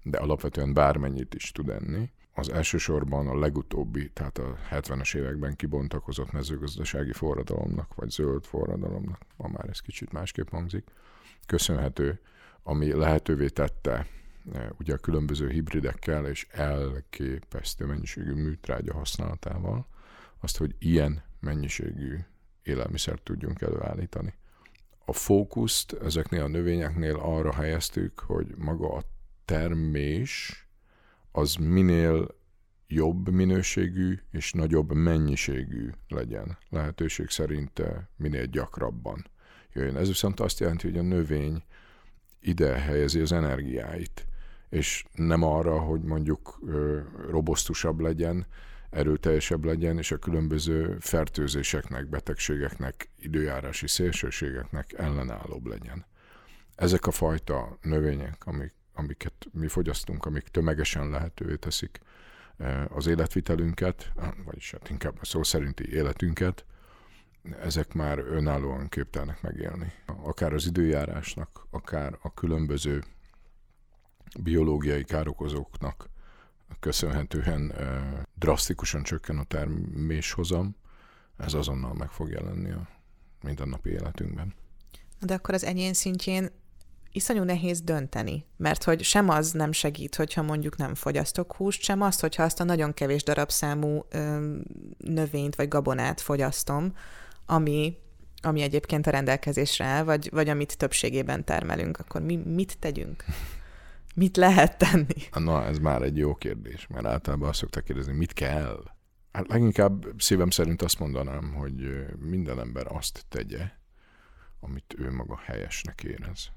de 0.04 0.18
alapvetően 0.18 0.74
bármennyit 0.74 1.34
is 1.34 1.52
tud 1.52 1.70
enni, 1.70 2.12
az 2.38 2.50
elsősorban 2.50 3.28
a 3.28 3.40
legutóbbi, 3.40 4.10
tehát 4.10 4.38
a 4.38 4.58
70-es 4.72 5.16
években 5.16 5.56
kibontakozott 5.56 6.32
mezőgazdasági 6.32 7.12
forradalomnak, 7.12 7.96
vagy 7.96 8.10
zöld 8.10 8.46
forradalomnak, 8.46 9.22
ma 9.36 9.48
már 9.48 9.70
ez 9.70 9.80
kicsit 9.80 10.12
másképp 10.12 10.50
hangzik, 10.50 10.90
köszönhető, 11.46 12.20
ami 12.64 12.94
lehetővé 12.94 13.48
tette 13.48 14.08
e, 14.54 14.72
ugye 14.80 14.94
a 14.94 14.98
különböző 14.98 15.50
hibridekkel 15.50 16.28
és 16.28 16.48
elképesztő 16.52 17.86
mennyiségű 17.86 18.34
műtrágya 18.34 18.94
használatával, 18.94 19.88
azt, 20.40 20.58
hogy 20.58 20.76
ilyen 20.80 21.24
mennyiségű 21.40 22.18
élelmiszert 22.64 23.22
tudjunk 23.22 23.62
előállítani. 23.62 24.34
A 25.10 25.14
fókuszt 25.14 25.94
ezeknél 25.94 26.44
a 26.44 26.48
növényeknél 26.48 27.16
arra 27.16 27.54
helyeztük, 27.54 28.20
hogy 28.20 28.56
maga 28.58 28.94
a 28.94 29.04
termés 29.46 30.68
az 31.32 31.56
minél 31.56 32.36
jobb 32.88 33.30
minőségű 33.30 34.20
és 34.32 34.52
nagyobb 34.54 34.94
mennyiségű 34.94 35.90
legyen. 36.08 36.58
Lehetőség 36.70 37.30
szerint 37.30 37.82
minél 38.16 38.46
gyakrabban 38.46 39.26
jöjjön. 39.74 39.98
Ez 39.98 40.08
viszont 40.08 40.40
azt 40.40 40.60
jelenti, 40.60 40.88
hogy 40.88 40.98
a 40.98 41.02
növény 41.02 41.64
ide 42.40 42.80
helyezi 42.80 43.20
az 43.20 43.32
energiáit, 43.32 44.28
és 44.70 45.06
nem 45.14 45.44
arra, 45.44 45.80
hogy 45.80 46.02
mondjuk 46.02 46.60
robosztusabb 47.30 48.00
legyen, 48.00 48.46
erőteljesebb 48.90 49.66
legyen, 49.66 49.98
és 49.98 50.12
a 50.12 50.18
különböző 50.18 50.98
fertőzéseknek, 51.00 52.08
betegségeknek, 52.10 53.10
időjárási 53.20 53.88
szélsőségeknek 53.88 54.94
ellenállóbb 54.94 55.66
legyen. 55.66 56.06
Ezek 56.76 57.08
a 57.08 57.12
fajta 57.12 57.78
növények, 57.82 58.46
amik 58.46 58.76
amiket 58.98 59.48
mi 59.52 59.68
fogyasztunk, 59.68 60.26
amik 60.26 60.48
tömegesen 60.48 61.10
lehetővé 61.10 61.56
teszik 61.56 62.00
eh, 62.58 62.96
az 62.96 63.08
életvitelünket, 63.08 64.12
vagyis 64.46 64.72
hát 64.72 64.90
inkább 64.90 65.18
a 65.22 65.26
szó 65.26 65.44
szerinti 65.44 65.94
életünket, 65.94 66.66
ezek 67.60 67.94
már 67.94 68.20
önállóan 68.20 68.90
képtelnek 68.90 69.42
megélni. 69.42 69.94
Akár 70.06 70.54
az 70.54 70.66
időjárásnak, 70.66 71.68
akár 71.70 72.18
a 72.22 72.34
különböző 72.34 73.04
biológiai 74.40 75.04
károkozóknak 75.04 76.10
köszönhetően 76.80 77.74
drasztikusan 78.36 79.04
csökken 79.04 79.38
a 79.38 79.44
terméshozam, 79.44 80.76
ez 81.38 81.54
azonnal 81.54 81.94
meg 81.94 82.10
fog 82.10 82.30
jelenni 82.30 82.72
a 82.72 82.88
mindennapi 83.44 83.90
életünkben. 83.90 84.54
De 85.20 85.34
akkor 85.34 85.54
az 85.54 85.64
enyén 85.64 85.94
szintjén 85.94 86.50
iszonyú 87.12 87.44
nehéz 87.44 87.82
dönteni, 87.82 88.46
mert 88.58 88.84
hogy 88.84 89.04
sem 89.04 89.30
az 89.30 89.52
nem 89.52 89.72
segít, 89.72 90.16
hogyha 90.16 90.42
mondjuk 90.42 90.78
nem 90.78 90.96
fogyasztok 90.96 91.56
húst, 91.56 91.82
sem 91.82 92.02
azt, 92.02 92.20
hogyha 92.20 92.44
azt 92.44 92.60
a 92.60 92.64
nagyon 92.64 92.94
kevés 92.94 93.24
darabszámú 93.24 94.06
ö, 94.10 94.54
növényt 94.98 95.56
vagy 95.56 95.68
gabonát 95.68 96.22
fogyasztom, 96.22 96.94
ami, 97.46 97.98
ami 98.42 98.62
egyébként 98.62 99.08
a 99.08 99.12
rendelkezésre 99.12 99.86
áll, 99.86 100.04
vagy, 100.04 100.30
vagy 100.32 100.50
amit 100.50 100.78
többségében 100.78 101.46
termelünk, 101.46 102.00
akkor 102.00 102.22
mi 102.22 102.36
mit 102.36 102.78
tegyünk? 102.80 103.24
Mit 104.18 104.38
lehet 104.38 104.78
tenni? 104.78 105.46
Na, 105.46 105.66
ez 105.66 105.78
már 105.78 106.02
egy 106.02 106.18
jó 106.18 106.36
kérdés, 106.36 106.88
mert 106.88 107.06
általában 107.06 107.50
azt 107.50 107.60
szokták 107.60 107.84
kérdezni, 107.84 108.14
mit 108.14 108.34
kell? 108.34 108.84
Hát 109.32 109.48
leginkább 109.48 110.06
szívem 110.18 110.50
szerint 110.50 110.82
azt 110.82 111.00
mondanám, 111.00 111.54
hogy 111.54 112.06
minden 112.20 112.60
ember 112.60 112.86
azt 112.90 113.26
tegye, 113.30 113.70
amit 114.60 114.96
ő 114.98 115.12
maga 115.12 115.38
helyesnek 115.38 116.04
érez 116.04 116.52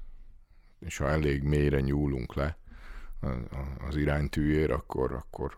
és 0.81 0.97
ha 0.97 1.09
elég 1.09 1.43
mélyre 1.43 1.79
nyúlunk 1.79 2.33
le 2.33 2.57
az 3.87 3.95
iránytűjér, 3.95 4.71
akkor, 4.71 5.13
akkor 5.13 5.55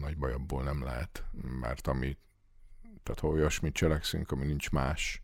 nagy 0.00 0.16
baj 0.16 0.32
abból 0.32 0.62
nem 0.62 0.82
lehet, 0.82 1.24
mert 1.60 1.86
ami, 1.86 2.16
tehát 3.02 3.20
ha 3.20 3.28
olyasmit 3.28 3.74
cselekszünk, 3.74 4.30
ami 4.30 4.44
nincs 4.46 4.70
más, 4.70 5.22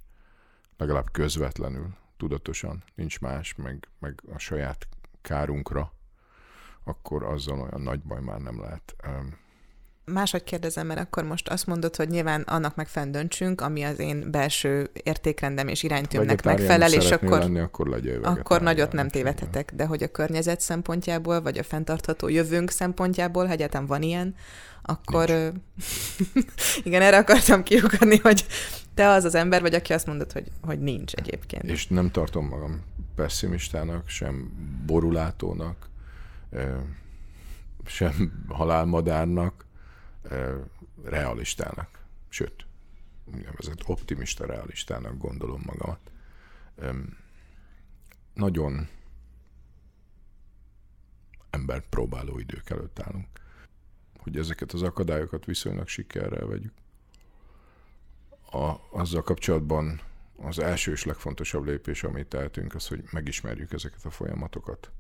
legalább 0.77 1.11
közvetlenül, 1.11 1.97
tudatosan, 2.17 2.85
nincs 2.95 3.21
más, 3.21 3.55
meg, 3.55 3.89
meg 3.99 4.23
a 4.33 4.39
saját 4.39 4.89
kárunkra, 5.23 5.93
akkor 6.85 7.23
azzal 7.23 7.61
olyan 7.61 7.81
nagy 7.81 8.01
baj 8.01 8.21
már 8.21 8.41
nem 8.41 8.61
lehet. 8.61 8.97
Máshogy 10.05 10.45
kérdezem, 10.45 10.87
mert 10.87 11.01
akkor 11.01 11.25
most 11.25 11.49
azt 11.49 11.67
mondod, 11.67 11.97
hogy 11.97 12.09
nyilván 12.09 12.41
annak 12.41 12.77
megfelelően 12.77 13.19
döntsünk, 13.19 13.61
ami 13.61 13.83
az 13.83 13.99
én 13.99 14.31
belső 14.31 14.91
értékrendem 14.93 15.69
és 15.69 15.83
iránytűmnek 15.83 16.45
megfelel, 16.45 16.93
és 16.93 17.11
akkor, 17.11 17.39
lenni, 17.39 17.59
akkor, 17.59 18.01
akkor 18.23 18.63
nagyot 18.63 18.93
nem 18.93 19.09
tévedhetek. 19.09 19.73
De 19.75 19.87
hogy 19.87 20.03
a 20.03 20.09
környezet 20.09 20.61
szempontjából, 20.61 21.43
vagy 21.43 21.59
a 21.59 21.63
fenntartható 21.63 22.29
jövőnk 22.29 22.71
szempontjából, 22.71 23.47
ha 23.47 23.53
egyáltalán 23.53 23.87
van 23.87 24.03
ilyen, 24.03 24.35
akkor 24.83 25.31
igen, 26.85 27.03
erre 27.03 27.17
akartam 27.17 27.63
kiukadni, 27.63 28.17
hogy 28.17 28.47
te 28.95 29.09
az 29.09 29.25
az 29.25 29.35
ember 29.35 29.61
vagy, 29.61 29.75
aki 29.75 29.93
azt 29.93 30.07
mondod, 30.07 30.33
hogy, 30.33 30.47
hogy 30.63 30.81
nincs 30.81 31.13
egyébként. 31.15 31.65
És 31.65 31.87
nem 31.87 32.11
tartom 32.11 32.47
magam 32.47 32.83
pessimistának, 33.15 34.09
sem 34.09 34.53
borulátónak, 34.87 35.89
sem 37.85 38.45
halálmadárnak, 38.49 39.67
realistának. 41.05 42.05
Sőt, 42.29 42.67
úgynevezett 43.25 43.89
optimista 43.89 44.47
realistának 44.47 45.19
gondolom 45.19 45.63
magamat. 45.65 46.11
Nagyon 48.35 48.89
embert 51.51 51.87
próbáló 51.89 52.39
idők 52.39 52.71
előtt 52.71 52.99
állunk. 52.99 53.27
Hogy 54.19 54.37
ezeket 54.37 54.73
az 54.73 54.83
akadályokat 54.83 55.45
viszonylag 55.45 55.89
sikerrel 55.89 56.47
vegyük. 56.47 56.73
A, 58.51 58.75
azzal 58.91 59.23
kapcsolatban 59.23 60.01
az 60.37 60.59
első 60.59 60.93
és 60.93 61.05
legfontosabb 61.05 61.65
lépés, 61.65 62.05
amit 62.05 62.27
tehetünk, 62.27 62.75
az, 62.75 62.87
hogy 62.89 63.05
megismerjük 63.11 63.73
ezeket 63.73 64.05
a 64.05 64.11
folyamatokat, 64.11 64.91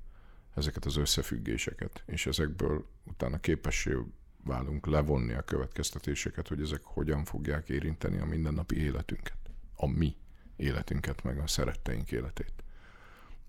ezeket 0.54 0.84
az 0.84 0.96
összefüggéseket, 0.96 2.02
és 2.06 2.26
ezekből 2.26 2.86
utána 3.04 3.38
képessé 3.38 3.96
válunk 4.44 4.86
levonni 4.86 5.32
a 5.32 5.42
következtetéseket, 5.42 6.48
hogy 6.48 6.60
ezek 6.60 6.80
hogyan 6.82 7.24
fogják 7.24 7.68
érinteni 7.68 8.18
a 8.18 8.24
mindennapi 8.24 8.76
életünket, 8.76 9.36
a 9.76 9.86
mi 9.86 10.16
életünket, 10.56 11.22
meg 11.22 11.38
a 11.38 11.46
szeretteink 11.46 12.12
életét. 12.12 12.52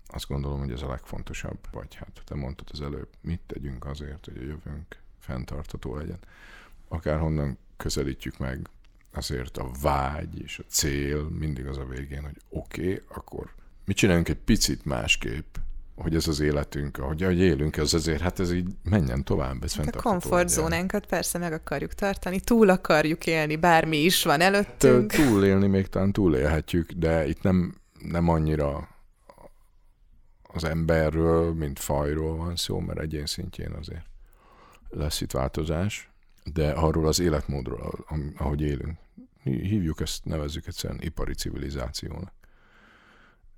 Azt 0.06 0.28
gondolom, 0.28 0.58
hogy 0.58 0.72
ez 0.72 0.82
a 0.82 0.88
legfontosabb, 0.88 1.58
vagy 1.72 1.94
hát 1.94 2.22
te 2.24 2.34
mondtad 2.34 2.68
az 2.72 2.80
előbb, 2.80 3.08
mit 3.20 3.40
tegyünk 3.46 3.86
azért, 3.86 4.24
hogy 4.24 4.36
a 4.36 4.42
jövőnk 4.42 5.00
fenntartató 5.18 5.96
legyen. 5.96 6.18
Akárhonnan 6.88 7.58
közelítjük 7.76 8.38
meg, 8.38 8.68
azért 9.16 9.56
a 9.56 9.70
vágy 9.82 10.40
és 10.42 10.58
a 10.58 10.64
cél 10.68 11.28
mindig 11.38 11.66
az 11.66 11.78
a 11.78 11.84
végén, 11.84 12.22
hogy 12.22 12.36
oké, 12.48 12.80
okay, 12.80 13.02
akkor 13.08 13.54
mit 13.84 13.96
csináljunk 13.96 14.28
egy 14.28 14.40
picit 14.44 14.84
másképp, 14.84 15.56
hogy 15.94 16.14
ez 16.14 16.28
az 16.28 16.40
életünk, 16.40 16.98
ahogy, 16.98 17.22
ahogy 17.22 17.38
élünk, 17.38 17.76
ez 17.76 17.94
azért, 17.94 18.20
hát 18.20 18.40
ez 18.40 18.52
így 18.52 18.66
menjen 18.82 19.24
tovább, 19.24 19.62
ez 19.62 19.74
hát 19.74 19.96
A 19.96 20.02
komfortzónánkat 20.02 21.06
persze 21.06 21.38
meg 21.38 21.52
akarjuk 21.52 21.94
tartani, 21.94 22.40
túl 22.40 22.68
akarjuk 22.68 23.26
élni, 23.26 23.56
bármi 23.56 23.96
is 23.96 24.24
van 24.24 24.40
előttünk. 24.40 25.12
Túlélni 25.12 25.66
még 25.66 25.86
talán 25.86 26.12
túlélhetjük, 26.12 26.92
de 26.92 27.26
itt 27.28 27.42
nem, 27.42 27.74
nem 28.08 28.28
annyira 28.28 28.88
az 30.42 30.64
emberről, 30.64 31.54
mint 31.54 31.78
fajról 31.78 32.36
van 32.36 32.56
szó, 32.56 32.78
mert 32.78 32.98
egyén 32.98 33.26
szintjén 33.26 33.72
azért 33.72 34.04
lesz 34.88 35.20
itt 35.20 35.30
változás, 35.30 36.10
de 36.52 36.70
arról 36.70 37.06
az 37.06 37.20
életmódról, 37.20 38.06
ahogy 38.36 38.60
élünk. 38.60 38.98
Hívjuk 39.44 40.00
ezt, 40.00 40.24
nevezzük 40.24 40.66
egyszerűen 40.66 41.00
ipari 41.02 41.34
civilizációnak. 41.34 42.32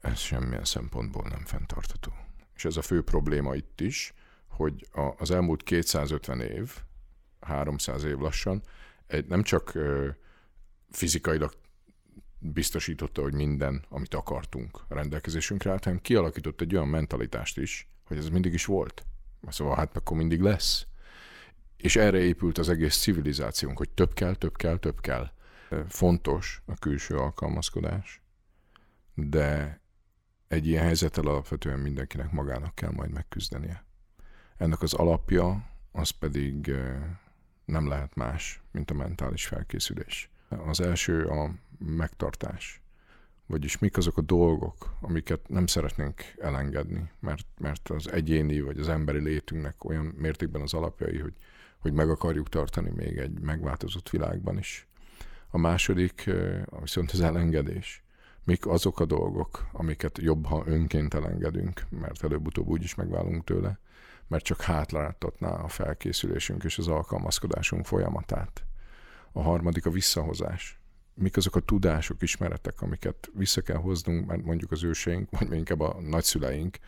Ez 0.00 0.18
semmilyen 0.18 0.64
szempontból 0.64 1.28
nem 1.28 1.44
fenntartható 1.44 2.12
és 2.56 2.64
ez 2.64 2.76
a 2.76 2.82
fő 2.82 3.02
probléma 3.02 3.54
itt 3.54 3.80
is, 3.80 4.14
hogy 4.48 4.88
a, 4.92 5.14
az 5.18 5.30
elmúlt 5.30 5.62
250 5.62 6.40
év, 6.40 6.74
300 7.40 8.04
év 8.04 8.16
lassan, 8.16 8.62
egy, 9.06 9.26
nem 9.26 9.42
csak 9.42 9.74
ö, 9.74 10.08
fizikailag 10.90 11.52
biztosította, 12.38 13.22
hogy 13.22 13.34
minden, 13.34 13.84
amit 13.88 14.14
akartunk 14.14 14.80
rendelkezésünkre 14.88 15.70
állt, 15.70 15.84
hanem 15.84 16.00
kialakított 16.00 16.60
egy 16.60 16.74
olyan 16.74 16.88
mentalitást 16.88 17.58
is, 17.58 17.88
hogy 18.04 18.16
ez 18.16 18.28
mindig 18.28 18.52
is 18.52 18.64
volt. 18.64 19.06
Szóval 19.48 19.76
hát 19.76 19.96
akkor 19.96 20.16
mindig 20.16 20.40
lesz. 20.40 20.86
És 21.76 21.96
erre 21.96 22.18
épült 22.18 22.58
az 22.58 22.68
egész 22.68 22.96
civilizációnk, 22.96 23.78
hogy 23.78 23.90
több 23.90 24.14
kell, 24.14 24.34
több 24.34 24.56
kell, 24.56 24.76
több 24.78 25.00
kell. 25.00 25.30
Fontos 25.88 26.62
a 26.66 26.74
külső 26.74 27.16
alkalmazkodás, 27.16 28.22
de 29.14 29.80
egy 30.48 30.66
ilyen 30.66 30.84
helyzettel 30.84 31.26
alapvetően 31.26 31.78
mindenkinek 31.78 32.30
magának 32.30 32.74
kell 32.74 32.90
majd 32.90 33.10
megküzdenie. 33.10 33.84
Ennek 34.56 34.82
az 34.82 34.94
alapja 34.94 35.70
az 35.92 36.10
pedig 36.10 36.74
nem 37.64 37.88
lehet 37.88 38.14
más, 38.14 38.62
mint 38.70 38.90
a 38.90 38.94
mentális 38.94 39.46
felkészülés. 39.46 40.30
Az 40.48 40.80
első 40.80 41.24
a 41.24 41.50
megtartás. 41.78 42.80
Vagyis 43.46 43.78
mik 43.78 43.96
azok 43.96 44.16
a 44.16 44.22
dolgok, 44.22 44.96
amiket 45.00 45.48
nem 45.48 45.66
szeretnénk 45.66 46.22
elengedni, 46.38 47.10
mert, 47.20 47.46
mert 47.58 47.88
az 47.88 48.10
egyéni 48.12 48.60
vagy 48.60 48.78
az 48.78 48.88
emberi 48.88 49.18
létünknek 49.18 49.84
olyan 49.84 50.04
mértékben 50.04 50.62
az 50.62 50.74
alapjai, 50.74 51.18
hogy, 51.18 51.34
hogy 51.78 51.92
meg 51.92 52.10
akarjuk 52.10 52.48
tartani 52.48 52.90
még 52.90 53.16
egy 53.16 53.40
megváltozott 53.40 54.10
világban 54.10 54.58
is. 54.58 54.86
A 55.56 55.58
második 55.58 56.30
viszont 56.80 57.10
az 57.10 57.20
elengedés 57.20 58.04
mik 58.44 58.66
azok 58.66 59.00
a 59.00 59.04
dolgok, 59.04 59.68
amiket 59.72 60.18
jobb, 60.18 60.46
ha 60.46 60.62
önként 60.66 61.14
elengedünk, 61.14 61.86
mert 61.90 62.24
előbb-utóbb 62.24 62.66
úgyis 62.66 62.94
megválunk 62.94 63.44
tőle, 63.44 63.78
mert 64.26 64.44
csak 64.44 64.60
hátráltatná 64.60 65.48
a 65.48 65.68
felkészülésünk 65.68 66.64
és 66.64 66.78
az 66.78 66.88
alkalmazkodásunk 66.88 67.86
folyamatát. 67.86 68.64
A 69.32 69.42
harmadik 69.42 69.86
a 69.86 69.90
visszahozás. 69.90 70.80
Mik 71.14 71.36
azok 71.36 71.56
a 71.56 71.60
tudások, 71.60 72.22
ismeretek, 72.22 72.82
amiket 72.82 73.30
vissza 73.34 73.60
kell 73.60 73.78
hoznunk, 73.78 74.26
mert 74.26 74.44
mondjuk 74.44 74.70
az 74.70 74.84
őseink, 74.84 75.30
vagy 75.30 75.52
inkább 75.52 75.80
a 75.80 76.00
nagyszüleink 76.00 76.78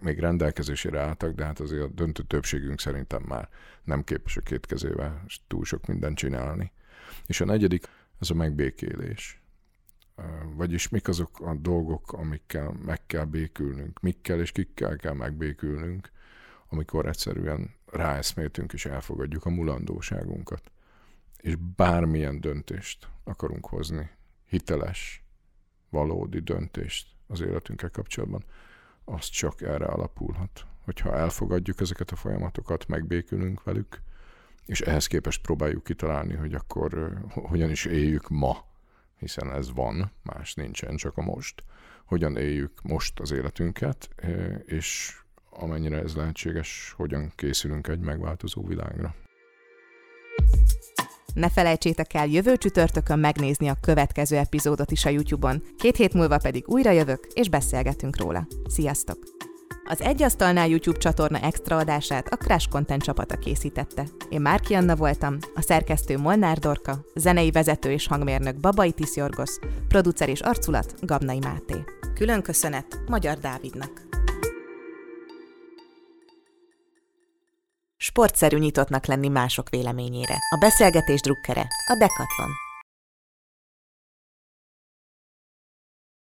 még 0.00 0.18
rendelkezésére 0.18 1.00
álltak, 1.00 1.34
de 1.34 1.44
hát 1.44 1.60
azért 1.60 1.82
a 1.82 1.88
döntő 1.88 2.22
többségünk 2.22 2.80
szerintem 2.80 3.22
már 3.22 3.48
nem 3.84 4.04
képes 4.04 4.36
a 4.36 4.40
két 4.40 4.66
kezével 4.66 5.24
túl 5.46 5.64
sok 5.64 5.86
mindent 5.86 6.16
csinálni. 6.16 6.72
És 7.26 7.40
a 7.40 7.44
negyedik, 7.44 7.88
ez 8.18 8.30
a 8.30 8.34
megbékélés 8.34 9.40
vagyis 10.54 10.88
mik 10.88 11.08
azok 11.08 11.40
a 11.40 11.54
dolgok, 11.54 12.12
amikkel 12.12 12.72
meg 12.84 13.06
kell 13.06 13.24
békülnünk, 13.24 14.00
mikkel 14.00 14.40
és 14.40 14.52
kikkel 14.52 14.96
kell 14.96 15.12
megbékülnünk, 15.12 16.10
amikor 16.68 17.06
egyszerűen 17.06 17.74
ráeszméltünk 17.86 18.72
és 18.72 18.86
elfogadjuk 18.86 19.44
a 19.44 19.50
mulandóságunkat. 19.50 20.70
És 21.36 21.56
bármilyen 21.76 22.40
döntést 22.40 23.08
akarunk 23.24 23.66
hozni, 23.66 24.10
hiteles, 24.44 25.24
valódi 25.90 26.40
döntést 26.40 27.08
az 27.26 27.40
életünkkel 27.40 27.90
kapcsolatban, 27.90 28.44
az 29.04 29.28
csak 29.28 29.62
erre 29.62 29.84
alapulhat. 29.84 30.66
Hogyha 30.84 31.16
elfogadjuk 31.16 31.80
ezeket 31.80 32.10
a 32.10 32.16
folyamatokat, 32.16 32.88
megbékülünk 32.88 33.62
velük, 33.62 34.02
és 34.66 34.80
ehhez 34.80 35.06
képest 35.06 35.42
próbáljuk 35.42 35.84
kitalálni, 35.84 36.34
hogy 36.34 36.54
akkor 36.54 37.20
hogyan 37.30 37.70
is 37.70 37.84
éljük 37.84 38.28
ma 38.28 38.64
hiszen 39.18 39.52
ez 39.52 39.72
van, 39.72 40.12
más 40.22 40.54
nincsen, 40.54 40.96
csak 40.96 41.16
a 41.16 41.22
most. 41.22 41.64
Hogyan 42.04 42.36
éljük 42.36 42.72
most 42.82 43.20
az 43.20 43.30
életünket, 43.30 44.08
és 44.66 45.16
amennyire 45.50 45.98
ez 45.98 46.14
lehetséges, 46.14 46.94
hogyan 46.96 47.32
készülünk 47.34 47.88
egy 47.88 48.00
megváltozó 48.00 48.66
világra. 48.66 49.14
Ne 51.34 51.50
felejtsétek 51.50 52.14
el 52.14 52.26
jövő 52.26 52.56
csütörtökön 52.56 53.18
megnézni 53.18 53.68
a 53.68 53.76
következő 53.80 54.36
epizódot 54.36 54.90
is 54.90 55.04
a 55.04 55.08
YouTube-on, 55.08 55.62
két 55.78 55.96
hét 55.96 56.14
múlva 56.14 56.38
pedig 56.38 56.68
újra 56.68 56.90
jövök, 56.90 57.26
és 57.34 57.48
beszélgetünk 57.48 58.16
róla. 58.16 58.46
Sziasztok! 58.66 59.45
Az 59.88 60.00
Egyasztalnál 60.00 60.68
YouTube 60.68 60.98
csatorna 60.98 61.38
extra 61.38 61.76
adását 61.76 62.28
a 62.28 62.36
Crash 62.36 62.68
Content 62.68 63.02
csapata 63.02 63.36
készítette. 63.36 64.06
Én 64.28 64.40
Márki 64.40 64.74
Anna 64.74 64.96
voltam, 64.96 65.38
a 65.54 65.60
szerkesztő 65.60 66.18
Molnár 66.18 66.58
Dorka, 66.58 67.04
zenei 67.14 67.50
vezető 67.50 67.90
és 67.90 68.06
hangmérnök 68.06 68.60
Babai 68.60 68.92
Tiszjorgosz, 68.92 69.58
producer 69.88 70.28
és 70.28 70.40
arculat 70.40 70.94
Gabnai 71.00 71.38
Máté. 71.38 71.84
Külön 72.14 72.42
köszönet 72.42 73.00
Magyar 73.06 73.38
Dávidnak. 73.38 74.02
Sportszerű 77.96 78.58
nyitottnak 78.58 79.06
lenni 79.06 79.28
mások 79.28 79.68
véleményére. 79.68 80.34
A 80.34 80.56
beszélgetés 80.60 81.20
drukkere, 81.20 81.66
a 81.86 81.96
Decathlon. 81.98 82.65